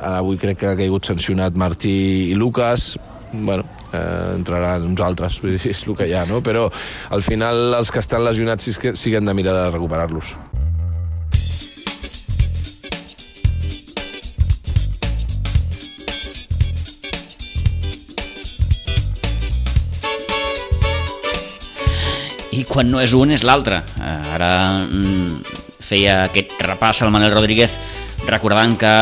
avui 0.10 0.42
crec 0.42 0.64
que 0.64 0.72
ha 0.74 0.80
caigut 0.80 1.08
sancionat 1.08 1.56
Martí 1.56 1.98
i 2.32 2.36
Lucas, 2.36 2.96
bueno, 3.32 3.64
eh, 3.94 4.34
entraran 4.36 4.86
uns 4.90 5.02
altres, 5.02 5.40
és 5.44 5.84
el 5.88 5.98
que 5.98 6.08
hi 6.10 6.16
ha, 6.18 6.26
no? 6.30 6.42
Però 6.46 6.68
al 7.10 7.24
final 7.26 7.78
els 7.78 7.92
que 7.92 8.04
estan 8.04 8.26
lesionats 8.26 8.68
sí 8.68 8.78
que, 9.12 9.18
han 9.18 9.26
de 9.26 9.38
mirar 9.38 9.58
de 9.58 9.72
recuperar-los. 9.72 10.36
i 22.58 22.64
quan 22.66 22.88
no 22.90 22.98
és 22.98 23.14
un 23.14 23.30
és 23.36 23.44
l'altre. 23.46 23.84
Eh, 24.02 24.34
ara 24.34 24.50
mm, 24.82 25.58
feia 25.86 26.24
aquest 26.26 26.56
repàs 26.66 27.04
al 27.04 27.12
Manel 27.14 27.30
Rodríguez 27.36 27.76
recordant 28.26 28.74
que 28.82 28.94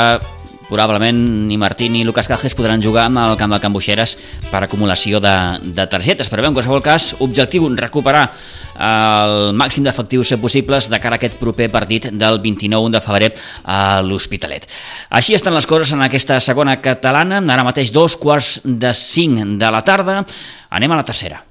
probablement 0.70 1.48
ni 1.48 1.58
Martí 1.58 1.90
ni 1.90 2.04
Lucas 2.04 2.28
Cajes 2.28 2.56
podran 2.58 2.84
jugar 2.84 3.06
amb 3.10 3.22
el 3.24 3.38
camp 3.40 3.54
del 3.54 3.62
Cambuixeres 3.64 4.18
per 4.52 4.64
acumulació 4.66 5.22
de, 5.24 5.36
de 5.62 5.88
targetes. 5.92 6.30
Però 6.32 6.44
bé, 6.44 6.50
en 6.50 6.58
qualsevol 6.58 6.84
cas, 6.86 7.14
objectiu 7.24 7.68
recuperar 7.76 8.28
el 8.76 9.54
màxim 9.56 9.86
d'efectius 9.86 10.36
possibles 10.42 10.90
de 10.92 11.00
cara 11.00 11.16
a 11.16 11.22
aquest 11.22 11.40
proper 11.40 11.70
partit 11.72 12.10
del 12.12 12.42
29 12.44 12.92
de 12.92 13.02
febrer 13.02 13.32
a 13.64 14.02
l'Hospitalet. 14.04 14.68
Així 15.10 15.38
estan 15.38 15.56
les 15.56 15.68
coses 15.70 15.96
en 15.96 16.04
aquesta 16.06 16.40
segona 16.44 16.78
catalana, 16.84 17.40
ara 17.40 17.68
mateix 17.68 17.94
dos 17.96 18.18
quarts 18.20 18.60
de 18.64 18.94
cinc 18.94 19.60
de 19.60 19.72
la 19.72 19.84
tarda. 19.86 20.24
Anem 20.70 20.92
a 20.92 21.04
la 21.04 21.08
tercera. 21.08 21.44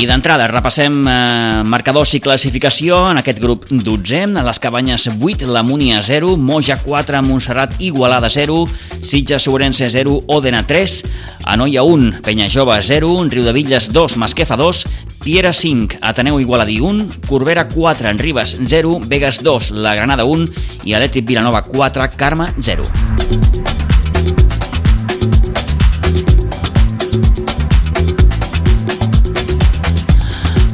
I 0.00 0.06
d'entrada 0.08 0.46
repassem 0.48 0.94
eh, 1.04 1.60
marcadors 1.68 2.14
i 2.16 2.22
classificació 2.24 3.02
en 3.10 3.18
aquest 3.20 3.36
grup 3.42 3.66
12. 3.68 4.20
Les 4.46 4.60
Cabanyes 4.62 5.04
8, 5.12 5.44
la 5.52 5.60
Múnia 5.60 5.98
0, 6.00 6.38
Moja 6.40 6.78
4, 6.80 7.20
Montserrat 7.26 7.74
Igualada 7.84 8.30
0, 8.32 8.62
Sitges 8.96 9.44
Sobrense 9.44 9.90
0, 9.92 10.16
Òdena 10.32 10.64
3, 10.64 10.96
Anoia 11.52 11.84
1, 11.84 12.22
Penya 12.24 12.48
Jove 12.48 12.80
0, 12.80 13.12
Riu 13.28 13.44
de 13.44 13.52
Villes 13.52 13.92
2, 13.92 14.16
Masquefa 14.16 14.56
2, 14.56 14.86
Piera 15.20 15.52
5, 15.52 16.00
Ateneu 16.00 16.40
Igualadí 16.40 16.80
1, 16.80 17.26
Corbera 17.28 17.68
4, 17.68 18.08
en 18.08 18.24
Ribes 18.24 18.56
0, 18.56 19.02
Vegas 19.04 19.42
2, 19.44 19.72
la 19.84 19.94
Granada 20.00 20.24
1 20.24 20.48
i 20.88 20.96
Atlètic 20.96 21.28
Vilanova 21.28 21.60
4, 21.68 22.08
Carme 22.16 22.54
0. 22.56 23.59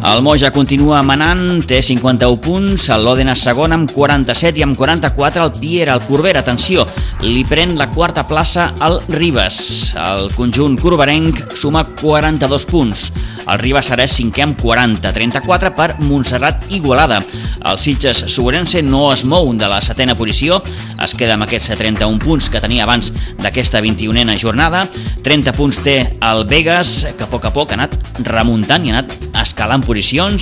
El 0.07 0.23
Moja 0.23 0.53
continua 0.55 1.01
manant, 1.03 1.65
té 1.67 1.81
51 1.83 2.39
punts, 2.39 2.85
l'Òdena 3.03 3.33
segon 3.35 3.75
amb 3.75 3.91
47 3.91 4.61
i 4.61 4.63
amb 4.63 4.79
44 4.79 5.43
el 5.43 5.51
Piera, 5.59 5.97
el 5.99 6.05
Corbera, 6.07 6.45
atenció, 6.45 6.85
li 7.27 7.43
pren 7.49 7.75
la 7.75 7.89
quarta 7.91 8.23
plaça 8.29 8.69
al 8.79 9.01
Ribes. 9.11 9.59
El 9.99 10.31
conjunt 10.39 10.77
corberenc 10.79 11.57
suma 11.59 11.83
42 11.99 12.69
punts. 12.71 13.09
El 13.47 13.59
Ribes 13.59 13.91
serà 13.91 14.07
cinquè 14.11 14.45
amb 14.47 14.63
40, 14.63 15.11
34 15.17 15.73
per 15.75 15.89
Montserrat 16.07 16.71
Igualada. 16.75 17.19
El 17.67 17.83
Sitges 17.83 18.23
Sobrense 18.31 18.85
no 18.87 19.09
es 19.11 19.25
mou 19.27 19.51
de 19.59 19.67
la 19.71 19.81
setena 19.83 20.15
posició, 20.19 20.61
es 21.03 21.15
queda 21.19 21.35
amb 21.35 21.49
aquests 21.49 21.75
31 21.75 22.23
punts 22.23 22.51
que 22.51 22.63
tenia 22.63 22.87
abans 22.87 23.11
d'aquesta 23.43 23.83
21a 23.83 24.39
jornada. 24.39 24.87
30 25.27 25.55
punts 25.59 25.83
té 25.83 25.99
el 26.23 26.47
Vegas, 26.47 27.09
que 27.19 27.27
a 27.27 27.31
poc 27.31 27.51
a 27.51 27.55
poc 27.55 27.75
ha 27.75 27.81
anat 27.81 27.99
remuntant 28.23 28.87
i 28.87 28.95
ha 28.95 29.01
anat 29.01 29.15
escalant 29.43 29.83
posicions. 29.83 29.96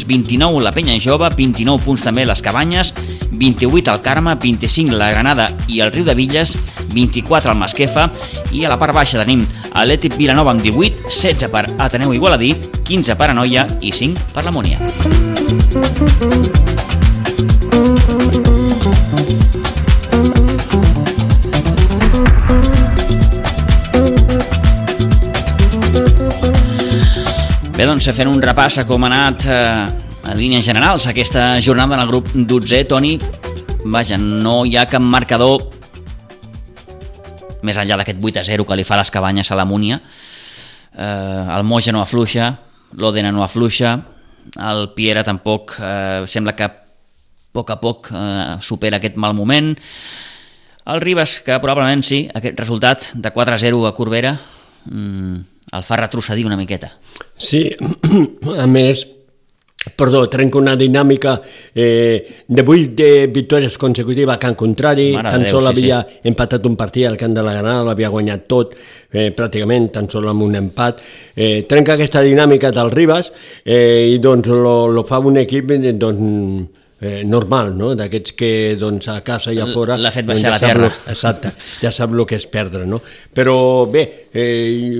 29 0.06 0.62
la 0.62 0.72
Penya 0.72 0.96
Jove, 1.00 1.28
29 1.36 1.84
punts 1.84 2.02
també 2.02 2.24
les 2.26 2.42
Cabanyes, 2.42 2.94
28 3.32 3.92
el 3.92 4.00
Carme, 4.02 4.34
25 4.40 4.96
la 4.98 5.10
Granada 5.10 5.48
i 5.68 5.80
el 5.80 5.92
Riu 5.92 6.04
de 6.04 6.14
Villes, 6.14 6.56
24 6.94 7.52
el 7.52 7.58
Masquefa 7.58 8.08
i 8.52 8.64
a 8.64 8.72
la 8.72 8.78
part 8.78 8.94
baixa 8.94 9.20
tenim 9.22 9.44
Atlètic 9.74 10.16
Vilanova 10.18 10.54
amb 10.54 10.62
18, 10.62 11.10
16 11.10 11.50
per 11.50 11.66
Ateneu 11.78 12.14
Igualadí, 12.14 12.54
15 12.84 13.18
per 13.18 13.30
Anoia 13.30 13.66
i 13.80 13.92
5 13.92 14.32
per 14.34 14.44
la 14.46 14.54
Múnia. 14.54 14.78
Bé, 27.74 27.88
doncs 27.90 28.06
fent 28.14 28.28
un 28.30 28.38
repàs 28.38 28.76
a 28.78 28.84
com 28.86 29.02
ha 29.02 29.08
anat 29.10 29.44
eh, 29.50 30.30
a 30.30 30.34
línies 30.38 30.62
generals 30.62 31.08
aquesta 31.10 31.56
jornada 31.58 31.96
en 31.96 32.02
el 32.04 32.06
grup 32.06 32.28
12, 32.30 32.84
Toni, 32.86 33.16
vaja, 33.90 34.14
no 34.14 34.60
hi 34.62 34.76
ha 34.78 34.84
cap 34.86 35.02
marcador 35.02 35.64
més 37.66 37.80
enllà 37.82 37.96
d'aquest 37.98 38.20
8 38.22 38.38
a 38.38 38.44
0 38.46 38.66
que 38.68 38.76
li 38.78 38.84
fa 38.86 39.00
les 39.00 39.10
cabanyes 39.10 39.50
a 39.50 39.58
la 39.58 39.64
Múnia, 39.66 39.98
eh, 39.98 41.42
el 41.56 41.66
Moja 41.66 41.90
no 41.90 42.02
afluixa, 42.04 42.52
l'Odena 42.94 43.32
no 43.34 43.42
afluixa, 43.42 43.96
el 44.54 44.86
Piera 44.94 45.24
tampoc 45.26 45.74
eh, 45.80 46.22
sembla 46.30 46.54
que 46.54 46.68
a 46.68 46.70
poc 47.58 47.72
a 47.74 47.78
poc 47.82 48.12
eh, 48.14 48.54
supera 48.62 49.00
aquest 49.02 49.18
mal 49.18 49.34
moment, 49.34 49.72
el 50.94 51.02
Ribas, 51.02 51.40
que 51.42 51.58
probablement 51.58 52.06
sí, 52.06 52.22
aquest 52.38 52.62
resultat 52.62 53.10
de 53.18 53.34
4 53.34 53.58
a 53.58 53.60
0 53.66 53.82
a 53.90 53.92
Corbera, 53.98 54.36
mm, 54.86 55.53
el 55.72 55.82
fa 55.82 55.98
retrocedir 56.00 56.46
una 56.46 56.56
miqueta. 56.56 56.92
Sí, 57.36 57.68
a 58.58 58.66
més, 58.70 59.06
perdó, 59.96 60.24
trenca 60.32 60.58
una 60.58 60.76
dinàmica 60.80 61.34
eh, 61.74 62.44
de 62.46 62.62
8 62.62 62.94
de 62.96 63.26
victòries 63.32 63.76
consecutives 63.78 64.34
a 64.34 64.38
Can 64.40 64.54
Contrari, 64.54 65.10
Mare 65.16 65.30
tan 65.30 65.44
de 65.44 65.50
Déu, 65.50 65.58
sol 65.58 65.68
sí, 65.68 65.72
havia 65.72 66.00
empatat 66.24 66.64
un 66.66 66.76
partit 66.76 67.08
al 67.08 67.18
Camp 67.20 67.34
de 67.36 67.44
la 67.44 67.56
Granada, 67.58 67.84
l'havia 67.90 68.12
guanyat 68.12 68.46
tot, 68.48 68.76
eh, 69.12 69.30
pràcticament, 69.36 69.90
tan 69.92 70.08
sol 70.10 70.28
amb 70.30 70.46
un 70.46 70.56
empat. 70.60 71.02
Eh, 71.34 71.66
trenca 71.68 71.98
aquesta 71.98 72.24
dinàmica 72.24 72.72
del 72.72 72.92
Ribas 72.94 73.32
eh, 73.64 74.08
i 74.14 74.18
doncs 74.18 74.48
lo, 74.48 74.86
lo 74.88 75.04
fa 75.04 75.20
un 75.20 75.42
equip 75.44 75.76
eh, 75.76 75.92
doncs, 75.92 76.82
eh, 77.04 77.22
normal, 77.28 77.72
no? 77.76 77.92
d'aquests 77.98 78.34
que 78.38 78.50
doncs, 78.80 79.08
a 79.12 79.18
casa 79.26 79.52
i 79.54 79.60
a 79.60 79.66
fora... 79.72 79.98
L'ha 80.00 80.10
fet 80.14 80.24
doncs, 80.26 80.40
baixar 80.42 80.50
ja 80.50 80.56
a 80.56 80.58
la 80.58 80.66
terra. 80.66 80.88
lo- 80.88 81.12
Exacte, 81.14 81.52
ja 81.82 81.92
sap 81.94 82.14
el 82.16 82.24
que 82.30 82.38
és 82.40 82.46
perdre, 82.50 82.86
no? 82.88 83.02
Però 83.34 83.56
bé, 83.90 84.04
eh, 84.32 84.98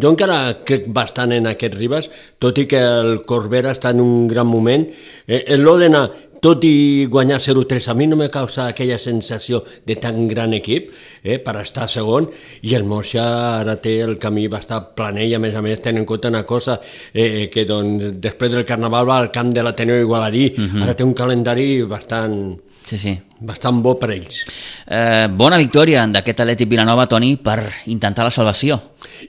jo 0.00 0.10
encara 0.14 0.40
crec 0.66 0.88
bastant 0.96 1.32
en 1.36 1.46
aquest 1.52 1.76
Ribas, 1.78 2.10
tot 2.40 2.58
i 2.62 2.66
que 2.70 2.80
el 2.80 3.20
Corbera 3.28 3.74
està 3.76 3.92
en 3.94 4.00
un 4.04 4.26
gran 4.30 4.48
moment. 4.48 4.88
Eh, 5.26 5.44
L'Òdena, 5.60 6.06
tot 6.40 6.64
i 6.64 7.06
guanyar 7.10 7.40
0-3, 7.40 7.88
a 7.90 7.94
mi 7.94 8.06
no 8.06 8.16
me 8.16 8.30
causa 8.30 8.66
aquella 8.68 8.98
sensació 8.98 9.62
de 9.86 9.96
tan 9.96 10.26
gran 10.28 10.54
equip 10.56 10.90
eh, 11.22 11.38
per 11.38 11.56
estar 11.60 11.88
segon, 11.88 12.30
i 12.62 12.74
el 12.78 12.84
Moixa 12.88 13.26
ara 13.60 13.76
té 13.82 13.98
el 14.04 14.16
camí 14.18 14.46
bastant 14.48 14.94
planer 14.96 15.28
i 15.28 15.36
a 15.36 15.42
més 15.42 15.54
a 15.54 15.62
més 15.64 15.82
tenen 15.84 16.02
en 16.04 16.08
compte 16.08 16.32
una 16.32 16.46
cosa, 16.48 16.80
eh, 17.12 17.48
que 17.52 17.66
doncs, 17.68 18.16
després 18.20 18.52
del 18.52 18.66
Carnaval 18.68 19.08
va 19.08 19.20
al 19.20 19.30
camp 19.34 19.52
de 19.54 19.62
l'Ateneu 19.62 20.00
Igualadí, 20.00 20.46
uh 20.56 20.60
-huh. 20.60 20.82
ara 20.82 20.94
té 20.94 21.04
un 21.04 21.14
calendari 21.14 21.82
bastant, 21.82 22.58
Sí, 22.90 22.98
sí. 22.98 23.20
Bastant 23.40 23.80
bo 23.82 23.96
per 23.98 24.10
ells. 24.12 24.44
Eh, 24.86 25.28
bona 25.30 25.56
victòria 25.56 26.06
d'aquest 26.06 26.40
Atlètic 26.44 26.68
Vilanova, 26.68 27.06
Toni, 27.08 27.36
per 27.36 27.58
intentar 27.86 28.24
la 28.24 28.30
salvació. 28.30 28.80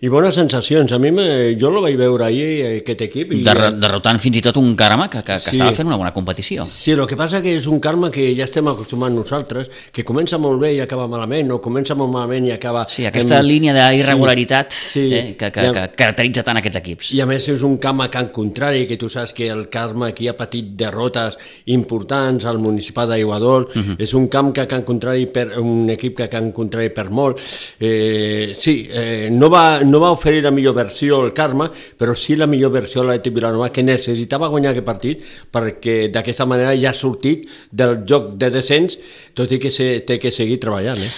I 0.02 0.10
bones 0.12 0.36
sensacions. 0.36 0.92
A 0.92 0.98
mi 1.00 1.12
me, 1.12 1.56
jo 1.60 1.70
lo 1.72 1.82
vaig 1.82 1.96
veure 1.96 2.26
ahir, 2.26 2.82
aquest 2.82 3.02
equip. 3.06 3.32
I, 3.34 3.42
Derro 3.44 3.70
derrotant 3.72 4.20
fins 4.20 4.38
i 4.38 4.42
tot 4.44 4.58
un 4.58 4.76
Carme 4.76 5.08
que, 5.10 5.22
que, 5.24 5.34
que 5.34 5.40
Sí. 5.40 5.56
estava 5.56 5.72
fent 5.72 5.88
una 5.88 5.96
bona 5.98 6.12
competició. 6.14 6.66
Sí, 6.68 6.92
el 6.92 7.06
que 7.08 7.16
passa 7.16 7.42
que 7.42 7.56
és 7.56 7.68
un 7.68 7.80
karma 7.80 8.10
que 8.12 8.34
ja 8.36 8.44
estem 8.44 8.68
acostumats 8.68 9.14
nosaltres, 9.16 9.70
que 9.92 10.04
comença 10.04 10.38
molt 10.38 10.60
bé 10.60 10.74
i 10.76 10.80
acaba 10.82 11.08
malament, 11.08 11.52
o 11.52 11.62
comença 11.62 11.96
molt 11.96 12.12
malament 12.12 12.46
i 12.48 12.52
acaba... 12.52 12.86
Sí, 12.90 13.06
aquesta 13.06 13.40
amb- 13.40 13.48
línia 13.48 13.74
d'irregularitat 13.74 14.72
Sí, 14.74 15.06
eh, 15.14 15.22
sí. 15.30 15.34
que, 15.36 15.52
que, 15.52 15.62
Ja. 15.62 15.72
que 15.74 15.96
caracteritza 15.96 16.44
tant 16.44 16.58
aquests 16.58 16.78
equips. 16.78 17.14
I 17.14 17.22
a 17.22 17.26
més 17.26 17.48
és 17.48 17.62
un 17.64 17.78
camp 17.78 18.02
a 18.02 18.10
Can 18.12 18.28
Contrari, 18.32 18.86
que 18.88 18.98
tu 18.98 19.10
saps 19.10 19.32
que 19.34 19.48
el 19.50 19.70
Carme 19.70 20.08
aquí 20.10 20.28
ha 20.28 20.36
patit 20.38 20.76
derrotes 20.76 21.38
importants 21.66 22.46
al 22.46 22.60
municipal 22.60 23.08
d'Aiguadol, 23.08 23.70
uh 23.74 23.82
-huh. 23.82 23.96
És 24.02 24.14
un 24.18 24.28
camp 24.32 24.52
que 24.56 24.66
Can 24.70 24.84
Contrari 24.88 25.28
per, 25.32 25.48
un 25.62 25.90
equip 25.94 26.18
que 26.18 26.30
Can 26.32 26.52
Contrari 26.56 26.90
per 26.94 27.08
molt. 27.14 27.42
Eh, 27.80 28.52
sí, 28.58 28.76
eh, 28.90 29.30
no, 29.32 29.50
va, 29.54 29.82
no 29.86 30.02
va 30.04 30.12
oferir 30.16 30.44
la 30.46 30.54
millor 30.56 30.76
versió 30.78 31.22
el 31.26 31.34
Carme, 31.38 31.70
però 31.98 32.16
sí 32.18 32.36
la 32.40 32.50
millor 32.50 32.74
versió 32.74 33.06
l'Atlètic 33.06 33.38
Vilanova, 33.38 33.72
que 33.74 33.86
necessitava 33.86 34.50
guanyar 34.52 34.74
aquest 34.74 34.88
partit 34.88 35.26
perquè 35.52 35.98
d'aquesta 36.12 36.48
manera 36.50 36.76
ja 36.80 36.92
ha 36.92 36.98
sortit 36.98 37.48
del 37.72 38.02
joc 38.08 38.34
de 38.42 38.52
descens, 38.54 38.98
tot 39.38 39.52
i 39.52 39.60
que 39.62 39.72
se, 39.72 39.94
té 40.08 40.20
que 40.22 40.34
seguir 40.34 40.60
treballant. 40.62 41.02
Eh? 41.02 41.12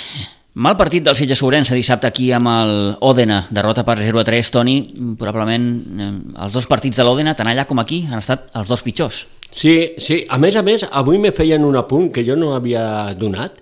Mal 0.54 0.76
partit 0.78 1.02
del 1.02 1.16
Sitges 1.18 1.40
Sobrense 1.42 1.74
dissabte 1.74 2.06
aquí 2.06 2.28
amb 2.32 2.52
el 2.52 2.74
Òdena, 3.02 3.40
derrota 3.50 3.82
per 3.88 3.96
0 3.98 4.22
a 4.22 4.26
3, 4.28 4.52
Toni, 4.54 4.76
probablement 5.18 5.66
eh, 5.98 6.10
els 6.46 6.54
dos 6.54 6.68
partits 6.70 7.00
de 7.00 7.08
l'Òdena, 7.08 7.34
tant 7.34 7.50
allà 7.50 7.66
com 7.66 7.82
aquí, 7.82 8.04
han 8.06 8.22
estat 8.22 8.52
els 8.54 8.70
dos 8.70 8.86
pitjors. 8.86 9.24
Sí, 9.54 9.94
sí, 10.02 10.24
a 10.34 10.40
més 10.42 10.56
a 10.58 10.64
més, 10.66 10.82
avui 10.90 11.20
me 11.22 11.32
feien 11.32 11.64
un 11.64 11.78
apunt 11.78 12.10
que 12.14 12.24
jo 12.26 12.36
no 12.36 12.56
havia 12.56 13.14
donat. 13.14 13.60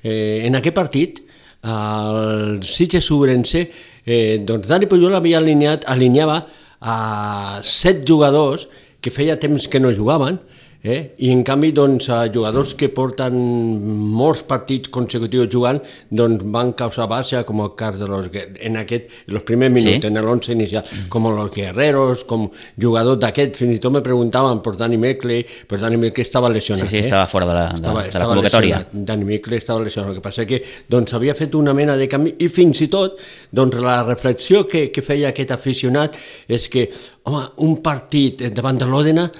Eh, 0.00 0.40
en 0.48 0.56
aquest 0.56 0.76
partit, 0.76 1.20
el 1.68 2.62
Sitges 2.64 3.04
Sobrense, 3.04 3.66
eh, 4.04 4.40
doncs 4.40 4.68
Dani 4.68 4.88
Pujol 4.88 5.16
havia 5.16 5.38
alineat, 5.42 5.84
alineava 5.88 6.40
a 6.80 6.96
set 7.64 8.02
jugadors 8.08 8.66
que 9.04 9.12
feia 9.12 9.36
temps 9.40 9.68
que 9.68 9.80
no 9.80 9.92
jugaven, 9.92 10.40
Eh? 10.84 11.14
I 11.24 11.30
en 11.32 11.40
canvi, 11.48 11.70
doncs, 11.72 12.10
a 12.12 12.26
jugadors 12.28 12.74
que 12.76 12.90
porten 12.92 13.32
molts 14.12 14.42
partits 14.44 14.90
consecutius 14.92 15.48
jugant 15.48 15.78
doncs 16.12 16.42
van 16.52 16.74
causar 16.76 17.06
baixa, 17.08 17.40
com 17.48 17.62
el 17.64 17.70
cas 17.78 17.96
de 17.96 18.04
los, 18.10 18.26
en 18.60 18.76
aquest, 18.76 19.06
en 19.26 19.38
els 19.38 19.46
primers 19.48 19.72
minuts, 19.72 20.02
Sí. 20.04 20.06
en 20.10 20.18
l'11 20.20 20.52
inicial, 20.52 20.84
com 21.08 21.24
los 21.34 21.50
guerreros, 21.54 22.24
com 22.28 22.50
jugadors 22.76 23.18
d'aquest, 23.22 23.56
fins 23.56 23.76
i 23.76 23.80
tot 23.80 23.92
me 23.96 24.02
preguntaven 24.04 24.60
per 24.60 24.74
Dani 24.76 24.98
Meckley, 25.00 25.46
però 25.66 25.80
Dani 25.80 25.96
Meckley 25.96 26.26
estava 26.26 26.50
lesionat. 26.52 26.84
Sí, 26.84 26.90
sí, 26.90 26.96
eh? 26.98 27.06
estava 27.08 27.26
fora 27.32 27.46
de 27.48 27.54
la, 27.56 27.64
de, 27.70 27.80
estava, 27.80 27.94
de 27.94 28.04
la 28.04 28.12
estava 28.12 28.28
convocatòria. 28.34 28.76
lesionat. 28.84 29.06
Dani 29.08 29.24
Meckley 29.24 29.58
estava 29.64 29.80
lesionat, 29.88 30.10
el 30.10 30.20
que 30.20 30.26
passa 30.28 30.44
que 30.44 30.60
doncs, 30.92 31.14
havia 31.16 31.34
fet 31.34 31.54
una 31.56 31.72
mena 31.72 31.96
de 31.96 32.08
canvi 32.12 32.34
i 32.44 32.48
fins 32.52 32.84
i 32.84 32.90
tot 32.92 33.16
doncs, 33.50 33.80
la 33.80 34.02
reflexió 34.04 34.66
que, 34.68 34.90
que 34.92 35.00
feia 35.00 35.32
aquest 35.32 35.50
aficionat 35.56 36.12
és 36.46 36.68
que 36.68 36.90
home, 37.24 37.46
un 37.64 37.78
partit 37.80 38.42
davant 38.52 38.76
de 38.76 38.84
l'Òdena 38.84 39.30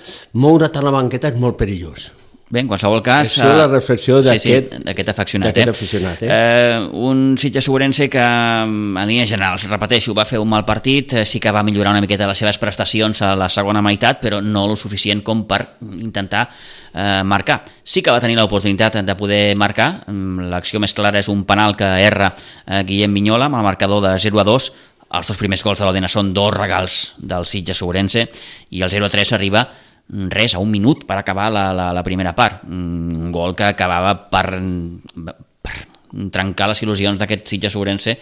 moure 0.40 0.70
tant 0.72 0.84
la 0.86 0.90
banqueta 0.94 1.33
és 1.34 1.40
molt 1.42 1.58
perillós. 1.60 2.12
Bé, 2.54 2.60
en 2.60 2.68
qualsevol 2.68 3.00
cas... 3.02 3.32
Això 3.32 3.46
és 3.48 3.56
la 3.56 3.64
eh, 3.64 3.70
reflexió 3.72 4.18
sí, 4.22 4.34
sí, 4.38 4.50
d'aquest- 4.52 4.84
d'aquest 4.84 5.08
afeccionat. 5.10 5.48
d'aquest 5.48 5.66
eh? 5.66 5.72
aficionat, 5.74 6.20
eh? 6.22 6.28
Eh, 6.30 6.88
un 7.08 7.22
Sitges 7.40 7.64
Sobrense 7.66 8.06
que, 8.12 8.20
en 8.20 9.00
línies 9.08 9.30
generals, 9.32 9.64
repeteixo, 9.66 10.12
va 10.14 10.26
fer 10.28 10.38
un 10.38 10.50
mal 10.52 10.62
partit, 10.68 11.16
eh, 11.18 11.24
sí 11.26 11.40
que 11.42 11.50
va 11.50 11.64
millorar 11.66 11.90
una 11.96 12.02
miqueta 12.04 12.28
les 12.28 12.38
seves 12.38 12.60
prestacions 12.62 13.22
a 13.26 13.32
la 13.34 13.48
segona 13.50 13.82
meitat, 13.82 14.20
però 14.22 14.38
no 14.44 14.66
lo 14.70 14.76
suficient 14.76 15.24
com 15.26 15.46
per 15.50 15.62
intentar 15.96 16.44
eh, 16.92 17.22
marcar. 17.24 17.62
Sí 17.82 18.04
que 18.04 18.12
va 18.14 18.20
tenir 18.22 18.36
l'oportunitat 18.38 19.00
de 19.02 19.16
poder 19.18 19.56
marcar, 19.56 20.04
Mm, 20.06 20.50
l'acció 20.52 20.78
més 20.78 20.92
clara 20.94 21.18
és 21.18 21.28
un 21.32 21.42
penal 21.48 21.74
que 21.74 21.88
erra 22.04 22.28
eh, 22.36 22.84
Guillem 22.84 23.14
Vinyola 23.14 23.46
amb 23.48 23.56
el 23.56 23.66
marcador 23.66 24.04
de 24.04 24.12
0 24.18 24.40
a 24.40 24.44
2, 24.44 24.72
Els 25.14 25.28
dos 25.28 25.36
primers 25.38 25.62
gols 25.62 25.78
de 25.78 25.84
l'Odena 25.86 26.08
són 26.10 26.32
dos 26.34 26.52
regals 26.56 27.14
del 27.18 27.44
Sitges 27.46 27.78
Sobrense 27.78 28.24
i 28.74 28.82
el 28.82 28.90
0-3 28.90 29.32
arriba 29.36 29.60
res, 30.08 30.54
a 30.54 30.60
un 30.60 30.70
minut 30.70 31.06
per 31.08 31.18
acabar 31.18 31.50
la, 31.52 31.72
la, 31.72 31.92
la 31.92 32.04
primera 32.04 32.34
part. 32.34 32.64
Un 32.68 33.32
gol 33.32 33.56
que 33.56 33.70
acabava 33.70 34.14
per, 34.30 34.46
per 35.64 35.74
trencar 36.30 36.68
les 36.70 36.82
il·lusions 36.84 37.18
d'aquest 37.18 37.48
Sitges 37.50 37.74
Sobrense, 37.74 38.14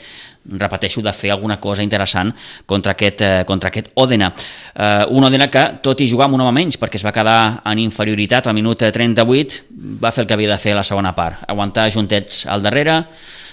repeteixo, 0.58 1.02
de 1.04 1.12
fer 1.12 1.32
alguna 1.34 1.58
cosa 1.60 1.84
interessant 1.84 2.32
contra 2.66 2.94
aquest, 2.96 3.20
eh, 3.20 3.44
contra 3.46 3.68
aquest 3.68 3.92
Òdena. 3.94 4.32
Eh, 4.74 5.04
un 5.10 5.24
Òdena 5.24 5.50
que, 5.50 5.64
tot 5.82 6.00
i 6.00 6.08
jugar 6.08 6.26
amb 6.26 6.38
un 6.38 6.46
home 6.46 6.54
menys, 6.60 6.78
perquè 6.80 6.96
es 6.96 7.04
va 7.04 7.12
quedar 7.12 7.62
en 7.64 7.78
inferioritat 7.78 8.46
al 8.46 8.54
minut 8.54 8.78
38, 8.78 9.62
va 10.00 10.12
fer 10.12 10.22
el 10.22 10.26
que 10.26 10.34
havia 10.34 10.52
de 10.54 10.58
fer 10.58 10.72
a 10.72 10.80
la 10.80 10.84
segona 10.84 11.14
part, 11.14 11.44
aguantar 11.48 11.90
juntets 11.90 12.46
al 12.46 12.62
darrere, 12.62 13.02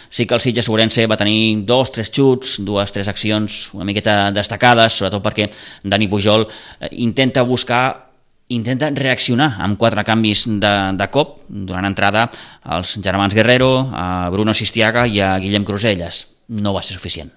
sí 0.10 0.26
que 0.26 0.34
el 0.34 0.42
Sitges 0.42 0.66
Sobrense 0.66 1.06
va 1.06 1.18
tenir 1.18 1.66
dos, 1.66 1.92
tres 1.92 2.10
xuts, 2.10 2.58
dues, 2.66 2.92
tres 2.92 3.08
accions 3.08 3.70
una 3.74 3.86
miqueta 3.86 4.32
destacades, 4.32 4.94
sobretot 4.94 5.22
perquè 5.22 5.50
Dani 5.84 6.08
Pujol 6.08 6.48
eh, 6.48 6.90
intenta 6.92 7.44
buscar 7.44 8.09
intenta 8.50 8.90
reaccionar 8.94 9.54
amb 9.64 9.78
quatre 9.80 10.04
canvis 10.06 10.46
de, 10.62 10.74
de 10.98 11.10
cop, 11.14 11.40
donant 11.48 11.90
entrada 11.90 12.28
als 12.64 12.98
germans 13.02 13.36
Guerrero, 13.38 13.72
a 13.94 14.30
Bruno 14.34 14.54
Sistiaga 14.58 15.06
i 15.08 15.22
a 15.22 15.36
Guillem 15.40 15.68
Cruselles. 15.68 16.26
No 16.50 16.74
va 16.74 16.82
ser 16.86 16.98
suficient 16.98 17.32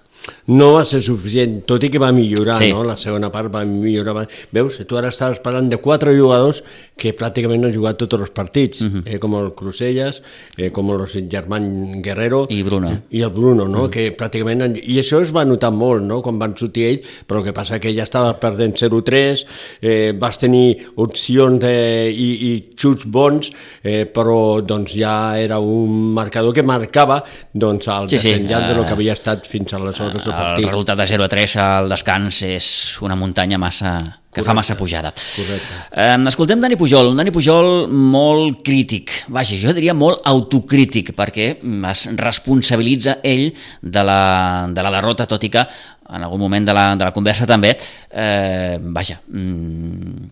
no 0.47 0.73
va 0.75 0.83
ser 0.87 1.01
suficient, 1.03 1.61
tot 1.67 1.83
i 1.83 1.89
que 1.91 1.99
va 2.01 2.11
millorar, 2.15 2.55
sí. 2.59 2.69
no? 2.71 2.83
La 2.87 2.95
segona 2.99 3.29
part 3.31 3.51
va 3.51 3.63
millorar. 3.67 4.25
Veus, 4.55 4.79
tu 4.87 4.99
ara 4.99 5.11
estaves 5.11 5.41
parlant 5.43 5.69
de 5.71 5.79
quatre 5.83 6.13
jugadors 6.15 6.61
que 6.97 7.13
pràcticament 7.17 7.65
han 7.65 7.73
jugat 7.73 7.97
tots 7.97 8.19
els 8.19 8.29
partits, 8.29 8.81
uh 8.81 8.87
-huh. 8.87 9.01
eh, 9.05 9.19
com 9.19 9.33
el 9.35 9.53
Cruselles, 9.53 10.21
eh, 10.57 10.71
com 10.71 10.89
el 10.91 11.07
germán 11.29 12.01
Guerrero... 12.01 12.47
I 12.49 12.63
Bruno. 12.63 13.01
I 13.09 13.21
el 13.21 13.29
Bruno, 13.29 13.67
no? 13.67 13.83
Uh 13.83 13.85
-huh. 13.85 13.89
Que 13.89 14.15
pràcticament... 14.15 14.61
Han... 14.61 14.75
I 14.75 14.99
això 14.99 15.21
es 15.21 15.33
va 15.35 15.45
notar 15.45 15.71
molt, 15.71 16.03
no?, 16.03 16.21
quan 16.21 16.37
van 16.39 16.55
sortir 16.57 16.83
ell, 16.85 17.01
però 17.27 17.39
el 17.39 17.45
que 17.45 17.53
passa 17.53 17.79
que 17.79 17.93
ja 17.93 18.03
estava 18.03 18.39
perdent 18.39 18.75
0-3, 18.75 19.45
eh, 19.81 20.13
vas 20.17 20.37
tenir 20.37 20.77
opcions 20.95 21.59
de... 21.59 22.11
I, 22.13 22.29
i 22.53 22.73
xuts 22.75 23.05
bons, 23.05 23.51
eh, 23.83 24.05
però 24.05 24.61
doncs 24.61 24.93
ja 24.93 25.37
era 25.39 25.59
un 25.59 26.13
marcador 26.13 26.53
que 26.53 26.63
marcava 26.63 27.23
doncs, 27.53 27.87
el 27.87 28.09
sí, 28.09 28.17
desenllaç 28.17 28.61
sí. 28.61 28.67
de 28.69 28.75
lo 28.75 28.83
que 28.83 28.89
eh, 28.89 28.93
havia 28.93 29.13
estat 29.13 29.47
fins 29.47 29.73
aleshores 29.73 30.25
el 30.25 30.31
partit. 30.31 30.65
El 30.65 30.71
resultat 30.71 30.97
de 30.97 31.07
0 31.07 31.23
a 31.23 31.27
3 31.27 31.55
al 31.57 31.89
descans 31.89 32.43
és 32.43 32.67
una 33.01 33.15
muntanya 33.15 33.57
massa 33.57 34.22
que 34.33 34.41
Correcte. 34.41 34.49
fa 34.49 34.53
massa 34.57 34.75
pujada. 34.75 35.13
Correcte. 35.13 35.79
Eh, 35.91 36.17
escoltem 36.27 36.59
Dani 36.59 36.75
Pujol, 36.75 37.11
un 37.13 37.17
Dani 37.21 37.31
Pujol 37.31 37.87
molt 37.87 38.63
crític, 38.65 39.13
vaja, 39.29 39.55
jo 39.61 39.73
diria 39.77 39.93
molt 39.93 40.25
autocrític, 40.25 41.13
perquè 41.15 41.49
es 41.93 42.05
responsabilitza 42.17 43.19
ell 43.23 43.51
de 43.81 44.03
la, 44.03 44.67
de 44.73 44.85
la 44.85 44.93
derrota, 44.97 45.29
tot 45.29 45.43
i 45.45 45.51
que 45.53 45.63
en 45.63 46.23
algun 46.23 46.41
moment 46.41 46.65
de 46.65 46.73
la, 46.73 46.87
de 46.95 47.05
la 47.05 47.13
conversa 47.13 47.47
també, 47.49 47.75
eh, 48.09 48.79
vaja, 48.81 49.19
mm, 49.29 50.31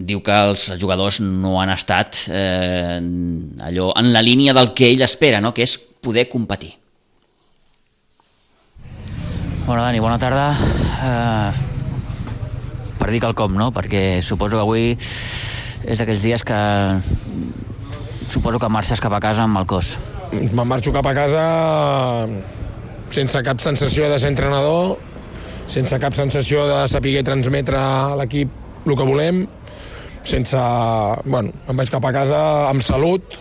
diu 0.00 0.22
que 0.24 0.36
els 0.48 0.66
jugadors 0.80 1.20
no 1.24 1.58
han 1.60 1.72
estat 1.74 2.26
eh, 2.28 3.00
allò 3.66 3.90
en 4.00 4.12
la 4.12 4.22
línia 4.24 4.54
del 4.56 4.72
que 4.76 4.88
ell 4.92 5.02
espera, 5.04 5.40
no? 5.40 5.52
que 5.52 5.64
és 5.66 5.76
poder 5.78 6.28
competir. 6.28 6.74
Bona, 9.66 9.84
Dani, 9.84 10.00
bona 10.00 10.16
tarda. 10.18 10.48
Uh, 11.00 11.79
per 13.10 13.16
dir 13.18 13.24
quelcom, 13.24 13.56
no? 13.58 13.72
Perquè 13.74 14.22
suposo 14.22 14.54
que 14.54 14.62
avui 14.62 14.84
és 14.94 15.98
d'aquells 15.98 16.22
dies 16.22 16.44
que 16.46 16.58
suposo 18.30 18.60
que 18.62 18.70
marxes 18.70 19.02
cap 19.02 19.16
a 19.16 19.18
casa 19.18 19.42
amb 19.48 19.58
el 19.58 19.66
cos. 19.66 19.96
Me'n 20.30 20.68
marxo 20.70 20.92
cap 20.94 21.08
a 21.10 21.14
casa 21.16 21.42
sense 23.10 23.42
cap 23.42 23.58
sensació 23.58 24.06
de 24.12 24.20
ser 24.22 24.30
entrenador, 24.30 24.94
sense 25.66 25.98
cap 25.98 26.14
sensació 26.14 26.68
de 26.70 26.84
saber 26.86 27.24
transmetre 27.26 27.80
a 27.80 28.14
l'equip 28.20 28.86
el 28.86 28.94
que 28.94 29.08
volem, 29.08 29.42
sense... 30.22 30.62
Bueno, 31.26 31.50
em 31.66 31.82
vaig 31.82 31.90
cap 31.90 32.06
a 32.06 32.14
casa 32.14 32.40
amb 32.70 32.86
salut 32.86 33.40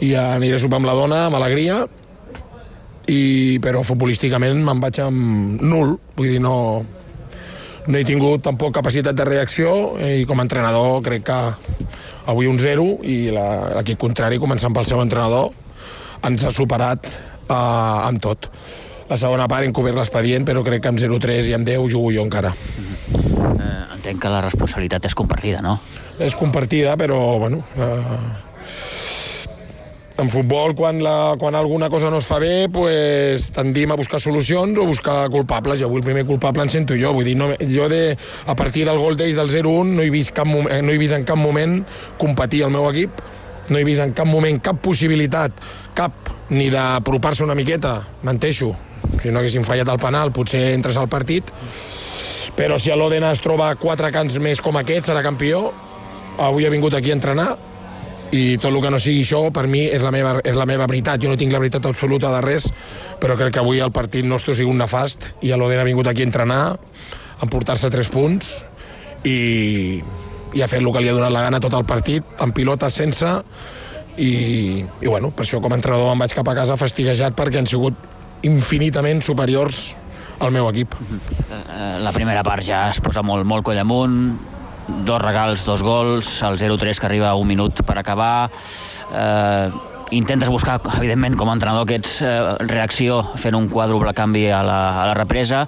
i 0.00 0.14
aniré 0.16 0.56
a 0.56 0.62
sopar 0.64 0.80
amb 0.80 0.88
la 0.88 0.96
dona, 0.96 1.26
amb 1.26 1.36
alegria, 1.36 1.82
i, 3.04 3.58
però 3.60 3.84
futbolísticament 3.84 4.64
me'n 4.64 4.80
vaig 4.80 5.02
amb 5.04 5.60
nul, 5.60 5.98
vull 6.16 6.32
dir, 6.32 6.40
no, 6.40 6.56
no 7.88 7.96
he 7.96 8.04
tingut 8.04 8.44
tampoc 8.44 8.74
capacitat 8.76 9.16
de 9.16 9.24
reacció 9.24 9.96
i 10.04 10.26
com 10.28 10.40
a 10.40 10.44
entrenador 10.44 11.00
crec 11.04 11.24
que 11.28 11.38
avui 12.28 12.48
un 12.50 12.58
0 12.60 12.84
i 13.08 13.16
l'equip 13.32 13.98
contrari, 14.02 14.40
començant 14.40 14.74
pel 14.76 14.86
seu 14.88 15.00
entrenador, 15.00 15.48
ens 16.28 16.44
ha 16.44 16.52
superat 16.52 17.08
eh, 17.08 17.54
amb 17.54 18.20
tot. 18.20 18.50
La 19.08 19.16
segona 19.16 19.46
part 19.48 19.64
hem 19.64 19.72
cobert 19.72 19.96
l'expedient, 19.96 20.44
però 20.44 20.60
crec 20.66 20.84
que 20.84 20.92
amb 20.92 21.00
0-3 21.00 21.48
i 21.48 21.56
amb 21.56 21.64
10 21.64 21.88
jugo 21.94 22.12
jo 22.12 22.26
encara. 22.26 22.52
Eh, 22.52 23.84
entenc 23.96 24.20
que 24.20 24.32
la 24.32 24.42
responsabilitat 24.44 25.08
és 25.08 25.16
compartida, 25.16 25.62
no? 25.64 25.78
És 26.20 26.36
compartida, 26.36 26.98
però, 27.00 27.38
bueno, 27.40 27.62
eh, 27.78 28.47
en 30.18 30.28
futbol, 30.28 30.74
quan, 30.74 30.98
la, 31.02 31.36
quan 31.38 31.54
alguna 31.54 31.88
cosa 31.88 32.10
no 32.10 32.18
es 32.18 32.26
fa 32.26 32.40
bé, 32.42 32.68
pues, 32.68 33.52
tendim 33.54 33.92
a 33.94 33.96
buscar 33.96 34.18
solucions 34.20 34.78
o 34.78 34.86
buscar 34.86 35.30
culpables. 35.30 35.78
I 35.78 35.86
avui 35.86 36.02
el 36.02 36.06
primer 36.06 36.24
culpable 36.26 36.64
en 36.66 36.72
sento 36.74 36.96
jo. 36.98 37.12
Vull 37.14 37.28
dir, 37.28 37.36
no, 37.38 37.52
jo 37.62 37.86
de, 37.88 38.16
a 38.18 38.56
partir 38.58 38.84
del 38.88 38.98
gol 38.98 39.16
d'ells 39.16 39.38
del 39.38 39.52
0-1 39.52 39.94
no, 39.94 40.02
he 40.02 40.10
vist 40.10 40.34
cap, 40.34 40.50
moment, 40.50 40.82
no 40.82 40.92
he 40.92 40.98
vist 40.98 41.14
en 41.14 41.26
cap 41.28 41.38
moment 41.38 41.84
competir 42.18 42.64
el 42.66 42.74
meu 42.74 42.88
equip. 42.90 43.22
No 43.70 43.78
he 43.78 43.86
vist 43.86 44.02
en 44.02 44.12
cap 44.16 44.26
moment 44.26 44.58
cap 44.64 44.82
possibilitat, 44.82 45.54
cap, 45.94 46.32
ni 46.50 46.66
d'apropar-se 46.72 47.46
una 47.46 47.54
miqueta, 47.54 48.00
menteixo. 48.26 48.72
Si 49.22 49.30
no 49.30 49.38
haguessin 49.38 49.66
fallat 49.66 49.88
el 49.92 50.02
penal, 50.02 50.34
potser 50.34 50.72
entres 50.74 50.98
al 50.98 51.06
partit. 51.12 51.54
Però 52.58 52.74
si 52.74 52.90
l'Odena 52.90 53.30
es 53.30 53.44
troba 53.44 53.70
quatre 53.78 54.10
cants 54.10 54.40
més 54.42 54.58
com 54.64 54.82
aquest, 54.82 55.12
serà 55.12 55.22
campió. 55.22 55.68
Avui 56.42 56.66
ha 56.66 56.74
vingut 56.74 56.94
aquí 56.98 57.12
a 57.12 57.18
entrenar, 57.18 57.52
i 58.32 58.58
tot 58.60 58.70
el 58.70 58.80
que 58.84 58.90
no 58.92 58.98
sigui 59.00 59.22
això 59.24 59.40
per 59.54 59.64
mi 59.70 59.86
és 59.88 60.02
la 60.04 60.12
meva, 60.12 60.36
és 60.44 60.56
la 60.58 60.66
meva 60.68 60.86
veritat. 60.90 61.20
Jo 61.22 61.30
no 61.32 61.38
tinc 61.40 61.52
la 61.52 61.60
veritat 61.62 61.86
absoluta 61.88 62.32
de 62.34 62.42
res 62.44 62.68
però 63.20 63.36
crec 63.38 63.56
que 63.56 63.62
avui 63.62 63.80
el 63.82 63.92
partit 63.94 64.26
nostre 64.26 64.54
sigui 64.54 64.70
un 64.70 64.78
nefast. 64.82 65.32
I 65.42 65.54
l'Oden 65.56 65.82
ha 65.82 65.86
vingut 65.88 66.08
aquí 66.10 66.22
a 66.22 66.28
entrenar 66.28 66.62
a 66.74 66.78
emportar-se 67.46 67.90
tres 67.90 68.10
punts 68.12 68.52
i, 69.24 70.00
i 70.54 70.62
ha 70.62 70.68
fet 70.70 70.82
el 70.82 70.92
que 70.92 71.02
li 71.02 71.10
ha 71.10 71.16
donat 71.16 71.34
la 71.34 71.44
gana 71.46 71.62
tot 71.62 71.74
el 71.78 71.86
partit, 71.88 72.26
amb 72.42 72.54
pilota 72.54 72.90
sense. 72.90 73.30
I, 74.18 74.30
i 74.82 75.06
bueno, 75.06 75.30
per 75.30 75.44
això 75.46 75.62
com 75.62 75.72
a 75.72 75.78
entrenador 75.78 76.12
em 76.12 76.24
vaig 76.24 76.34
cap 76.34 76.48
a 76.50 76.56
casa 76.58 76.78
fastiguejat 76.78 77.36
perquè 77.38 77.60
han 77.60 77.70
sigut 77.70 77.98
infinitament 78.46 79.22
superiors 79.22 79.96
al 80.42 80.54
meu 80.54 80.68
equip. 80.70 80.94
Eh, 80.94 81.98
la 82.02 82.14
primera 82.14 82.44
part 82.46 82.66
ja 82.66 82.86
es 82.92 83.02
posa 83.02 83.24
molt, 83.26 83.46
molt 83.46 83.66
coll 83.66 83.78
amunt, 83.82 84.18
dos 84.88 85.20
regals, 85.22 85.64
dos 85.64 85.82
gols, 85.82 86.42
el 86.42 86.58
0-3 86.58 86.98
que 86.98 87.06
arriba 87.06 87.34
un 87.36 87.48
minut 87.48 87.82
per 87.86 87.98
acabar, 87.98 88.50
eh, 89.12 89.70
intentes 90.10 90.48
buscar, 90.48 90.80
evidentment, 90.96 91.36
com 91.36 91.50
a 91.50 91.56
entrenador 91.56 91.86
que 91.86 91.98
ets 92.00 92.20
eh, 92.22 92.56
reacció 92.66 93.20
fent 93.36 93.56
un 93.58 93.68
quàdruple 93.72 94.14
canvi 94.16 94.48
a 94.50 94.62
la, 94.64 94.80
a 95.02 95.08
la 95.10 95.18
represa. 95.18 95.66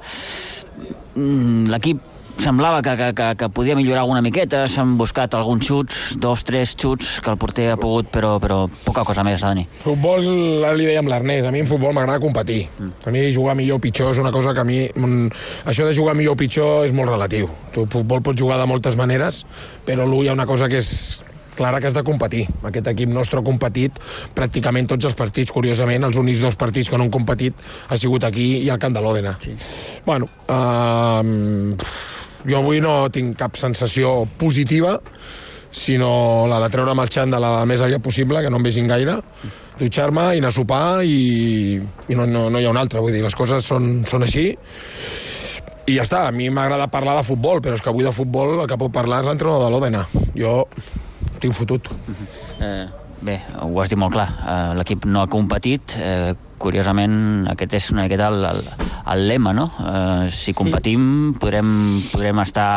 Mm, 1.14 1.68
l'equip 1.72 2.09
semblava 2.38 2.82
que, 2.82 2.94
que, 2.96 3.08
que, 3.16 3.28
que 3.36 3.48
podia 3.54 3.76
millorar 3.78 4.04
alguna 4.04 4.22
miqueta, 4.22 4.62
s'han 4.70 4.96
buscat 5.00 5.34
alguns 5.34 5.66
xuts, 5.66 6.00
dos, 6.20 6.44
tres 6.46 6.74
xuts 6.78 7.18
que 7.24 7.32
el 7.32 7.38
porter 7.40 7.70
ha 7.72 7.78
pogut, 7.80 8.10
però, 8.12 8.36
però 8.42 8.62
poca 8.84 9.04
cosa 9.08 9.24
més, 9.26 9.42
Dani. 9.42 9.66
Futbol, 9.84 10.28
ara 10.64 10.76
li 10.78 10.88
dèiem 10.88 11.10
l'Ernest, 11.10 11.48
a 11.48 11.54
mi 11.54 11.64
en 11.64 11.70
futbol 11.70 11.94
m'agrada 11.96 12.22
competir. 12.22 12.62
Mm. 12.78 12.92
A 13.06 13.14
mi 13.14 13.24
jugar 13.34 13.56
millor 13.58 13.80
o 13.80 13.84
pitjor 13.84 14.14
és 14.14 14.22
una 14.22 14.34
cosa 14.34 14.54
que 14.54 14.64
a 14.64 14.68
mi... 14.68 14.84
Això 15.64 15.88
de 15.88 15.96
jugar 15.96 16.16
millor 16.18 16.38
o 16.38 16.40
pitjor 16.40 16.86
és 16.88 16.94
molt 16.96 17.12
relatiu. 17.12 17.50
Tu 17.74 17.86
futbol 17.90 18.22
pots 18.24 18.40
jugar 18.40 18.60
de 18.60 18.68
moltes 18.70 18.96
maneres, 19.00 19.44
però 19.86 20.06
l'UI 20.06 20.28
hi 20.28 20.32
ha 20.32 20.38
una 20.38 20.48
cosa 20.48 20.68
que 20.68 20.80
és 20.80 20.90
clara 21.60 21.80
que 21.80 21.90
has 21.90 21.94
de 21.94 22.02
competir. 22.02 22.46
Aquest 22.64 22.88
equip 22.94 23.10
nostre 23.12 23.40
ha 23.40 23.44
competit 23.44 23.98
pràcticament 24.36 24.88
tots 24.88 25.08
els 25.10 25.16
partits. 25.18 25.52
Curiosament, 25.52 26.06
els 26.08 26.16
únics 26.20 26.40
dos 26.40 26.56
partits 26.60 26.88
que 26.88 26.96
no 26.96 27.04
han 27.04 27.12
competit 27.12 27.58
ha 27.88 27.98
sigut 28.00 28.24
aquí 28.24 28.48
i 28.64 28.70
al 28.72 28.80
Camp 28.80 28.96
de 28.96 29.02
l'Òdena. 29.04 29.36
Sí. 29.44 29.52
Bueno, 30.06 30.30
uh, 30.48 31.76
jo 32.47 32.61
avui 32.61 32.80
no 32.80 33.09
tinc 33.12 33.36
cap 33.38 33.57
sensació 33.61 34.24
positiva, 34.41 34.99
sinó 35.70 36.47
la 36.51 36.59
de 36.64 36.68
treure'm 36.72 36.99
el 36.99 37.11
xandall 37.12 37.45
la 37.45 37.66
més 37.68 37.82
aviat 37.82 38.03
possible, 38.03 38.43
que 38.43 38.51
no 38.51 38.59
em 38.59 38.66
vegin 38.66 38.91
gaire, 38.91 39.20
dutxar-me 39.78 40.34
i 40.34 40.43
anar 40.43 40.51
a 40.51 40.57
sopar 40.57 40.84
i, 41.07 41.78
i 41.80 42.18
no, 42.18 42.26
no, 42.26 42.49
no 42.51 42.61
hi 42.61 42.66
ha 42.66 42.72
una 42.74 42.82
altra. 42.84 43.01
Vull 43.01 43.14
dir, 43.14 43.22
les 43.24 43.36
coses 43.38 43.64
són, 43.64 44.01
són 44.09 44.26
així 44.26 44.51
i 45.91 45.97
ja 45.97 46.05
està, 46.05 46.24
a 46.28 46.34
mi 46.34 46.47
m'agrada 46.55 46.91
parlar 46.93 47.16
de 47.18 47.26
futbol, 47.26 47.61
però 47.64 47.74
és 47.74 47.82
que 47.82 47.91
avui 47.91 48.07
de 48.07 48.12
futbol 48.14 48.61
el 48.61 48.68
que 48.70 48.78
pot 48.78 48.93
parlar 48.95 49.22
és 49.24 49.30
l'entrenador 49.30 49.64
de 49.64 49.70
l'Òdena. 49.72 50.05
Jo 50.38 50.55
tinc 51.43 51.57
fotut. 51.57 51.88
Eh, 52.61 52.84
bé, 53.26 53.41
ho 53.64 53.80
has 53.82 53.91
dit 53.91 53.99
molt 53.99 54.14
clar. 54.14 54.28
Eh, 54.38 54.74
L'equip 54.78 55.09
no 55.11 55.24
ha 55.24 55.30
competit, 55.32 55.97
eh, 55.99 56.34
curiosament 56.61 57.48
aquest 57.54 57.78
és 57.78 57.90
una 57.94 58.04
miqueta 58.06 58.28
el, 58.30 58.44
el, 58.50 58.61
el 59.14 59.24
lema, 59.30 59.54
no? 59.56 59.70
Eh, 59.80 60.28
si 60.34 60.54
competim 60.56 61.32
podrem, 61.40 61.72
podrem 62.12 62.44
estar 62.44 62.70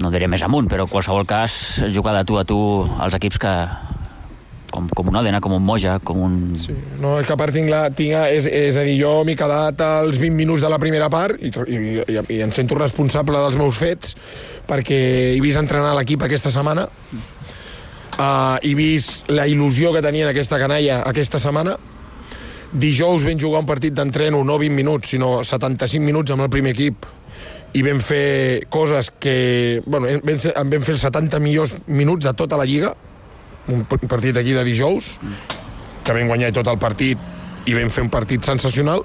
no 0.00 0.10
diré 0.10 0.26
més 0.30 0.42
amunt, 0.42 0.68
però 0.70 0.86
en 0.86 0.90
qualsevol 0.90 1.26
cas 1.28 1.82
jugar 1.94 2.16
de 2.16 2.24
tu 2.26 2.38
a 2.40 2.46
tu 2.48 2.58
als 2.98 3.14
equips 3.18 3.38
que 3.42 3.52
com, 4.74 4.88
com 4.90 5.10
un 5.12 5.18
Òdena, 5.20 5.38
com 5.40 5.54
un 5.54 5.62
Moja, 5.62 6.00
com 6.02 6.18
un... 6.24 6.38
Sí. 6.58 6.74
No, 6.98 7.14
és 7.20 7.28
que 7.28 7.34
a 7.36 7.38
part 7.38 7.54
tinc 7.54 7.70
la, 7.70 7.84
tinc, 7.94 8.16
és, 8.34 8.48
és 8.50 8.78
a 8.80 8.82
dir, 8.86 8.96
jo 8.98 9.12
m'he 9.26 9.36
quedat 9.38 9.78
als 9.86 10.18
20 10.18 10.34
minuts 10.34 10.64
de 10.64 10.70
la 10.72 10.80
primera 10.82 11.06
part 11.12 11.38
i, 11.38 11.52
i, 11.52 11.78
i, 12.02 12.18
i 12.34 12.40
em 12.42 12.54
sento 12.54 12.78
responsable 12.80 13.38
dels 13.38 13.58
meus 13.60 13.78
fets 13.78 14.16
perquè 14.66 14.98
he 15.36 15.40
vist 15.44 15.62
entrenar 15.62 15.94
l'equip 15.94 16.26
aquesta 16.26 16.50
setmana 16.50 16.88
uh, 18.18 18.56
he 18.64 18.74
vist 18.74 19.30
la 19.30 19.46
il·lusió 19.50 19.94
que 19.94 20.02
tenien 20.02 20.32
aquesta 20.32 20.58
canalla 20.58 21.04
aquesta 21.06 21.38
setmana 21.42 21.76
dijous 22.74 23.24
vam 23.24 23.38
jugar 23.38 23.62
un 23.62 23.68
partit 23.68 23.94
d'entreno 23.94 24.42
no 24.44 24.58
20 24.58 24.74
minuts, 24.74 25.14
sinó 25.14 25.38
75 25.46 26.02
minuts 26.04 26.34
amb 26.34 26.44
el 26.44 26.50
primer 26.50 26.74
equip 26.74 27.06
i 27.74 27.82
vam 27.82 28.00
fer 28.02 28.66
coses 28.70 29.10
que... 29.18 29.82
Bueno, 29.86 30.10
vam, 30.22 30.38
ser, 30.38 30.54
vam 30.54 30.82
fer 30.86 30.94
els 30.94 31.06
70 31.06 31.40
millors 31.42 31.74
minuts 31.86 32.26
de 32.26 32.32
tota 32.38 32.58
la 32.58 32.66
Lliga, 32.66 32.92
un 33.70 33.82
partit 33.86 34.36
aquí 34.38 34.54
de 34.54 34.62
dijous, 34.66 35.16
que 36.04 36.14
vam 36.14 36.30
guanyar 36.30 36.52
tot 36.54 36.70
el 36.70 36.78
partit 36.78 37.18
i 37.66 37.74
vam 37.74 37.90
fer 37.90 38.04
un 38.06 38.12
partit 38.12 38.46
sensacional. 38.46 39.02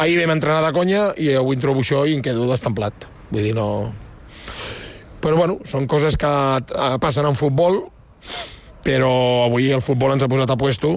Ahir 0.00 0.20
vam 0.20 0.36
entrenar 0.36 0.62
de 0.64 0.74
conya 0.76 1.08
i 1.18 1.32
avui 1.36 1.58
em 1.58 1.62
trobo 1.62 1.82
això 1.82 2.04
i 2.06 2.14
em 2.16 2.22
quedo 2.22 2.46
destemplat. 2.50 3.08
Vull 3.30 3.42
dir, 3.42 3.54
no... 3.56 3.66
Però 5.20 5.36
bueno, 5.36 5.58
són 5.68 5.84
coses 5.90 6.16
que 6.16 6.28
eh, 6.30 6.94
passen 7.02 7.26
en 7.28 7.36
futbol, 7.36 7.82
però 8.86 9.10
avui 9.48 9.68
el 9.74 9.82
futbol 9.84 10.14
ens 10.14 10.24
ha 10.24 10.30
posat 10.30 10.54
a 10.54 10.56
puesto 10.56 10.94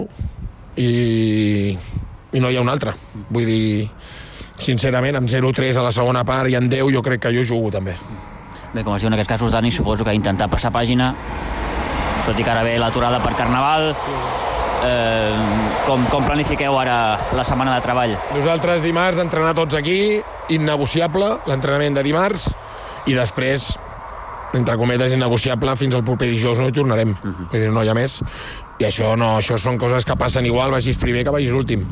i, 0.76 1.76
i 2.32 2.40
no 2.40 2.50
hi 2.50 2.56
ha 2.56 2.62
un 2.62 2.70
altre. 2.72 2.94
Vull 3.30 3.46
dir, 3.46 3.88
sincerament, 4.56 5.18
amb 5.20 5.30
0-3 5.30 5.78
a 5.78 5.86
la 5.86 5.92
segona 5.94 6.24
part 6.26 6.50
i 6.50 6.58
en 6.58 6.68
10 6.70 6.92
jo 6.94 7.02
crec 7.02 7.26
que 7.26 7.34
jo 7.34 7.44
jugo 7.46 7.72
també. 7.74 7.96
Bé, 8.74 8.82
com 8.82 8.94
es 8.96 9.02
diu 9.02 9.10
en 9.10 9.14
aquests 9.14 9.36
casos, 9.36 9.52
Dani, 9.54 9.70
suposo 9.70 10.04
que 10.04 10.14
intentar 10.14 10.48
passar 10.50 10.72
pàgina, 10.74 11.12
tot 12.26 12.38
i 12.38 12.42
que 12.42 12.50
ara 12.50 12.64
ve 12.66 12.74
l'aturada 12.80 13.20
per 13.22 13.34
Carnaval, 13.38 13.92
eh, 14.82 15.36
com, 15.86 16.02
com 16.10 16.26
planifiqueu 16.26 16.78
ara 16.80 16.98
la 17.36 17.44
setmana 17.46 17.76
de 17.76 17.84
treball? 17.84 18.16
Nosaltres 18.34 18.82
dimarts 18.82 19.22
entrenar 19.22 19.54
tots 19.54 19.78
aquí, 19.78 20.18
innegociable, 20.54 21.30
l'entrenament 21.46 22.00
de 22.00 22.06
dimarts, 22.06 22.48
i 23.06 23.14
després, 23.14 23.68
entre 24.56 24.78
cometes, 24.80 25.14
innegociable, 25.14 25.76
fins 25.78 25.94
al 25.94 26.04
proper 26.06 26.30
dijous 26.32 26.58
no 26.58 26.68
hi 26.70 26.74
tornarem. 26.74 27.14
Uh 27.14 27.30
-huh. 27.30 27.48
Vull 27.52 27.60
dir, 27.60 27.70
no 27.70 27.82
hi 27.84 27.88
ha 27.88 27.94
més. 27.94 28.22
I 28.80 28.88
això 28.88 29.14
no, 29.18 29.36
això 29.38 29.58
són 29.60 29.78
coses 29.78 30.06
que 30.06 30.16
passen 30.18 30.46
igual, 30.48 30.72
vagis 30.74 30.98
primer 30.98 31.22
que 31.26 31.34
vagis 31.34 31.54
últim. 31.54 31.84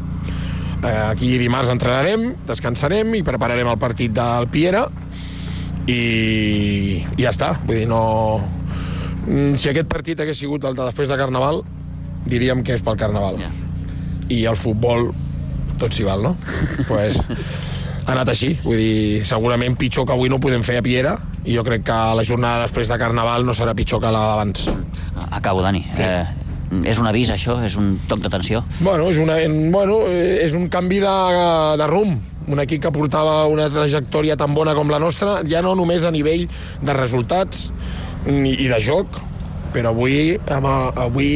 Eh, 0.82 1.02
aquí 1.12 1.36
dimarts 1.38 1.70
entrenarem, 1.70 2.32
descansarem 2.48 3.14
i 3.14 3.22
prepararem 3.22 3.68
el 3.70 3.78
partit 3.78 4.10
del 4.16 4.48
Piera 4.50 4.88
i, 5.86 6.00
i 7.06 7.22
ja 7.22 7.30
està. 7.30 7.54
Vull 7.62 7.84
dir, 7.84 7.86
no... 7.90 8.02
Mm, 9.28 9.54
si 9.62 9.70
aquest 9.70 9.86
partit 9.90 10.18
hagués 10.18 10.42
sigut 10.42 10.66
el 10.66 10.74
de 10.74 10.82
després 10.88 11.10
de 11.10 11.18
Carnaval, 11.20 11.62
diríem 12.26 12.64
que 12.66 12.74
és 12.74 12.82
pel 12.82 12.98
Carnaval. 12.98 13.38
Yeah. 13.44 13.54
I 14.32 14.40
el 14.50 14.58
futbol, 14.58 15.12
tot 15.78 15.94
s'hi 15.94 16.06
val, 16.06 16.26
no? 16.26 16.34
pues, 16.90 17.20
ha 18.02 18.10
anat 18.16 18.34
així, 18.34 18.56
vull 18.66 18.82
dir, 18.82 19.22
segurament 19.28 19.78
pitjor 19.78 20.08
que 20.08 20.16
avui 20.16 20.32
no 20.32 20.42
podem 20.42 20.66
fer 20.66 20.80
a 20.80 20.84
Piera, 20.84 21.14
i 21.46 21.54
jo 21.54 21.62
crec 21.66 21.86
que 21.86 22.02
la 22.18 22.26
jornada 22.26 22.66
després 22.66 22.90
de 22.90 22.98
Carnaval 22.98 23.46
no 23.46 23.54
serà 23.54 23.74
pitjor 23.78 24.02
que 24.02 24.10
la 24.10 24.28
d'abans. 24.32 24.66
Acabo, 25.30 25.62
Dani. 25.62 25.86
Sí. 25.94 26.02
Eh, 26.02 26.41
és 26.80 27.00
un 27.00 27.08
avís, 27.08 27.30
això? 27.32 27.58
És 27.64 27.76
un 27.80 27.96
toc 28.08 28.22
d'atenció? 28.24 28.62
Bueno, 28.80 29.10
és, 29.12 29.20
una, 29.20 29.36
bueno, 29.72 30.02
és 30.08 30.56
un 30.58 30.68
canvi 30.72 31.02
de, 31.02 31.16
de 31.78 31.88
rumb. 31.90 32.30
Un 32.50 32.58
equip 32.64 32.82
que 32.82 32.90
portava 32.94 33.44
una 33.46 33.68
trajectòria 33.70 34.36
tan 34.40 34.54
bona 34.56 34.74
com 34.74 34.90
la 34.90 34.98
nostra, 35.02 35.40
ja 35.46 35.62
no 35.62 35.76
només 35.78 36.02
a 36.04 36.10
nivell 36.14 36.48
de 36.82 36.96
resultats 36.96 37.68
ni, 38.26 38.56
i 38.64 38.70
de 38.70 38.80
joc, 38.82 39.20
però 39.72 39.92
avui, 39.92 40.38
avui 40.50 41.32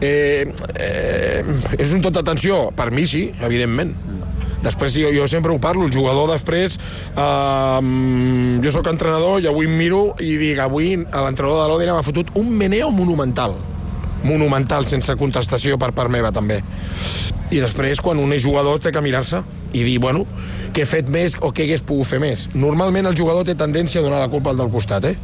eh, 0.00 0.46
eh, 0.46 1.42
és 1.78 1.96
un 1.96 2.04
tot 2.04 2.14
d'atenció. 2.14 2.68
Per 2.76 2.92
mi 2.94 3.06
sí, 3.10 3.26
evidentment. 3.42 3.96
Després 4.66 4.96
jo, 4.98 5.10
jo 5.14 5.26
sempre 5.30 5.52
ho 5.54 5.60
parlo, 5.62 5.86
el 5.86 5.94
jugador 5.94 6.30
després 6.32 6.78
eh, 6.78 7.80
jo 8.64 8.74
sóc 8.74 8.90
entrenador 8.90 9.42
i 9.42 9.46
avui 9.50 9.68
em 9.68 9.76
miro 9.78 10.10
i 10.18 10.34
dic, 10.40 10.60
avui 10.62 10.94
l'entrenador 10.96 11.62
de 11.62 11.70
l'Òdena 11.70 11.96
m'ha 11.98 12.06
fotut 12.06 12.34
un 12.40 12.50
meneo 12.50 12.90
monumental 12.94 13.54
monumental 14.26 14.86
sense 14.90 15.14
contestació 15.16 15.78
per 15.78 15.92
part 15.96 16.12
meva 16.12 16.34
també 16.34 16.60
i 17.50 17.60
després 17.62 18.00
quan 18.02 18.18
un 18.18 18.32
és 18.34 18.42
jugador 18.42 18.80
té 18.82 18.90
que 18.92 19.02
mirar-se 19.02 19.42
i 19.76 19.84
dir, 19.84 19.98
bueno, 20.02 20.24
què 20.74 20.82
he 20.82 20.88
fet 20.88 21.08
més 21.12 21.36
o 21.44 21.52
què 21.54 21.66
hagués 21.66 21.84
pogut 21.86 22.08
fer 22.08 22.18
més. 22.22 22.46
Normalment 22.56 23.06
el 23.10 23.16
jugador 23.18 23.46
té 23.46 23.54
tendència 23.58 24.00
a 24.00 24.04
donar 24.04 24.22
la 24.22 24.30
culpa 24.32 24.50
al 24.50 24.58
del 24.58 24.70
costat, 24.72 25.04
eh? 25.04 25.14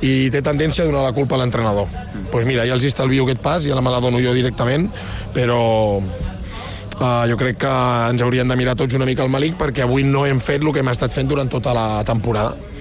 I 0.00 0.30
té 0.32 0.42
tendència 0.42 0.84
a 0.84 0.88
donar 0.88 1.04
la 1.04 1.12
culpa 1.14 1.36
a 1.36 1.42
l'entrenador. 1.42 1.90
Doncs 1.92 2.32
pues 2.32 2.48
mira, 2.48 2.66
ja 2.66 2.74
els 2.74 2.86
estalvio 2.88 3.26
aquest 3.26 3.42
pas, 3.44 3.62
ja 3.66 3.76
la 3.78 3.84
me 3.84 3.92
la 3.92 4.00
dono 4.02 4.22
jo 4.22 4.34
directament, 4.34 4.88
però 5.36 5.60
uh, 6.00 7.22
jo 7.30 7.38
crec 7.38 7.60
que 7.62 7.72
ens 8.10 8.24
haurien 8.24 8.48
de 8.48 8.58
mirar 8.58 8.76
tots 8.78 8.98
una 8.98 9.06
mica 9.08 9.26
el 9.26 9.32
malic 9.32 9.58
perquè 9.60 9.86
avui 9.86 10.06
no 10.08 10.26
hem 10.26 10.40
fet 10.40 10.64
el 10.64 10.72
que 10.72 10.82
hem 10.82 10.92
estat 10.92 11.14
fent 11.14 11.30
durant 11.30 11.50
tota 11.52 11.76
la 11.76 11.88
temporada 12.08 12.71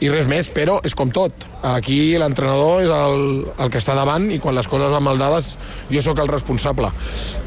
i 0.00 0.08
res 0.08 0.28
més, 0.30 0.48
però 0.52 0.78
és 0.86 0.94
com 0.96 1.10
tot. 1.12 1.44
Aquí 1.66 2.16
l'entrenador 2.20 2.84
és 2.84 2.92
el, 2.94 3.24
el 3.60 3.72
que 3.72 3.80
està 3.82 3.96
davant 3.98 4.30
i 4.32 4.38
quan 4.40 4.56
les 4.56 4.68
coses 4.70 4.92
van 4.92 5.04
mal 5.04 5.20
dades 5.20 5.52
jo 5.90 6.02
sóc 6.04 6.22
el 6.22 6.30
responsable. 6.32 6.88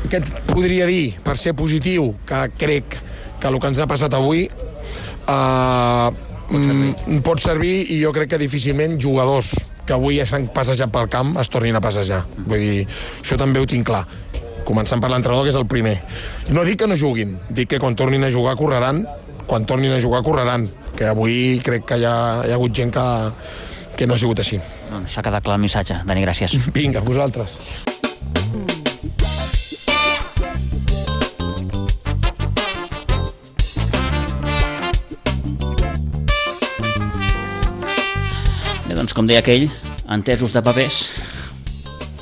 Què 0.10 0.22
et 0.22 0.30
podria 0.52 0.86
dir, 0.90 1.16
per 1.26 1.36
ser 1.42 1.56
positiu, 1.58 2.12
que 2.30 2.46
crec 2.60 3.00
que 3.42 3.50
el 3.50 3.60
que 3.60 3.74
ens 3.74 3.82
ha 3.84 3.90
passat 3.90 4.14
avui 4.16 4.46
eh, 4.46 6.10
pot, 6.48 6.62
servir. 6.62 6.94
Mm, 6.94 7.22
pot 7.26 7.42
servir 7.44 7.76
i 7.96 8.02
jo 8.04 8.14
crec 8.16 8.36
que 8.36 8.42
difícilment 8.42 9.00
jugadors 9.02 9.56
que 9.84 9.98
avui 9.98 10.22
s'han 10.24 10.46
passejat 10.54 10.94
pel 10.94 11.10
camp 11.12 11.34
es 11.42 11.50
tornin 11.52 11.76
a 11.76 11.84
passejar. 11.84 12.22
Vull 12.46 12.62
dir, 12.62 12.86
això 13.20 13.40
també 13.42 13.60
ho 13.60 13.68
tinc 13.68 13.90
clar 13.90 14.06
començant 14.64 15.02
per 15.04 15.10
l'entrenador, 15.12 15.44
que 15.44 15.52
és 15.52 15.60
el 15.60 15.68
primer. 15.68 15.98
No 16.56 16.64
dic 16.64 16.80
que 16.80 16.88
no 16.88 16.96
juguin, 16.96 17.36
dic 17.52 17.74
que 17.74 17.82
quan 17.84 17.98
tornin 18.00 18.24
a 18.24 18.32
jugar 18.32 18.56
correran, 18.56 19.04
quan 19.48 19.68
tornin 19.68 19.92
a 19.92 20.00
jugar 20.00 20.24
correran, 20.24 20.70
que 20.98 21.10
avui 21.10 21.60
crec 21.66 21.88
que 21.90 21.98
hi 22.02 22.06
ha, 22.06 22.16
hi 22.46 22.52
ha 22.54 22.58
hagut 22.60 22.74
gent 22.76 22.94
que, 22.94 23.06
que 23.98 24.08
no 24.08 24.16
ha 24.16 24.22
sigut 24.22 24.44
així. 24.44 24.60
Doncs 24.92 25.16
s'ha 25.16 25.24
quedat 25.26 25.44
clar 25.46 25.58
el 25.58 25.64
missatge. 25.66 26.02
Dani, 26.06 26.24
gràcies. 26.26 26.56
Vinga, 26.78 27.02
vosaltres. 27.06 27.58
Bé, 38.84 38.94
doncs 39.00 39.16
com 39.18 39.26
deia 39.30 39.42
aquell, 39.42 39.66
entesos 40.14 40.54
de 40.54 40.62
papers, 40.62 41.08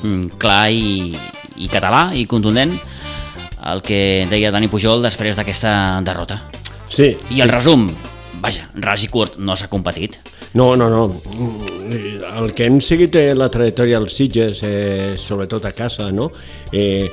mm, 0.00 0.38
clar 0.40 0.70
i, 0.72 1.12
i 1.60 1.68
català 1.68 2.08
i 2.16 2.24
contundent, 2.30 2.72
el 3.72 3.82
que 3.84 4.26
deia 4.30 4.50
Dani 4.54 4.70
Pujol 4.72 5.04
després 5.04 5.36
d'aquesta 5.38 5.74
derrota. 6.06 6.40
Sí. 6.92 7.12
I 7.32 7.40
el 7.44 7.52
resum, 7.52 7.86
vaja, 8.42 8.68
ras 8.82 9.04
i 9.06 9.08
curt, 9.08 9.38
no 9.38 9.54
s'ha 9.56 9.70
competit. 9.70 10.18
No, 10.58 10.74
no, 10.76 10.90
no. 10.90 11.06
El 12.32 12.52
que 12.56 12.66
hem 12.66 12.80
seguit 12.84 13.16
la 13.38 13.48
trajectòria 13.52 14.00
dels 14.00 14.18
Sitges, 14.18 14.62
eh, 14.66 15.14
sobretot 15.16 15.64
a 15.64 15.72
casa, 15.76 16.10
no? 16.12 16.30
Eh, 16.72 17.08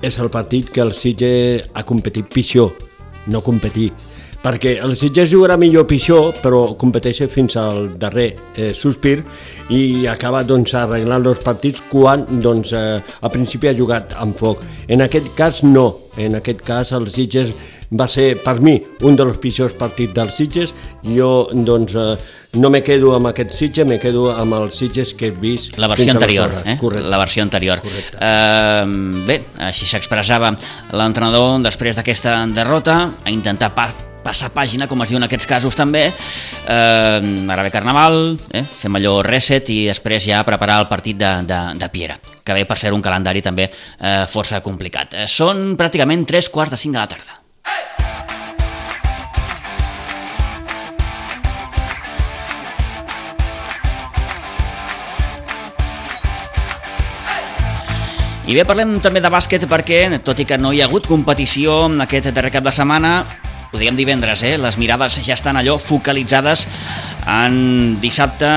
és 0.00 0.18
el 0.18 0.30
partit 0.30 0.70
que 0.70 0.80
el 0.80 0.94
Sitges 0.94 1.70
ha 1.74 1.84
competit 1.84 2.30
pitjor, 2.32 2.72
no 3.26 3.42
competir. 3.42 3.90
Perquè 4.40 4.78
el 4.80 4.94
Sitges 4.96 5.28
jugarà 5.28 5.58
millor 5.60 5.84
pitjor, 5.84 6.30
però 6.40 6.62
competeix 6.80 7.26
fins 7.28 7.58
al 7.60 7.90
darrer 8.00 8.30
eh, 8.56 8.70
sospir 8.72 9.18
i 9.76 10.06
acaba 10.08 10.40
doncs, 10.48 10.72
arreglant 10.78 11.26
els 11.28 11.42
partits 11.44 11.82
quan 11.90 12.24
doncs, 12.40 12.72
eh, 12.72 13.02
a 13.02 13.28
principi 13.28 13.68
ha 13.68 13.76
jugat 13.76 14.16
amb 14.16 14.38
foc. 14.38 14.64
En 14.88 15.04
aquest 15.04 15.34
cas 15.36 15.60
no, 15.66 15.90
en 16.16 16.40
aquest 16.40 16.64
cas 16.64 16.94
el 16.96 17.10
Sitges 17.12 17.52
va 17.90 18.06
ser 18.08 18.34
per 18.42 18.58
mi 18.62 18.76
un 19.06 19.16
dels 19.18 19.38
pitjors 19.42 19.74
partits 19.78 20.14
dels 20.14 20.36
Sitges. 20.38 20.74
Jo 21.04 21.48
doncs 21.52 21.96
eh, 21.98 22.12
no 22.60 22.70
me 22.70 22.82
quedo 22.86 23.14
amb 23.16 23.30
aquest 23.30 23.54
Sitges, 23.58 23.86
me 23.88 23.98
quedo 24.02 24.28
amb 24.32 24.58
els 24.58 24.78
Sitges 24.78 25.14
que 25.14 25.30
he 25.30 25.34
vist 25.34 25.78
La 25.78 25.90
versió 25.90 26.12
anterior, 26.14 26.54
eh? 26.64 26.76
Correcte. 26.80 27.08
La 27.10 27.18
versió 27.20 27.42
anterior. 27.46 27.82
Uh, 27.82 29.24
bé, 29.26 29.40
així 29.70 29.88
s'expressava 29.90 30.52
l'entrenador 30.96 31.58
després 31.64 31.98
d'aquesta 31.98 32.44
derrota, 32.54 33.02
a 33.24 33.34
intentar 33.34 33.74
pa 33.74 33.90
passar 34.20 34.50
pàgina, 34.52 34.84
com 34.84 35.00
es 35.00 35.08
diu 35.08 35.16
en 35.16 35.24
aquests 35.24 35.48
casos 35.48 35.76
també. 35.76 36.02
Eh, 36.10 37.48
ara 37.54 37.64
ve 37.64 37.72
Carnaval, 37.72 38.36
eh, 38.52 38.62
fem 38.62 39.00
allò 39.00 39.14
reset 39.24 39.72
i 39.72 39.78
després 39.88 40.28
ja 40.28 40.44
preparar 40.44 40.82
el 40.84 40.90
partit 40.92 41.16
de, 41.16 41.32
de, 41.48 41.60
de 41.80 41.88
Piera, 41.88 42.18
que 42.44 42.60
ve 42.60 42.66
per 42.68 42.76
ser 42.76 42.92
un 42.92 43.00
calendari 43.00 43.40
també 43.40 43.70
eh, 43.70 44.26
força 44.28 44.60
complicat. 44.60 45.22
Eh, 45.24 45.28
són 45.28 45.72
pràcticament 45.80 46.28
tres 46.28 46.52
quarts 46.52 46.76
de 46.76 46.84
cinc 46.84 46.98
de 46.98 47.00
la 47.00 47.10
tarda. 47.16 47.39
I 58.50 58.54
bé, 58.56 58.64
parlem 58.66 58.96
també 58.98 59.20
de 59.22 59.30
bàsquet 59.30 59.62
perquè, 59.70 60.00
tot 60.26 60.40
i 60.42 60.44
que 60.48 60.56
no 60.58 60.72
hi 60.74 60.80
ha 60.80 60.88
hagut 60.88 61.04
competició 61.06 61.84
aquest 62.02 62.32
darrer 62.34 62.50
cap 62.50 62.64
de 62.66 62.72
setmana, 62.74 63.12
ho 63.70 63.78
diguem 63.78 63.94
divendres, 63.94 64.42
eh? 64.42 64.56
les 64.58 64.74
mirades 64.74 65.20
ja 65.22 65.36
estan 65.36 65.54
allò 65.60 65.76
focalitzades 65.78 66.64
en 67.30 68.00
dissabte 68.02 68.50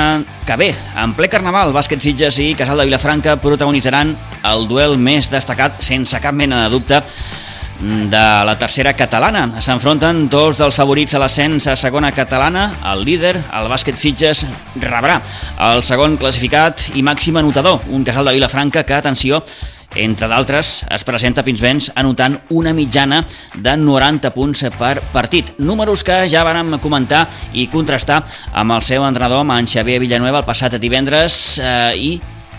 que 0.47 0.57
ve. 0.57 0.71
En 0.97 1.13
ple 1.13 1.29
carnaval, 1.29 1.75
Bàsquet 1.77 2.01
Sitges 2.01 2.39
i 2.41 2.55
Casal 2.57 2.81
de 2.81 2.87
Vilafranca 2.89 3.35
protagonitzaran 3.43 4.15
el 4.49 4.65
duel 4.65 4.97
més 4.97 5.29
destacat, 5.29 5.77
sense 5.85 6.17
cap 6.25 6.33
mena 6.33 6.63
de 6.63 6.73
dubte, 6.73 7.03
de 7.83 8.23
la 8.47 8.57
tercera 8.57 8.95
catalana. 8.97 9.45
S'enfronten 9.61 10.25
dos 10.31 10.57
dels 10.57 10.77
favorits 10.77 11.13
a 11.13 11.21
l'ascens 11.21 11.67
a 11.67 11.75
segona 11.77 12.09
catalana. 12.15 12.69
El 12.93 13.05
líder, 13.05 13.35
el 13.37 13.69
bàsquet 13.69 14.01
Sitges, 14.01 14.45
rebrà 14.81 15.19
el 15.69 15.85
segon 15.85 16.17
classificat 16.17 16.89
i 16.97 17.05
màxim 17.05 17.37
anotador, 17.37 17.83
un 17.93 18.05
casal 18.07 18.29
de 18.29 18.37
Vilafranca 18.39 18.85
que, 18.87 18.97
atenció, 18.97 19.43
entre 19.95 20.27
d'altres, 20.27 20.83
es 20.89 21.03
presenta 21.05 21.41
a 21.41 21.45
Pinsbens 21.45 21.91
anotant 21.99 22.37
una 22.55 22.73
mitjana 22.73 23.21
de 23.53 23.75
90 23.77 24.31
punts 24.35 24.63
per 24.77 24.97
partit. 25.13 25.53
Números 25.59 26.03
que 26.03 26.23
ja 26.29 26.45
vàrem 26.45 26.77
comentar 26.83 27.25
i 27.53 27.67
contrastar 27.71 28.21
amb 28.53 28.77
el 28.77 28.85
seu 28.85 29.05
entrenador, 29.05 29.43
amb 29.43 29.57
en 29.57 29.67
Xavier 29.69 29.99
Villanueva, 30.03 30.41
el 30.41 30.47
passat 30.47 30.77
divendres 30.81 31.59
eh, 31.61 31.91
i 31.97 32.13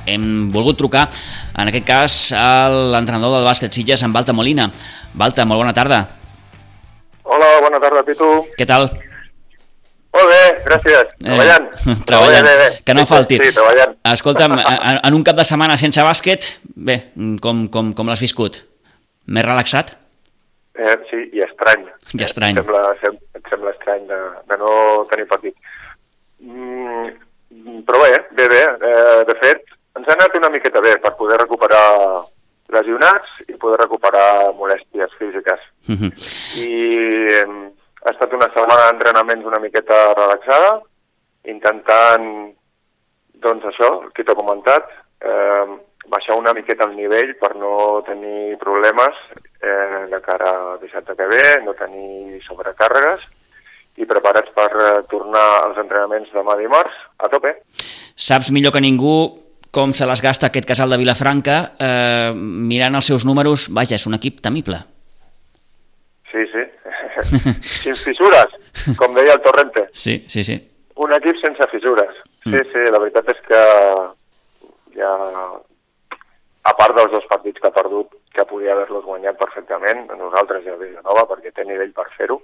hem 0.06 0.50
volgut 0.52 0.78
trucar, 0.78 1.08
en 1.56 1.70
aquest 1.70 1.88
cas, 1.88 2.18
a 2.36 2.68
l'entrenador 2.68 3.38
del 3.38 3.48
bàsquet 3.48 3.72
Sitges, 3.72 4.04
en 4.04 4.12
Balta 4.12 4.36
Molina. 4.36 4.68
Balta, 5.14 5.46
molt 5.48 5.64
bona 5.64 5.72
tarda. 5.76 6.04
Hola, 7.24 7.58
bona 7.64 7.80
tarda, 7.80 8.04
Pitu. 8.04 8.30
Què 8.58 8.68
tal? 8.68 8.90
Molt 10.14 10.30
bé, 10.30 10.42
gràcies. 10.62 11.10
Treballant. 11.24 11.66
Eh, 11.74 11.96
treballant. 12.06 12.46
Bé, 12.46 12.54
bé, 12.54 12.68
bé. 12.70 12.82
Que 12.86 12.94
no 12.94 13.02
sí, 13.02 13.10
falti. 13.10 13.40
Sí, 13.42 13.50
treballant. 13.56 13.96
Escolta'm, 14.12 14.54
en, 15.08 15.18
un 15.18 15.26
cap 15.26 15.40
de 15.40 15.46
setmana 15.48 15.76
sense 15.80 16.04
bàsquet, 16.06 16.54
bé, 16.76 17.00
com, 17.42 17.66
com, 17.74 17.92
com 17.98 18.10
l'has 18.10 18.22
viscut? 18.22 18.62
Més 19.34 19.46
relaxat? 19.46 19.96
Eh, 20.78 20.96
sí, 21.10 21.20
i 21.34 21.42
estrany. 21.46 21.86
I 22.14 22.24
estrany. 22.26 22.54
Em 22.54 22.62
sembla, 22.62 22.84
sem, 23.02 23.18
em 23.38 23.44
sembla 23.50 23.74
estrany 23.74 24.06
de, 24.10 24.20
de 24.50 24.58
no 24.62 24.72
tenir 25.10 25.26
partit. 25.30 25.54
Mm, 26.42 27.82
però 27.86 28.02
bé, 28.02 28.12
bé, 28.38 28.48
bé. 28.50 28.62
Eh, 28.62 29.20
de 29.30 29.38
fet, 29.42 29.66
ens 29.98 30.08
ha 30.08 30.16
anat 30.18 30.34
una 30.38 30.50
miqueta 30.54 30.82
bé 30.84 30.96
per 31.02 31.14
poder 31.18 31.38
recuperar 31.42 31.84
lesionats 32.74 33.40
i 33.48 33.54
poder 33.60 33.82
recuperar 33.82 34.52
molèsties 34.58 35.14
físiques. 35.18 35.60
Uh 35.88 35.94
-huh. 35.94 36.10
I 36.58 36.70
eh, 37.38 37.72
ha 38.04 38.12
estat 38.12 38.32
una 38.36 38.50
setmana 38.52 38.90
d'entrenaments 38.90 39.46
una 39.48 39.60
miqueta 39.62 40.00
relaxada, 40.12 40.76
intentant, 41.48 42.28
doncs 43.44 43.64
això, 43.70 43.90
que 44.14 44.24
t'he 44.24 44.36
comentat, 44.36 44.90
eh, 45.24 45.76
baixar 46.12 46.36
una 46.36 46.52
miqueta 46.52 46.84
el 46.84 46.96
nivell 46.96 47.34
per 47.40 47.54
no 47.56 48.02
tenir 48.06 48.58
problemes 48.60 49.16
eh, 49.60 50.04
de 50.10 50.20
cara 50.20 50.50
a 50.74 50.76
dissabte 50.82 51.16
que 51.16 51.28
ve, 51.30 51.46
no 51.64 51.72
tenir 51.78 52.42
sobrecàrregues 52.44 53.24
i 53.96 54.08
preparats 54.10 54.52
per 54.56 54.68
eh, 54.74 54.92
tornar 55.08 55.46
als 55.62 55.80
entrenaments 55.80 56.32
demà 56.34 56.58
dimarts 56.60 57.00
a 57.24 57.30
tope. 57.32 57.56
Saps 58.14 58.52
millor 58.52 58.74
que 58.74 58.84
ningú 58.84 59.16
com 59.74 59.90
se 59.92 60.06
les 60.06 60.22
gasta 60.22 60.52
aquest 60.52 60.68
casal 60.68 60.92
de 60.92 61.00
Vilafranca, 61.00 61.56
eh, 61.82 62.30
mirant 62.34 62.94
els 62.94 63.08
seus 63.10 63.24
números, 63.26 63.66
vaja, 63.74 63.96
és 63.96 64.06
un 64.06 64.14
equip 64.14 64.38
temible. 64.44 64.78
Sí, 66.30 66.44
sí. 66.52 66.62
Sin 67.22 67.94
fissures, 68.06 68.56
com 68.98 69.14
deia 69.14 69.36
el 69.36 69.42
Torrente. 69.42 69.88
Sí, 69.92 70.24
sí, 70.28 70.42
sí. 70.44 70.56
Un 70.96 71.12
equip 71.14 71.38
sense 71.42 71.66
fissures. 71.72 72.14
Sí, 72.44 72.50
Mm. 72.50 72.66
sí, 72.72 72.80
la 72.92 72.98
veritat 73.00 73.28
és 73.32 73.38
que 73.46 73.60
ja, 74.98 75.12
a 76.64 76.72
part 76.76 76.94
dels 76.96 77.10
dos 77.12 77.24
partits 77.30 77.60
que 77.60 77.68
ha 77.70 77.72
perdut, 77.72 78.10
que 78.34 78.44
podia 78.44 78.72
haver-los 78.74 79.04
guanyat 79.06 79.38
perfectament, 79.40 80.06
nosaltres 80.18 80.64
ja 80.66 80.74
a 80.74 81.02
Nova, 81.06 81.24
perquè 81.30 81.52
té 81.54 81.64
nivell 81.64 81.92
per 81.96 82.06
fer-ho, 82.18 82.40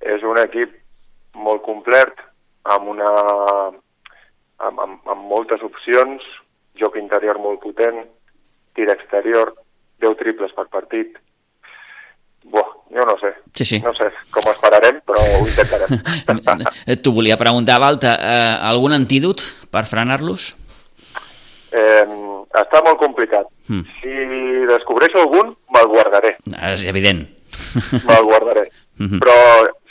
és 0.00 0.22
un 0.22 0.36
equip 0.42 0.74
molt 1.34 1.62
complet, 1.64 2.12
amb, 2.64 2.88
una, 2.92 3.08
amb, 4.58 4.80
amb, 4.80 5.00
amb 5.08 5.24
moltes 5.30 5.62
opcions, 5.66 6.22
joc 6.80 6.96
interior 7.00 7.38
molt 7.38 7.60
potent, 7.62 8.04
tir 8.74 8.88
exterior, 8.90 9.54
10 10.02 10.16
triples 10.20 10.52
per 10.56 10.66
partit. 10.68 11.16
Buah, 12.44 12.68
jo 12.94 13.04
no 13.08 13.14
sé. 13.20 13.30
Sí, 13.54 13.64
sí. 13.64 13.78
No 13.84 13.92
sé 13.96 14.10
com 14.34 14.50
esperarem, 14.52 15.00
però 15.06 15.20
ho 15.22 15.46
intentarem. 15.46 16.02
T'ho 17.02 17.12
volia 17.16 17.36
preguntar, 17.40 17.78
Balta, 17.80 18.14
eh, 18.20 18.68
algun 18.70 18.92
antídot 18.96 19.42
per 19.70 19.84
frenar-los? 19.90 20.52
eh, 21.74 22.04
està 22.54 22.80
molt 22.86 23.00
complicat. 23.00 23.48
Mm. 23.66 23.82
Si 23.98 24.12
descobreixo 24.70 25.18
algun, 25.24 25.48
me'l 25.74 25.88
guardaré. 25.90 26.30
És 26.70 26.84
evident. 26.86 27.24
Me'l 28.06 28.28
guardaré. 28.30 28.68
Mhm. 28.94 29.18
Però 29.18 29.34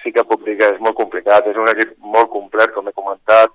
sí 0.01 0.14
que 0.16 0.24
puc 0.24 0.45
dir 0.45 0.54
que 0.56 0.64
és 0.72 0.78
molt 0.80 0.95
complicat. 0.95 1.43
És 1.51 1.58
un 1.60 1.68
equip 1.68 1.89
molt 1.99 2.30
complet, 2.32 2.72
com 2.72 2.88
he 2.88 2.93
comentat, 2.95 3.51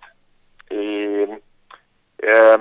i 0.69 1.25
eh, 1.25 2.59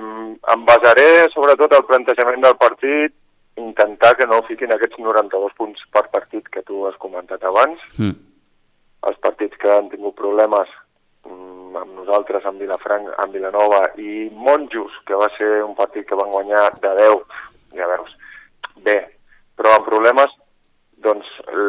em 0.54 0.62
basaré 0.64 1.26
sobretot 1.34 1.74
al 1.76 1.84
plantejament 1.84 2.40
del 2.46 2.56
partit, 2.56 3.12
intentar 3.58 4.14
que 4.16 4.26
no 4.26 4.40
fiquin 4.46 4.72
aquests 4.72 4.98
92 5.02 5.54
punts 5.58 5.84
per 5.94 6.06
partit 6.12 6.48
que 6.54 6.62
tu 6.66 6.84
has 6.88 6.98
comentat 7.02 7.44
abans. 7.44 7.82
Mm. 7.98 8.16
Els 9.08 9.18
partits 9.24 9.58
que 9.62 9.70
han 9.72 9.90
tingut 9.92 10.16
problemes 10.18 10.70
mm, 11.26 11.76
amb 11.82 11.94
nosaltres, 12.00 12.46
amb 12.46 12.62
Vilafranc, 12.62 13.10
amb 13.22 13.36
Vilanova 13.36 13.84
i 13.98 14.28
Monjos, 14.34 14.96
que 15.06 15.18
va 15.18 15.30
ser 15.36 15.62
un 15.64 15.74
partit 15.78 16.08
que 16.08 16.18
van 16.18 16.32
guanyar 16.34 16.68
de 16.82 16.94
10, 17.00 17.42
ja 17.78 17.90
veus, 17.94 18.14
bé, 18.86 18.98
però 19.58 19.76
amb 19.76 19.86
problemes, 19.86 20.32
doncs 21.04 21.28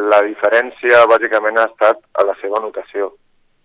la 0.10 0.24
diferència 0.26 1.04
bàsicament 1.10 1.60
ha 1.60 1.68
estat 1.70 2.02
a 2.18 2.26
la 2.26 2.38
seva 2.42 2.58
anotació, 2.62 3.12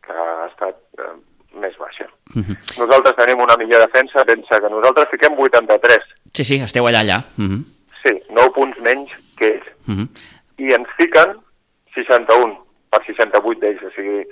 que 0.04 0.12
ha 0.12 0.48
estat 0.50 0.76
eh, 1.00 1.14
més 1.62 1.78
baixa. 1.80 2.10
Mhm. 2.34 2.58
Nosaltres 2.82 3.16
tenim 3.16 3.40
una 3.40 3.56
millor 3.56 3.80
defensa, 3.86 4.26
pensa 4.28 4.60
que 4.60 4.72
nosaltres 4.72 5.08
fiquem 5.14 5.38
83, 5.40 6.12
Sí, 6.34 6.42
sí, 6.42 6.56
esteu 6.58 6.86
allà, 6.88 7.00
allà. 7.04 7.22
Uh 7.38 7.46
-huh. 7.46 7.62
Sí, 8.04 8.12
9 8.30 8.52
punts 8.54 8.78
menys 8.84 9.10
que 9.38 9.54
ells, 9.56 9.68
Uh 9.88 9.94
-huh. 9.94 10.08
i 10.58 10.72
ens 10.72 10.88
fiquen 10.96 11.34
61 11.94 12.54
per 12.90 13.02
68 13.06 13.60
d'ells, 13.60 13.82
o 13.82 13.90
sigui, 13.96 14.22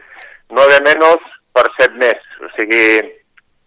9 0.50 0.80
menys 0.84 1.24
per 1.52 1.66
7 1.78 1.96
més, 1.98 2.20
o 2.40 2.48
sigui, 2.56 3.02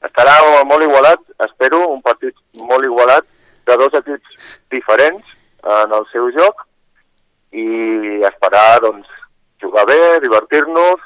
estarà 0.06 0.36
molt 0.66 0.84
igualat, 0.84 1.20
espero, 1.46 1.88
un 1.90 2.02
partit 2.02 2.36
molt 2.54 2.86
igualat 2.86 3.26
de 3.66 3.78
dos 3.78 3.94
equips 3.94 4.30
diferents 4.72 5.26
en 5.64 5.92
el 5.92 6.06
seu 6.12 6.30
joc 6.32 6.66
i 7.52 8.22
esperar, 8.28 8.80
doncs, 8.82 9.08
jugar 9.62 9.86
bé, 9.88 10.20
divertir-nos 10.22 11.02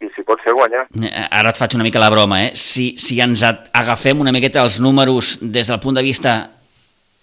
i, 0.00 0.08
si 0.16 0.22
pot 0.26 0.40
ser, 0.42 0.52
guanyar. 0.52 0.86
Eh, 1.02 1.28
Ara 1.30 1.50
et 1.50 1.56
faig 1.60 1.74
una 1.76 1.84
mica 1.84 2.00
la 2.02 2.10
broma, 2.10 2.42
eh? 2.44 2.50
Si, 2.54 2.96
si 2.98 3.20
ens 3.20 3.44
agafem 3.44 4.20
una 4.20 4.32
miqueta 4.32 4.62
els 4.64 4.80
números 4.80 5.38
des 5.40 5.68
del 5.68 5.80
punt 5.80 5.94
de 5.94 6.02
vista 6.02 6.50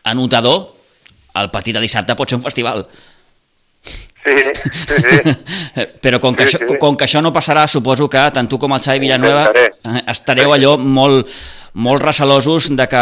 anotador, 0.03 0.70
el 1.39 1.49
partit 1.53 1.75
de 1.77 1.82
dissabte 1.84 2.15
pot 2.15 2.29
ser 2.29 2.38
un 2.39 2.43
festival. 2.43 2.86
Sí, 3.82 4.36
sí, 4.63 4.95
sí. 5.01 5.34
Però 6.03 6.19
com 6.21 6.36
que, 6.38 6.45
Sí, 6.45 6.57
això, 6.57 6.67
sí. 6.69 6.77
com 6.77 6.97
que 6.97 7.07
això 7.07 7.21
no 7.25 7.32
passarà, 7.34 7.63
suposo 7.67 8.07
que 8.09 8.21
tant 8.36 8.47
tu 8.49 8.59
com 8.61 8.73
el 8.75 8.82
Xavi 8.84 8.99
Villanueva 9.01 9.47
Intentaré. 9.47 9.97
eh, 9.97 10.03
estareu 10.13 10.53
allò 10.53 10.75
molt, 10.77 11.25
molt 11.73 12.03
recelosos 12.03 12.69
de 12.77 12.88
que 12.88 13.01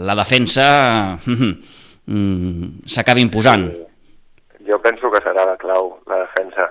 la 0.00 0.16
defensa 0.16 1.18
mm, 2.06 2.86
s'acabi 2.88 3.20
imposant. 3.26 3.68
Jo 4.66 4.78
penso 4.80 5.10
que 5.10 5.20
serà 5.24 5.44
la 5.44 5.56
clau, 5.60 5.98
la 6.08 6.22
defensa. 6.24 6.70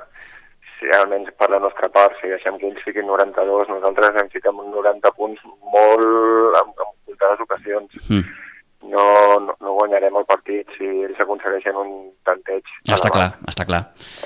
Si 0.80 0.88
almenys 0.96 1.30
per 1.38 1.50
la 1.52 1.60
nostra 1.60 1.90
part, 1.92 2.16
si 2.22 2.30
deixem 2.32 2.58
que 2.58 2.70
ells 2.70 2.82
fiquin 2.86 3.06
92, 3.06 3.68
nosaltres 3.70 4.16
hem 4.16 4.30
uns 4.64 4.74
90 4.74 5.12
punts 5.18 5.42
molt 5.74 6.56
en, 6.56 6.70
en 6.72 6.94
comptades 7.06 7.42
ocasions. 7.44 8.00
Mm. 8.08 8.24
No, 8.82 9.04
no, 9.44 9.54
no 9.60 9.74
guanyarem 9.76 10.16
el 10.16 10.24
partit 10.26 10.70
si 10.78 10.88
ells 10.88 11.20
aconsegueixen 11.20 11.76
un 11.76 11.90
tanteig. 12.26 12.64
Està 12.88 13.10
la 13.10 13.14
clar, 13.16 13.28
està 13.52 13.66
clar. 13.68 13.82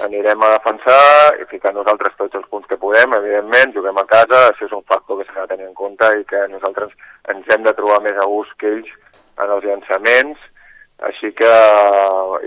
Anirem 0.05 0.43
a 0.45 0.51
defensar 0.53 0.99
i 1.41 1.47
ficar 1.49 1.73
nosaltres 1.73 2.13
tots 2.19 2.37
els 2.37 2.45
punts 2.51 2.67
que 2.69 2.77
podem, 2.77 3.15
evidentment, 3.17 3.73
juguem 3.73 3.97
a 3.97 4.05
casa, 4.05 4.43
això 4.51 4.67
és 4.69 4.75
un 4.77 4.83
factor 4.85 5.17
que 5.19 5.25
s'ha 5.31 5.41
de 5.47 5.55
tenir 5.55 5.65
en 5.71 5.73
compte 5.73 6.05
i 6.19 6.23
que 6.29 6.45
nosaltres 6.53 6.93
ens 7.33 7.49
hem 7.49 7.63
de 7.65 7.73
trobar 7.73 7.99
més 8.05 8.13
a 8.21 8.27
gust 8.29 8.53
que 8.61 8.69
ells 8.77 8.91
en 9.41 9.49
els 9.57 9.65
llançaments, 9.65 10.37
així 11.09 11.33
que 11.33 11.49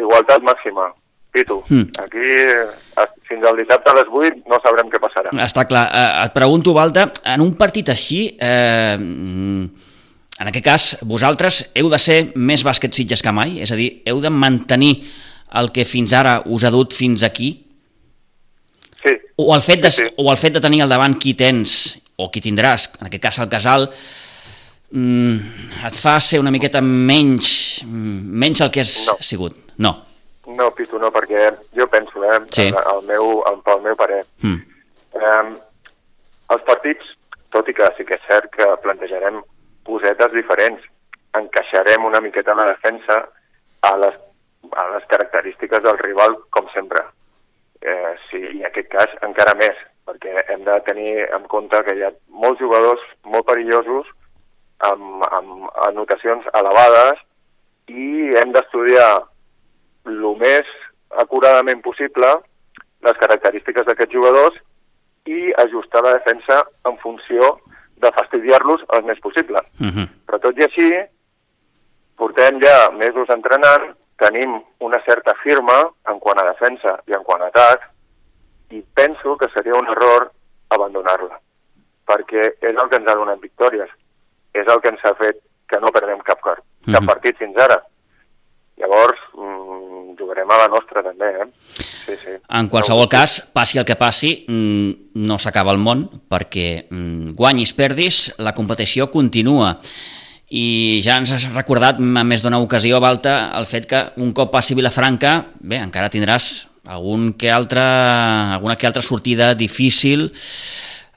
igualtat 0.00 0.46
màxima. 0.46 0.92
Pitu, 1.36 1.58
Mm. 1.68 1.90
aquí 2.00 2.22
eh, 2.22 3.06
fins 3.28 3.44
al 3.44 3.56
dissabte 3.58 3.90
a 3.90 3.94
les 3.98 4.08
8 4.08 4.46
no 4.48 4.56
sabrem 4.64 4.88
què 4.88 4.96
passarà. 5.02 5.28
Està 5.44 5.66
clar. 5.68 5.82
Eh, 5.92 6.24
et 6.24 6.32
pregunto, 6.32 6.72
Balta, 6.72 7.10
en 7.34 7.42
un 7.44 7.52
partit 7.58 7.90
així, 7.92 8.38
eh, 8.40 8.96
en 10.40 10.48
aquest 10.50 10.64
cas, 10.64 10.86
vosaltres 11.02 11.62
heu 11.74 11.88
de 11.88 11.98
ser 11.98 12.32
més 12.36 12.64
bàsquet 12.66 12.92
sitges 12.94 13.22
que 13.24 13.32
mai? 13.32 13.58
És 13.64 13.72
a 13.72 13.76
dir, 13.78 14.02
heu 14.06 14.20
de 14.20 14.30
mantenir 14.30 14.98
el 15.56 15.70
que 15.72 15.84
fins 15.88 16.12
ara 16.12 16.42
us 16.44 16.64
ha 16.64 16.70
dut 16.74 16.92
fins 16.92 17.22
aquí? 17.22 17.64
Sí. 19.02 19.14
O 19.36 19.54
el 19.54 19.62
fet 19.62 19.82
de, 19.84 19.90
Sí, 19.90 20.02
sí. 20.04 20.14
o 20.16 20.30
el 20.32 20.36
fet 20.36 20.52
de 20.54 20.60
tenir 20.60 20.82
al 20.82 20.88
davant 20.92 21.14
qui 21.18 21.34
tens, 21.34 21.98
o 22.16 22.30
qui 22.30 22.40
tindràs, 22.40 22.90
en 23.00 23.06
aquest 23.06 23.22
cas 23.22 23.38
el 23.38 23.48
casal, 23.48 23.88
mm, 24.90 25.36
et 25.86 25.94
fa 25.94 26.18
ser 26.20 26.40
una 26.40 26.50
miqueta 26.50 26.80
menys, 26.80 27.82
mm, 27.84 28.32
menys 28.42 28.60
el 28.60 28.70
que 28.70 28.80
has 28.80 29.06
No. 29.06 29.16
sigut. 29.20 29.56
No. 29.78 30.02
No, 30.46 30.70
Pitu, 30.74 30.98
no, 30.98 31.10
perquè 31.10 31.54
jo 31.76 31.86
penso, 31.88 32.22
eh, 32.24 32.40
Sí. 32.50 32.62
el, 32.62 32.74
el 32.76 33.02
meu, 33.06 33.42
el, 33.46 33.60
pel 33.62 33.80
meu 33.82 33.96
parer, 33.96 34.24
Mm. 34.42 34.54
eh, 35.14 35.56
els 36.50 36.62
partits, 36.62 37.04
tot 37.50 37.68
i 37.68 37.74
que 37.74 37.82
sí 37.96 38.04
que 38.04 38.14
és 38.14 38.20
cert 38.28 38.50
que 38.50 38.64
plantejarem 38.82 39.42
cosetes 39.86 40.32
diferents, 40.34 40.82
encaixarem 41.36 42.04
una 42.04 42.20
miqueta 42.20 42.54
la 42.58 42.68
defensa 42.72 43.20
a 43.82 43.92
les, 44.02 44.16
a 44.72 44.86
les 44.94 45.06
característiques 45.10 45.82
del 45.82 45.98
rival, 45.98 46.38
com 46.50 46.68
sempre. 46.74 47.04
Eh, 47.80 48.14
sí, 48.30 48.40
I 48.40 48.62
en 48.62 48.66
aquest 48.70 48.88
cas 48.92 49.12
encara 49.26 49.54
més, 49.58 49.76
perquè 50.06 50.46
hem 50.52 50.64
de 50.66 50.76
tenir 50.86 51.14
en 51.34 51.46
compte 51.52 51.82
que 51.86 51.96
hi 51.96 52.04
ha 52.06 52.12
molts 52.42 52.62
jugadors 52.62 53.02
molt 53.26 53.46
perillosos 53.48 54.08
amb, 54.88 55.24
amb 55.30 55.66
anotacions 55.88 56.46
elevades 56.54 57.22
i 57.90 58.36
hem 58.40 58.52
d'estudiar 58.54 59.10
el 60.06 60.26
més 60.40 60.70
acuradament 61.22 61.82
possible 61.82 62.28
les 63.06 63.18
característiques 63.22 63.86
d'aquests 63.86 64.14
jugadors 64.14 64.56
i 65.26 65.52
ajustar 65.62 66.02
la 66.06 66.14
defensa 66.18 66.62
en 66.86 66.98
funció 67.02 67.56
fastidiar-los 68.00 68.82
el 68.96 69.04
més 69.04 69.20
possible. 69.20 69.60
Uh 69.80 69.86
-huh. 69.86 70.08
Però 70.26 70.38
tot 70.40 70.58
i 70.58 70.64
així, 70.64 70.88
portem 72.16 72.60
ja 72.62 72.90
mesos 72.90 73.28
entrenant, 73.28 73.96
tenim 74.16 74.62
una 74.78 75.00
certa 75.04 75.34
firma 75.42 75.90
en 76.08 76.18
quant 76.18 76.38
a 76.38 76.46
defensa 76.52 77.02
i 77.06 77.12
en 77.12 77.22
quant 77.22 77.42
a 77.42 77.46
atac, 77.46 77.90
i 78.70 78.82
penso 78.94 79.36
que 79.36 79.48
seria 79.54 79.74
un 79.74 79.88
error 79.88 80.30
abandonar-la, 80.68 81.38
perquè 82.06 82.54
és 82.60 82.76
el 82.76 82.88
que 82.88 82.96
ens 82.96 83.10
ha 83.10 83.18
donat 83.18 83.40
victòries, 83.40 83.90
és 84.52 84.66
el 84.66 84.80
que 84.80 84.88
ens 84.88 85.04
ha 85.04 85.14
fet 85.14 85.42
que 85.68 85.80
no 85.82 85.92
perdem 85.94 86.20
cap, 86.20 86.40
cap 86.40 86.58
uh 86.58 86.64
-huh. 86.86 87.06
partit 87.06 87.36
fins 87.36 87.56
ara. 87.56 87.82
Llavors, 88.76 89.20
mm, 89.34 89.95
jugarem 90.18 90.50
a 90.50 90.58
la 90.62 90.68
nostra 90.72 91.02
també, 91.04 91.28
eh? 91.42 91.46
Sí, 91.76 92.14
sí. 92.22 92.36
En 92.58 92.68
qualsevol 92.72 93.08
cas, 93.12 93.38
passi 93.52 93.80
el 93.80 93.86
que 93.88 93.96
passi, 93.98 94.32
mm, 94.48 95.16
no 95.26 95.38
s'acaba 95.38 95.72
el 95.74 95.78
món, 95.82 96.06
perquè 96.28 96.86
mm, 96.90 97.34
guanyis, 97.38 97.72
perdis, 97.76 98.20
la 98.38 98.54
competició 98.54 99.10
continua. 99.10 99.76
I 100.46 101.00
ja 101.02 101.16
ens 101.18 101.32
has 101.34 101.48
recordat 101.52 101.98
a 101.98 102.24
més 102.24 102.42
d'una 102.42 102.60
ocasió, 102.62 103.00
Balta, 103.02 103.52
el 103.58 103.66
fet 103.66 103.88
que 103.90 104.02
un 104.22 104.32
cop 104.32 104.52
passi 104.52 104.76
Vilafranca, 104.78 105.40
bé, 105.58 105.80
encara 105.82 106.10
tindràs 106.12 106.68
algun 106.86 107.32
que 107.34 107.50
altre, 107.50 107.82
alguna 107.82 108.76
que 108.76 108.86
altra 108.86 109.02
sortida 109.02 109.54
difícil, 109.54 110.30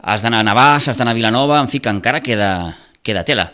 has 0.01 0.23
d'anar 0.23 0.41
a 0.41 0.47
Navàs, 0.47 0.89
has 0.89 0.97
d'anar 0.97 1.13
a 1.13 1.19
Vilanova, 1.19 1.59
en 1.61 1.69
fi, 1.69 1.79
que 1.79 1.93
encara 1.93 2.23
queda, 2.25 2.77
queda 3.03 3.23
tela. 3.23 3.51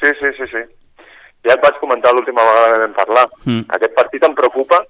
Sí, 0.00 0.10
sí, 0.18 0.32
sí, 0.38 0.46
sí. 0.50 0.62
Ja 1.48 1.56
et 1.56 1.64
vaig 1.64 1.78
comentar 1.80 2.12
l'última 2.12 2.44
vegada 2.44 2.72
que 2.74 2.80
vam 2.84 2.96
parlar. 2.96 3.26
Mm. 3.46 3.62
Aquest 3.76 3.94
partit 3.96 4.24
em 4.28 4.34
preocupa, 4.36 4.82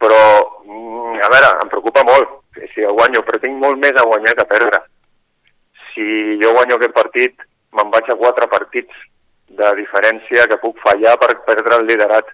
però, 0.00 0.20
mm, 0.64 1.20
a 1.26 1.28
veure, 1.34 1.50
em 1.62 1.72
preocupa 1.72 2.04
molt 2.08 2.40
si 2.72 2.80
el 2.80 2.94
guanyo, 2.96 3.22
però 3.22 3.40
tinc 3.40 3.58
molt 3.60 3.78
més 3.78 3.96
a 4.00 4.06
guanyar 4.06 4.34
que 4.36 4.44
a 4.46 4.48
perdre. 4.48 4.80
Si 5.92 6.06
jo 6.40 6.52
guanyo 6.56 6.76
aquest 6.76 6.94
partit, 6.96 7.46
me'n 7.76 7.92
vaig 7.92 8.08
a 8.10 8.16
quatre 8.16 8.48
partits 8.48 9.04
de 9.60 9.70
diferència 9.78 10.46
que 10.48 10.60
puc 10.62 10.80
fallar 10.80 11.16
per 11.20 11.34
perdre 11.46 11.80
el 11.80 11.86
liderat. 11.86 12.32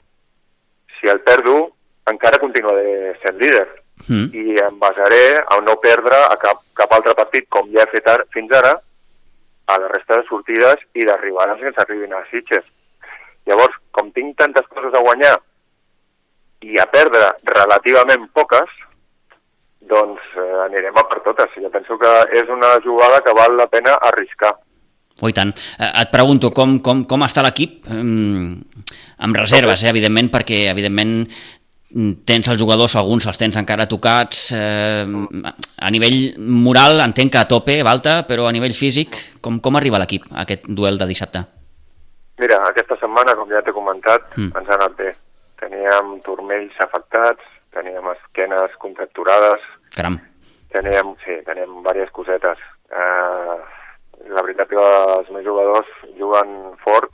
Si 0.99 1.11
el 1.11 1.21
perdo, 1.27 1.73
encara 2.11 2.41
continuaré 2.43 3.17
sent 3.23 3.39
líder. 3.39 3.67
Mm. 4.09 4.31
I 4.35 4.59
em 4.67 4.79
basaré 4.79 5.25
a 5.43 5.61
no 5.61 5.77
perdre 5.83 6.23
a 6.27 6.37
cap, 6.43 6.63
cap 6.75 6.95
altre 6.95 7.15
partit, 7.19 7.49
com 7.49 7.69
ja 7.75 7.85
he 7.85 7.93
fet 7.93 8.09
ara, 8.11 8.27
fins 8.35 8.55
ara, 8.59 8.77
a 9.67 9.79
la 9.79 9.91
resta 9.93 10.19
de 10.19 10.27
sortides 10.27 10.81
i 10.99 11.07
d'arribades 11.07 11.61
que 11.61 11.71
ens 11.71 11.83
arribin 11.85 12.15
a 12.15 12.25
Sitges. 12.31 12.65
Llavors, 13.49 13.75
com 13.91 14.11
tinc 14.15 14.37
tantes 14.39 14.67
coses 14.71 14.95
a 14.95 15.03
guanyar 15.03 15.37
i 16.63 16.79
a 16.79 16.87
perdre 16.91 17.25
relativament 17.49 18.29
poques, 18.35 18.71
doncs 19.91 20.35
eh, 20.39 20.59
anirem 20.69 20.99
a 20.99 21.07
per 21.11 21.23
totes. 21.25 21.57
Jo 21.59 21.71
penso 21.75 21.99
que 21.99 22.13
és 22.39 22.53
una 22.55 22.77
jugada 22.85 23.23
que 23.25 23.35
val 23.35 23.57
la 23.59 23.67
pena 23.71 23.97
arriscar. 24.11 24.55
Oh, 25.21 25.29
i 25.29 25.35
tant. 25.37 25.51
Eh, 25.79 25.91
Et 26.05 26.13
pregunto 26.13 26.53
com, 26.55 26.79
com, 26.81 27.03
com 27.09 27.27
està 27.27 27.43
l'equip? 27.45 27.83
Mm, 27.91 28.87
amb 29.27 29.37
reserves, 29.43 29.83
eh, 29.83 29.91
evidentment, 29.91 30.31
perquè 30.33 30.65
evidentment 30.71 31.27
tens 32.25 32.49
els 32.49 32.61
jugadors, 32.61 32.95
alguns 32.97 33.27
els 33.29 33.37
tens 33.37 33.59
encara 33.61 33.89
tocats, 33.91 34.47
eh, 34.57 35.05
a 35.05 35.91
nivell 35.93 36.39
moral 36.41 37.03
entenc 37.05 37.35
que 37.35 37.43
a 37.43 37.49
tope, 37.49 37.83
Balta, 37.85 38.23
però 38.27 38.47
a 38.49 38.55
nivell 38.55 38.73
físic, 38.73 39.19
com, 39.43 39.61
com 39.61 39.77
arriba 39.77 40.01
l'equip 40.01 40.31
a 40.33 40.47
aquest 40.47 40.65
duel 40.69 40.97
de 40.97 41.11
dissabte? 41.11 41.45
Mira, 42.39 42.59
aquesta 42.69 42.97
setmana, 42.97 43.35
com 43.37 43.49
ja 43.51 43.63
t'he 43.63 43.73
comentat, 43.73 44.23
Mm. 44.37 44.53
ens 44.57 44.69
ha 44.69 44.75
anat 44.75 44.97
bé. 44.97 45.15
Teníem 45.61 46.21
turmells 46.23 46.75
afectats, 46.81 47.43
teníem 47.73 48.07
esquenes 48.13 48.75
contracturades, 48.79 49.61
Caram. 49.95 50.19
teníem, 50.71 51.15
sí, 51.25 51.37
teníem 51.45 51.77
diverses 51.77 52.11
cosetes. 52.11 52.59
Eh, 52.91 53.59
la 54.29 54.43
veritat 54.43 54.69
que 54.69 54.77
els 54.77 55.31
meus 55.31 55.45
jugadors 55.45 55.87
juguen 56.19 56.77
fort 56.85 57.11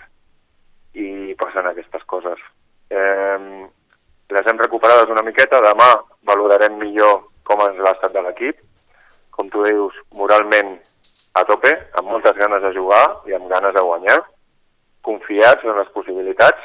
i 0.94 1.34
passen 1.38 1.66
aquestes 1.66 2.02
coses. 2.04 2.38
Eh, 2.90 3.68
les 4.30 4.46
hem 4.46 4.58
recuperades 4.58 5.08
una 5.10 5.22
miqueta, 5.22 5.60
demà 5.60 6.02
valorarem 6.22 6.78
millor 6.78 7.22
com 7.44 7.60
és 7.68 7.76
l'estat 7.78 8.12
de 8.12 8.22
l'equip. 8.22 8.58
Com 9.30 9.48
tu 9.50 9.62
dius, 9.64 9.94
moralment 10.12 10.78
a 11.34 11.44
tope, 11.44 11.70
amb 11.94 12.08
moltes 12.08 12.36
ganes 12.36 12.62
de 12.62 12.72
jugar 12.74 13.20
i 13.26 13.32
amb 13.34 13.48
ganes 13.48 13.74
de 13.74 13.80
guanyar, 13.80 14.22
confiats 15.08 15.64
en 15.64 15.78
les 15.80 15.92
possibilitats. 15.96 16.64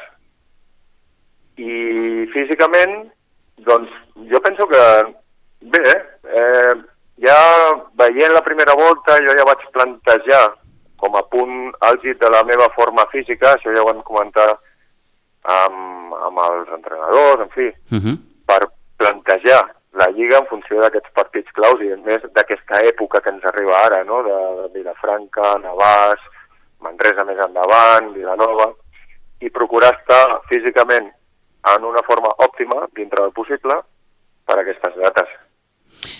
I 1.57 2.27
físicament, 2.33 3.07
doncs, 3.67 3.91
jo 4.31 4.41
penso 4.43 4.67
que 4.67 4.83
bé, 5.73 5.85
eh, 6.41 6.73
ja 7.23 7.37
veient 7.99 8.33
la 8.33 8.43
primera 8.43 8.75
volta 8.75 9.19
jo 9.21 9.35
ja 9.37 9.45
vaig 9.47 9.61
plantejar 9.75 10.43
com 10.97 11.15
a 11.19 11.23
punt 11.29 11.73
àlgid 11.83 12.19
de 12.19 12.29
la 12.31 12.43
meva 12.47 12.69
forma 12.75 13.05
física, 13.11 13.53
això 13.53 13.73
ja 13.75 13.83
ho 13.83 13.89
vam 13.89 14.01
comentar 14.07 14.49
amb, 15.43 16.13
amb 16.15 16.43
els 16.47 16.69
entrenadors, 16.77 17.41
en 17.43 17.49
fi, 17.55 17.67
Uh 17.91 17.99
-huh. 17.99 18.17
per 18.47 18.69
plantejar 18.97 19.61
la 19.93 20.07
Lliga 20.09 20.39
en 20.39 20.47
funció 20.47 20.81
d'aquests 20.81 21.11
partits 21.13 21.51
claus 21.51 21.81
i 21.81 21.91
a 21.91 21.97
més 21.97 22.21
d'aquesta 22.35 22.81
època 22.81 23.21
que 23.21 23.29
ens 23.29 23.45
arriba 23.45 23.85
ara, 23.85 24.03
no? 24.03 24.23
de, 24.23 24.37
de 24.61 24.67
Vilafranca, 24.73 25.57
Navàs, 25.59 26.19
Manresa 26.83 27.23
més 27.27 27.39
endavant, 27.45 28.11
Vilanova, 28.13 28.69
i 29.41 29.49
procurar 29.49 29.93
estar 29.97 30.41
físicament 30.51 31.09
en 31.75 31.83
una 31.87 32.03
forma 32.03 32.29
òptima, 32.43 32.85
dintre 32.95 33.23
del 33.23 33.31
possible, 33.35 33.79
per 34.45 34.57
a 34.57 34.61
aquestes 34.61 34.95
dates. 34.99 35.29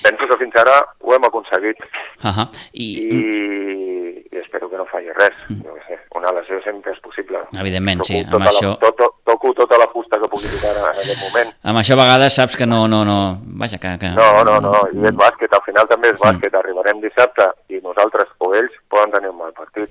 Penso 0.03 0.27
que 0.29 0.37
fins 0.39 0.55
ara 0.61 0.77
ho 1.01 1.13
hem 1.15 1.23
aconseguit 1.27 1.77
Uh 2.23 2.29
-huh. 2.31 2.47
I, 2.71 2.85
i, 3.17 4.27
i 4.31 4.37
espero 4.37 4.69
que 4.69 4.77
no 4.77 4.85
falli 4.85 5.11
res. 5.11 5.33
Jo 5.49 5.73
què 5.75 5.81
sé, 5.87 5.95
una 6.15 6.31
lesió 6.31 6.61
sempre 6.63 6.93
és 6.93 6.99
possible. 7.01 7.39
Evidentment, 7.59 7.99
toco 7.99 8.07
sí, 8.13 8.19
amb 8.19 8.31
tota 8.31 8.45
això- 8.45 8.69
La, 8.69 8.75
to, 8.79 8.91
to, 8.93 9.07
toco 9.25 9.53
tota 9.53 9.77
la 9.77 9.87
fusta 9.89 10.19
que 10.19 10.27
pugui 10.31 10.47
tocar 10.47 10.71
en 10.77 10.99
aquest 11.01 11.19
moment. 11.25 11.49
amb 11.63 11.77
això 11.79 11.93
a 11.93 12.01
vegades 12.03 12.35
saps 12.35 12.55
que 12.55 12.65
no... 12.65 12.87
no, 12.87 13.03
no 13.03 13.37
vaja, 13.59 13.77
que... 13.77 13.97
que... 13.99 14.09
No, 14.15 14.43
no, 14.43 14.61
no, 14.61 14.73
i 14.93 15.05
és 15.07 15.15
bàsquet, 15.15 15.51
al 15.53 15.63
final 15.65 15.87
també 15.87 16.09
és 16.09 16.19
bàsquet. 16.19 16.53
Arribarem 16.53 17.01
dissabte 17.01 17.51
i 17.67 17.81
nosaltres 17.81 18.27
o 18.37 18.53
ells 18.55 18.71
poden 18.87 19.11
tenir 19.11 19.29
un 19.29 19.37
mal 19.37 19.51
partit. 19.51 19.89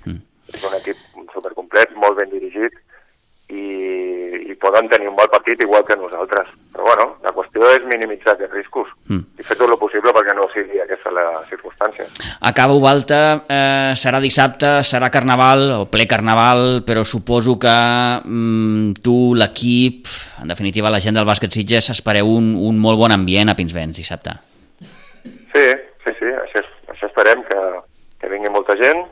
És 0.50 0.64
un 0.64 0.74
equip 0.80 0.96
supercomplet, 1.34 1.94
molt 1.96 2.18
ben 2.18 2.32
dirigit 2.32 2.74
i, 3.52 4.48
i 4.48 4.54
poden 4.60 4.88
tenir 4.88 5.10
un 5.10 5.16
mal 5.16 5.28
partit 5.30 5.60
igual 5.60 5.84
que 5.84 5.96
nosaltres. 5.96 6.48
Però 6.72 6.86
bueno, 6.88 7.06
la 7.24 7.32
qüestió 7.36 7.68
és 7.76 7.84
minimitzar 7.84 8.34
aquests 8.34 8.54
riscos 8.56 8.88
Mm. 9.12 9.24
i 9.38 9.42
fer 9.44 9.56
tot 9.58 9.68
el 9.68 9.76
possible 9.80 10.12
perquè 10.14 10.32
no 10.36 10.46
sigui 10.52 10.78
aquesta 10.80 11.10
la 11.12 11.42
circumstància. 11.50 12.06
Acaba 12.48 12.76
Ubalta, 12.78 13.42
eh, 13.50 13.92
serà 13.98 14.20
dissabte, 14.22 14.70
serà 14.86 15.10
carnaval 15.10 15.64
o 15.74 15.80
ple 15.90 16.06
carnaval, 16.06 16.82
però 16.86 17.02
suposo 17.04 17.58
que 17.58 17.74
mm, 18.24 19.02
tu, 19.02 19.34
l'equip, 19.34 20.06
en 20.40 20.48
definitiva 20.48 20.90
la 20.90 21.00
gent 21.02 21.18
del 21.18 21.26
bàsquet 21.28 21.52
Sitges, 21.52 21.90
espereu 21.90 22.30
un, 22.30 22.54
un 22.56 22.78
molt 22.78 22.98
bon 22.98 23.12
ambient 23.12 23.50
a 23.50 23.56
Pinsbens 23.58 23.98
dissabte. 23.98 24.36
Sí, 25.52 25.66
sí, 26.06 26.14
sí, 26.18 26.30
això, 26.46 26.62
això 26.94 27.10
esperem, 27.10 27.42
que, 27.50 27.60
que 28.22 28.30
vingui 28.32 28.54
molta 28.54 28.78
gent 28.80 29.02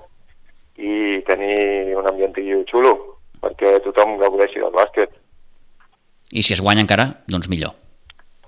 i 0.81 1.21
tenir 1.29 1.95
un 1.99 2.07
ambientillo 2.09 2.63
xulo, 2.71 2.95
perquè 3.43 3.79
tothom 3.85 4.17
gaudeixi 4.21 4.63
del 4.63 4.73
bàsquet. 4.75 5.13
I 6.33 6.43
si 6.47 6.55
es 6.55 6.63
guanya 6.63 6.85
encara, 6.87 7.07
doncs 7.29 7.51
millor. 7.53 7.75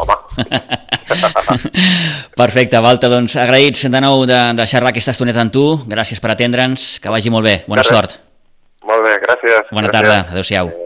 Home, 0.02 0.14
Perfecte, 2.42 2.80
Balta, 2.82 3.10
doncs 3.12 3.36
agraïts 3.38 3.84
de 3.92 4.00
nou 4.02 4.24
de, 4.26 4.38
de 4.56 4.64
xerrar 4.66 4.90
aquesta 4.90 5.12
estoneta 5.14 5.42
amb 5.44 5.52
tu, 5.54 5.64
gràcies 5.90 6.22
per 6.22 6.32
atendre'ns, 6.32 6.96
que 7.02 7.12
vagi 7.12 7.30
molt 7.30 7.46
bé, 7.46 7.56
bona 7.68 7.84
res. 7.84 7.92
sort. 7.92 8.16
molt 8.88 9.04
bé, 9.04 9.18
gràcies. 9.22 9.68
Bona 9.70 9.90
gràcies. 9.90 9.98
tarda, 9.98 10.16
adeu-siau. 10.32 10.72
Adéu, 10.72 10.81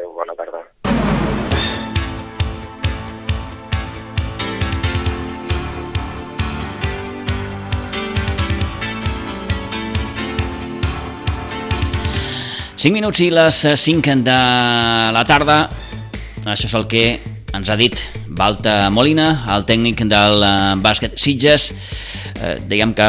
5 12.77 12.93
minuts 12.93 13.23
i 13.25 13.31
les 13.33 13.57
5 13.81 14.19
de 14.21 14.37
la 15.17 15.23
tarda. 15.25 15.63
Això 16.45 16.69
és 16.69 16.75
el 16.77 16.85
que 16.91 17.05
ens 17.57 17.71
ha 17.73 17.77
dit 17.81 17.97
Balta 18.29 18.91
Molina, 18.91 19.45
el 19.55 19.65
tècnic 19.69 20.03
del 20.11 20.43
eh, 20.43 20.53
bàsquet 20.83 21.17
Sitges. 21.21 21.71
Eh, 22.37 22.57
dèiem 22.69 22.93
que 22.97 23.07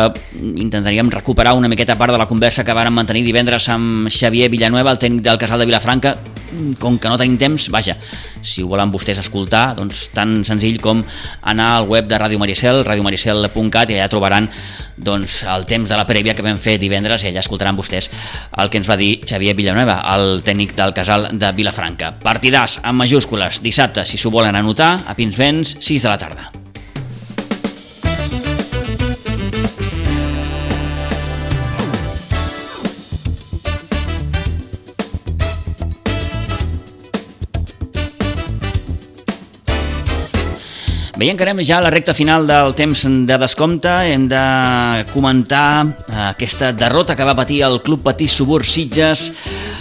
intentaríem 0.61 1.09
recuperar 1.11 1.55
una 1.57 1.69
miqueta 1.71 1.97
part 1.97 2.13
de 2.13 2.21
la 2.21 2.29
conversa 2.29 2.63
que 2.63 2.75
vàrem 2.77 2.93
mantenir 2.93 3.25
divendres 3.25 3.67
amb 3.73 4.11
Xavier 4.13 4.49
Villanueva, 4.53 4.93
el 4.93 5.01
tècnic 5.01 5.25
del 5.25 5.41
Casal 5.41 5.63
de 5.63 5.69
Vilafranca. 5.69 6.17
Com 6.79 6.95
que 6.97 7.09
no 7.11 7.17
tenim 7.19 7.35
temps, 7.37 7.67
vaja, 7.73 7.97
si 8.39 8.63
ho 8.63 8.69
volen 8.71 8.91
vostès 8.93 9.19
escoltar, 9.19 9.73
doncs 9.75 10.07
tan 10.15 10.45
senzill 10.47 10.79
com 10.81 11.03
anar 11.43 11.73
al 11.75 11.89
web 11.91 12.07
de 12.07 12.17
Ràdio 12.17 12.39
Maricel, 12.39 12.85
radiomaricel.cat 12.87 13.91
i 13.91 13.97
allà 13.97 14.07
trobaran 14.11 14.47
doncs, 14.97 15.43
el 15.45 15.65
temps 15.69 15.89
de 15.89 15.97
la 15.97 16.07
prèvia 16.09 16.33
que 16.33 16.45
vam 16.45 16.57
fer 16.57 16.77
divendres 16.81 17.21
i 17.21 17.29
allà 17.29 17.43
escoltaran 17.43 17.77
vostès 17.77 18.09
el 18.57 18.71
que 18.71 18.79
ens 18.81 18.89
va 18.89 18.97
dir 18.97 19.19
Xavier 19.27 19.53
Villanueva, 19.57 19.99
el 20.15 20.41
tècnic 20.45 20.73
del 20.77 20.95
Casal 20.97 21.29
de 21.37 21.51
Vilafranca. 21.57 22.13
Partidàs 22.23 22.79
amb 22.81 23.03
majúscules, 23.03 23.61
dissabte, 23.61 24.07
si 24.09 24.17
s'ho 24.17 24.33
volen 24.33 24.57
anotar, 24.57 24.93
a 25.05 25.13
Pinsbens, 25.17 25.75
6 25.81 26.03
de 26.03 26.09
la 26.09 26.17
tarda. 26.21 26.51
Bé, 41.17 41.31
encarem 41.33 41.63
ja 41.65 41.79
la 41.81 41.89
recta 41.89 42.13
final 42.13 42.45
del 42.45 42.75
temps 42.77 43.07
de 43.09 43.37
descompte. 43.41 43.89
Hem 44.05 44.27
de 44.29 44.41
comentar 45.09 45.87
aquesta 46.29 46.69
derrota 46.77 47.15
que 47.17 47.25
va 47.25 47.33
patir 47.33 47.63
el 47.65 47.81
Club 47.81 48.05
Patí 48.05 48.27
Subur 48.29 48.61
Sitges 48.63 49.31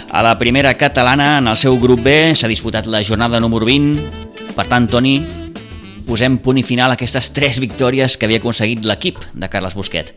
a 0.09 0.23
la 0.25 0.33
primera 0.39 0.73
catalana 0.73 1.37
en 1.37 1.53
el 1.53 1.61
seu 1.61 1.77
grup 1.77 2.01
B. 2.01 2.33
S'ha 2.33 2.49
disputat 2.49 2.89
la 2.89 3.05
jornada 3.05 3.37
número 3.39 3.69
20. 3.69 4.26
Per 4.57 4.65
tant, 4.65 4.87
Toni, 4.89 5.19
posem 6.07 6.39
punt 6.41 6.57
i 6.57 6.63
final 6.65 6.89
a 6.89 6.95
aquestes 6.97 7.27
tres 7.29 7.59
victòries 7.61 8.15
que 8.17 8.25
havia 8.25 8.39
aconseguit 8.41 8.87
l'equip 8.89 9.19
de 9.37 9.49
Carles 9.53 9.75
Busquet. 9.77 10.15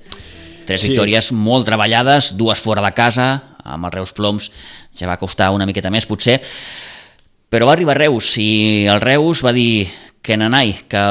Tres 0.65 0.81
sí. 0.81 0.89
victòries 0.89 1.29
molt 1.37 1.69
treballades, 1.69 2.31
dues 2.41 2.63
fora 2.65 2.81
de 2.81 2.93
casa, 2.97 3.27
amb 3.61 3.85
els 3.85 3.99
Reus 3.99 4.15
Ploms 4.17 4.49
ja 4.97 5.11
va 5.11 5.19
costar 5.21 5.51
una 5.53 5.67
miqueta 5.69 5.93
més 5.93 6.09
potser, 6.09 6.39
però 7.53 7.69
va 7.69 7.75
arribar 7.77 7.99
Reus 7.99 8.33
i 8.41 8.87
el 8.89 9.05
Reus 9.05 9.45
va 9.45 9.53
dir 9.53 9.91
que 10.25 10.41
Nanai, 10.41 10.73
que, 10.89 11.05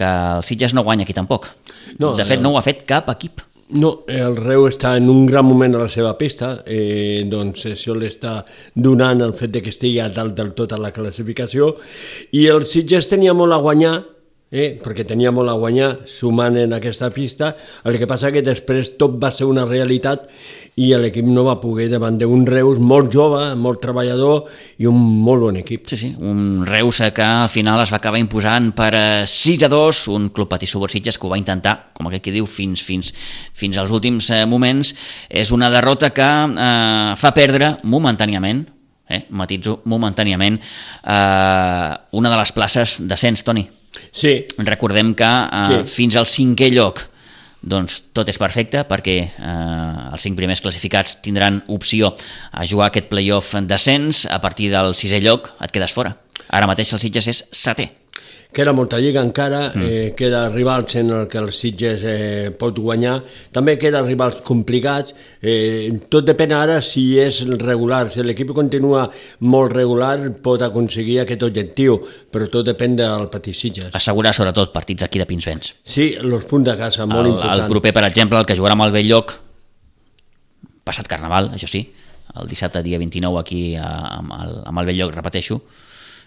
que 0.00 0.10
el 0.38 0.48
Sitges 0.48 0.72
no 0.72 0.86
guanya 0.86 1.04
aquí 1.04 1.12
tampoc. 1.12 1.50
No, 1.98 2.14
de 2.16 2.24
fet, 2.24 2.38
el... 2.38 2.44
no 2.46 2.54
ho 2.54 2.60
ha 2.60 2.64
fet 2.64 2.86
cap 2.88 3.12
equip. 3.12 3.44
No, 3.70 3.90
el 4.10 4.34
Reu 4.34 4.64
està 4.66 4.96
en 4.98 5.06
un 5.12 5.26
gran 5.28 5.46
moment 5.46 5.76
a 5.76 5.84
la 5.84 5.90
seva 5.92 6.16
pista, 6.18 6.64
eh, 6.66 7.22
doncs 7.30 7.68
això 7.70 7.94
l'està 7.94 8.40
donant 8.74 9.22
el 9.22 9.34
fet 9.38 9.52
de 9.54 9.62
que 9.62 9.70
estigui 9.70 10.00
a 10.02 10.08
dalt 10.10 10.34
del 10.34 10.50
tot 10.58 10.72
a 10.74 10.78
la 10.80 10.90
classificació, 10.90 11.76
i 12.34 12.48
el 12.50 12.66
Sitges 12.66 13.06
tenia 13.12 13.34
molt 13.36 13.54
a 13.54 13.60
guanyar, 13.62 13.94
eh, 14.50 14.74
perquè 14.82 15.06
tenia 15.06 15.30
molt 15.34 15.50
a 15.50 15.56
guanyar 15.58 15.90
sumant 16.10 16.58
en 16.58 16.74
aquesta 16.74 17.10
pista, 17.14 17.54
el 17.86 17.98
que 17.98 18.08
passa 18.10 18.32
que 18.34 18.42
després 18.42 18.96
tot 18.98 19.14
va 19.22 19.30
ser 19.34 19.46
una 19.46 19.64
realitat 19.68 20.26
i 20.80 20.90
l'equip 20.96 21.26
no 21.26 21.44
va 21.44 21.56
poder 21.60 21.88
davant 21.90 22.16
d'un 22.18 22.44
Reus 22.48 22.78
molt 22.80 23.10
jove, 23.12 23.40
molt 23.58 23.80
treballador 23.82 24.46
i 24.80 24.88
un 24.88 24.96
molt 24.96 25.44
bon 25.44 25.58
equip. 25.60 25.86
Sí, 25.90 25.98
sí, 25.98 26.10
un 26.18 26.64
Reus 26.66 27.02
que 27.14 27.26
al 27.26 27.50
final 27.52 27.82
es 27.82 27.92
va 27.92 27.98
acabar 28.00 28.20
imposant 28.20 28.70
per 28.76 28.90
6 29.28 29.50
eh, 29.50 29.66
a 29.66 29.70
2, 29.72 30.02
un 30.14 30.28
club 30.34 30.50
patí 30.50 30.66
Sitges 30.70 31.18
que 31.18 31.26
ho 31.26 31.30
va 31.30 31.38
intentar, 31.38 31.92
com 31.94 32.08
aquest 32.08 32.24
que 32.24 32.34
diu, 32.34 32.46
fins, 32.46 32.82
fins, 32.82 33.12
fins 33.54 33.78
als 33.78 33.90
últims 33.90 34.30
eh, 34.30 34.44
moments. 34.46 34.94
És 35.28 35.50
una 35.52 35.70
derrota 35.70 36.10
que 36.10 36.26
eh, 36.26 37.16
fa 37.16 37.34
perdre 37.36 37.76
momentàniament, 37.84 38.64
eh, 39.08 39.26
matitzo, 39.30 39.80
momentàniament, 39.84 40.58
eh, 40.58 41.92
una 42.12 42.32
de 42.32 42.40
les 42.40 42.52
places 42.56 43.00
d'ascens, 43.06 43.44
Toni. 43.44 43.79
Sí. 44.12 44.44
Recordem 44.58 45.14
que 45.18 45.28
eh, 45.28 45.64
sí. 45.70 45.94
fins 46.00 46.18
al 46.18 46.28
cinquè 46.30 46.70
lloc 46.74 47.06
doncs 47.60 47.98
tot 48.16 48.28
és 48.32 48.38
perfecte 48.40 48.86
perquè 48.88 49.16
eh, 49.20 50.12
els 50.14 50.24
cinc 50.24 50.38
primers 50.38 50.62
classificats 50.64 51.18
tindran 51.24 51.60
opció 51.68 52.14
a 52.52 52.64
jugar 52.64 52.88
aquest 52.88 53.10
playoff 53.12 53.54
d'ascens, 53.60 54.24
a 54.30 54.40
partir 54.40 54.70
del 54.72 54.94
sisè 54.96 55.20
lloc 55.20 55.52
et 55.60 55.74
quedes 55.74 55.92
fora. 55.92 56.16
Ara 56.48 56.66
mateix 56.70 56.94
el 56.96 57.02
Sitges 57.02 57.28
és 57.30 57.44
setè 57.52 57.90
queda 58.52 58.72
molta 58.72 58.98
lliga 58.98 59.22
encara, 59.22 59.70
mm. 59.74 59.82
eh, 59.82 60.14
queda 60.16 60.48
rivals 60.50 60.96
en 60.96 61.10
el 61.14 61.28
que 61.30 61.38
el 61.38 61.52
Sitges 61.54 62.02
eh, 62.04 62.50
pot 62.58 62.78
guanyar, 62.78 63.18
també 63.54 63.76
queda 63.80 64.02
rivals 64.02 64.42
complicats, 64.46 65.14
eh, 65.40 65.90
tot 66.10 66.26
depèn 66.26 66.54
ara 66.56 66.80
si 66.82 67.04
és 67.20 67.42
regular, 67.62 68.08
si 68.10 68.24
l'equip 68.26 68.52
continua 68.56 69.06
molt 69.46 69.74
regular 69.76 70.16
pot 70.42 70.62
aconseguir 70.66 71.20
aquest 71.22 71.44
objectiu, 71.46 72.00
però 72.30 72.50
tot 72.50 72.66
depèn 72.66 72.98
del 72.98 73.28
petit 73.32 73.56
Sitges. 73.56 73.92
Assegurar 73.96 74.34
sobretot 74.36 74.74
partits 74.74 75.06
aquí 75.06 75.22
de 75.22 75.28
Pinsbens. 75.30 75.74
Sí, 75.84 76.12
els 76.18 76.48
punts 76.50 76.66
de 76.66 76.76
casa, 76.78 77.06
molt 77.06 77.26
el, 77.26 77.34
important. 77.34 77.64
El 77.64 77.70
proper, 77.70 77.94
per 77.96 78.06
exemple, 78.10 78.42
el 78.42 78.48
que 78.48 78.58
jugarà 78.58 78.78
amb 78.78 78.88
el 78.88 78.96
Belllloc, 78.98 79.36
passat 80.86 81.06
Carnaval, 81.10 81.52
això 81.54 81.70
sí, 81.70 81.84
el 82.40 82.50
dissabte 82.50 82.82
dia 82.82 82.98
29 82.98 83.40
aquí 83.40 83.62
amb 83.78 84.34
el, 84.34 84.58
amb 84.66 84.82
el 84.82 84.90
Belllloc, 84.90 85.14
repeteixo, 85.14 85.60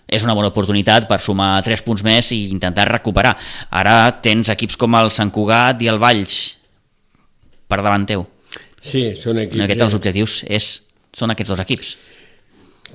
és 0.07 0.25
una 0.25 0.35
bona 0.37 0.51
oportunitat 0.51 1.07
per 1.09 1.19
sumar 1.23 1.55
3 1.65 1.83
punts 1.85 2.03
més 2.05 2.31
i 2.35 2.45
intentar 2.51 2.89
recuperar. 2.89 3.35
Ara 3.71 4.11
tens 4.23 4.51
equips 4.53 4.77
com 4.79 4.99
el 4.99 5.11
Sant 5.13 5.31
Cugat 5.33 5.81
i 5.81 5.89
el 5.91 6.01
Valls 6.01 6.41
per 7.67 7.81
davant 7.81 8.05
teu. 8.09 8.27
Sí, 8.83 9.13
són 9.19 9.39
equips... 9.45 9.57
En 9.57 9.65
aquest, 9.65 9.85
els 9.85 9.95
objectius 9.97 10.41
és, 10.51 10.73
són 11.15 11.33
aquests 11.33 11.55
dos 11.55 11.63
equips. 11.63 11.95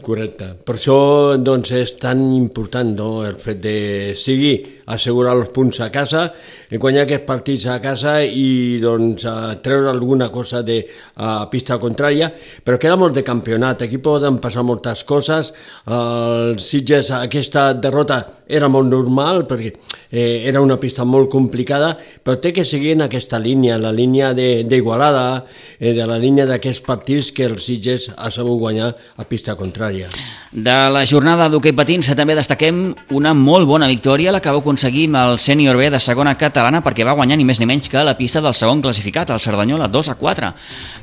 Correcte. 0.04 0.52
Per 0.62 0.76
això 0.76 0.98
doncs, 1.42 1.72
és 1.74 1.96
tan 1.98 2.20
important 2.36 2.92
no, 2.94 3.08
el 3.26 3.38
fet 3.42 3.58
de 3.64 3.78
seguir 4.18 4.84
assegurar 4.94 5.34
els 5.34 5.50
punts 5.54 5.80
a 5.82 5.88
casa, 5.90 6.28
guanyar 6.76 7.06
aquests 7.06 7.26
partits 7.26 7.66
a 7.66 7.78
casa 7.80 8.18
i 8.22 8.78
doncs, 8.82 9.24
treure 9.64 9.88
alguna 9.88 10.28
cosa 10.28 10.62
de 10.62 10.82
a 11.16 11.46
pista 11.48 11.78
contrària, 11.80 12.28
però 12.64 12.76
queda 12.78 12.98
molt 13.00 13.16
de 13.16 13.24
campionat, 13.24 13.82
aquí 13.82 13.98
poden 14.02 14.36
passar 14.42 14.66
moltes 14.66 15.04
coses, 15.08 15.54
el 15.88 16.58
Sitges 16.60 17.10
aquesta 17.14 17.72
derrota 17.72 18.24
era 18.48 18.68
molt 18.72 18.88
normal 18.88 19.44
perquè 19.48 19.72
eh, 20.10 20.48
era 20.48 20.62
una 20.64 20.78
pista 20.80 21.04
molt 21.04 21.28
complicada, 21.30 21.92
però 21.96 22.38
té 22.40 22.52
que 22.56 22.64
seguir 22.64 22.94
en 22.96 23.04
aquesta 23.04 23.38
línia, 23.38 23.76
la 23.78 23.92
línia 23.92 24.32
d'Igualada, 24.34 25.44
eh, 25.78 25.92
de 25.92 26.06
la 26.08 26.16
línia 26.18 26.46
d'aquests 26.48 26.84
partits 26.86 27.30
que 27.36 27.44
el 27.48 27.58
Sitges 27.60 28.08
ha 28.16 28.30
sabut 28.32 28.58
guanyar 28.58 28.94
a 29.16 29.28
pista 29.28 29.54
contrària. 29.56 30.08
De 30.52 30.76
la 30.88 31.04
jornada 31.04 31.50
d'hoquei 31.52 31.74
patins 31.76 32.08
també 32.16 32.36
destaquem 32.38 32.94
una 33.12 33.34
molt 33.36 33.68
bona 33.68 33.88
victòria, 33.90 34.32
la 34.32 34.40
que 34.40 34.52
va 34.52 34.62
aconseguir 34.64 35.08
el 35.12 35.38
sènior 35.38 35.76
B 35.76 35.90
de 35.92 36.00
segona 36.00 36.36
catalana 36.58 36.80
perquè 36.82 37.04
va 37.06 37.14
guanyar 37.14 37.36
ni 37.38 37.44
més 37.46 37.60
ni 37.60 37.66
menys 37.70 37.86
que 37.90 38.00
la 38.02 38.16
pista 38.18 38.40
del 38.42 38.54
segon 38.58 38.80
classificat, 38.82 39.30
el 39.30 39.38
Cerdanyola, 39.38 39.86
2 39.86 40.08
a 40.10 40.16
4. 40.18 40.48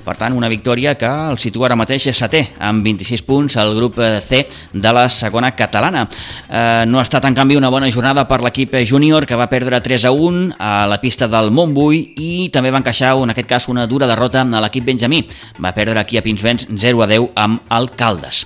Per 0.04 0.16
tant, 0.20 0.36
una 0.36 0.50
victòria 0.52 0.96
que 1.00 1.08
el 1.08 1.40
situa 1.40 1.70
ara 1.70 1.78
mateix 1.80 2.10
setè, 2.12 2.42
amb 2.60 2.84
26 2.84 3.24
punts 3.24 3.56
al 3.62 3.72
grup 3.78 4.02
C 4.26 4.42
de 4.74 4.92
la 4.92 5.08
segona 5.08 5.54
catalana. 5.56 6.04
Eh, 6.50 6.84
no 6.90 7.00
ha 7.00 7.06
estat, 7.06 7.24
en 7.30 7.38
canvi, 7.38 7.56
una 7.56 7.72
bona 7.72 7.88
jornada 7.92 8.28
per 8.28 8.42
l'equip 8.44 8.76
júnior, 8.84 9.26
que 9.26 9.40
va 9.40 9.48
perdre 9.48 9.80
3 9.80 10.10
a 10.10 10.12
1 10.12 10.60
a 10.60 10.74
la 10.92 11.00
pista 11.00 11.30
del 11.32 11.52
Montbui 11.56 12.04
i 12.20 12.50
també 12.52 12.74
va 12.74 12.84
encaixar, 12.84 13.16
en 13.16 13.32
aquest 13.32 13.50
cas, 13.50 13.70
una 13.72 13.88
dura 13.88 14.12
derrota 14.12 14.44
a 14.44 14.64
l'equip 14.68 14.92
benjamí. 14.92 15.24
Va 15.64 15.72
perdre 15.72 16.04
aquí 16.04 16.20
a 16.20 16.26
Pinsbens 16.26 16.68
0 16.68 17.04
a 17.04 17.08
10 17.16 17.32
amb 17.48 17.76
el 17.80 17.94
Caldes. 17.96 18.44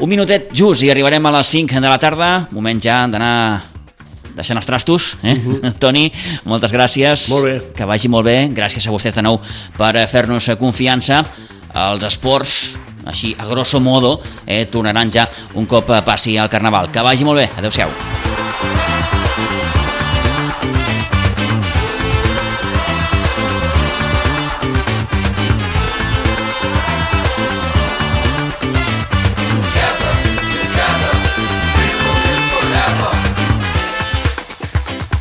Un 0.00 0.10
minutet 0.10 0.50
just 0.56 0.82
i 0.82 0.90
arribarem 0.90 1.26
a 1.26 1.38
les 1.38 1.54
5 1.54 1.78
de 1.78 1.88
la 1.88 1.98
tarda, 2.00 2.30
moment 2.50 2.80
ja 2.82 3.04
d'anar 3.06 3.69
deixant 4.36 4.58
els 4.58 4.66
trastos, 4.66 5.16
eh? 5.22 5.34
Uh 5.34 5.60
-huh. 5.62 5.72
Toni, 5.78 6.12
moltes 6.44 6.72
gràcies. 6.72 7.28
Molt 7.28 7.44
bé. 7.44 7.62
Que 7.74 7.84
vagi 7.84 8.08
molt 8.08 8.24
bé. 8.24 8.48
Gràcies 8.48 8.86
a 8.86 8.90
vostès 8.90 9.14
de 9.14 9.22
nou 9.22 9.40
per 9.76 10.08
fer-nos 10.08 10.50
confiança. 10.58 11.24
Els 11.74 12.04
esports, 12.04 12.78
així 13.06 13.36
a 13.38 13.44
grosso 13.46 13.80
modo, 13.80 14.20
eh, 14.46 14.66
tornaran 14.66 15.10
ja 15.10 15.28
un 15.54 15.66
cop 15.66 15.86
passi 16.04 16.36
al 16.36 16.48
Carnaval. 16.48 16.90
Que 16.90 17.00
vagi 17.00 17.24
molt 17.24 17.38
bé. 17.38 17.50
Adéu-siau. 17.56 17.88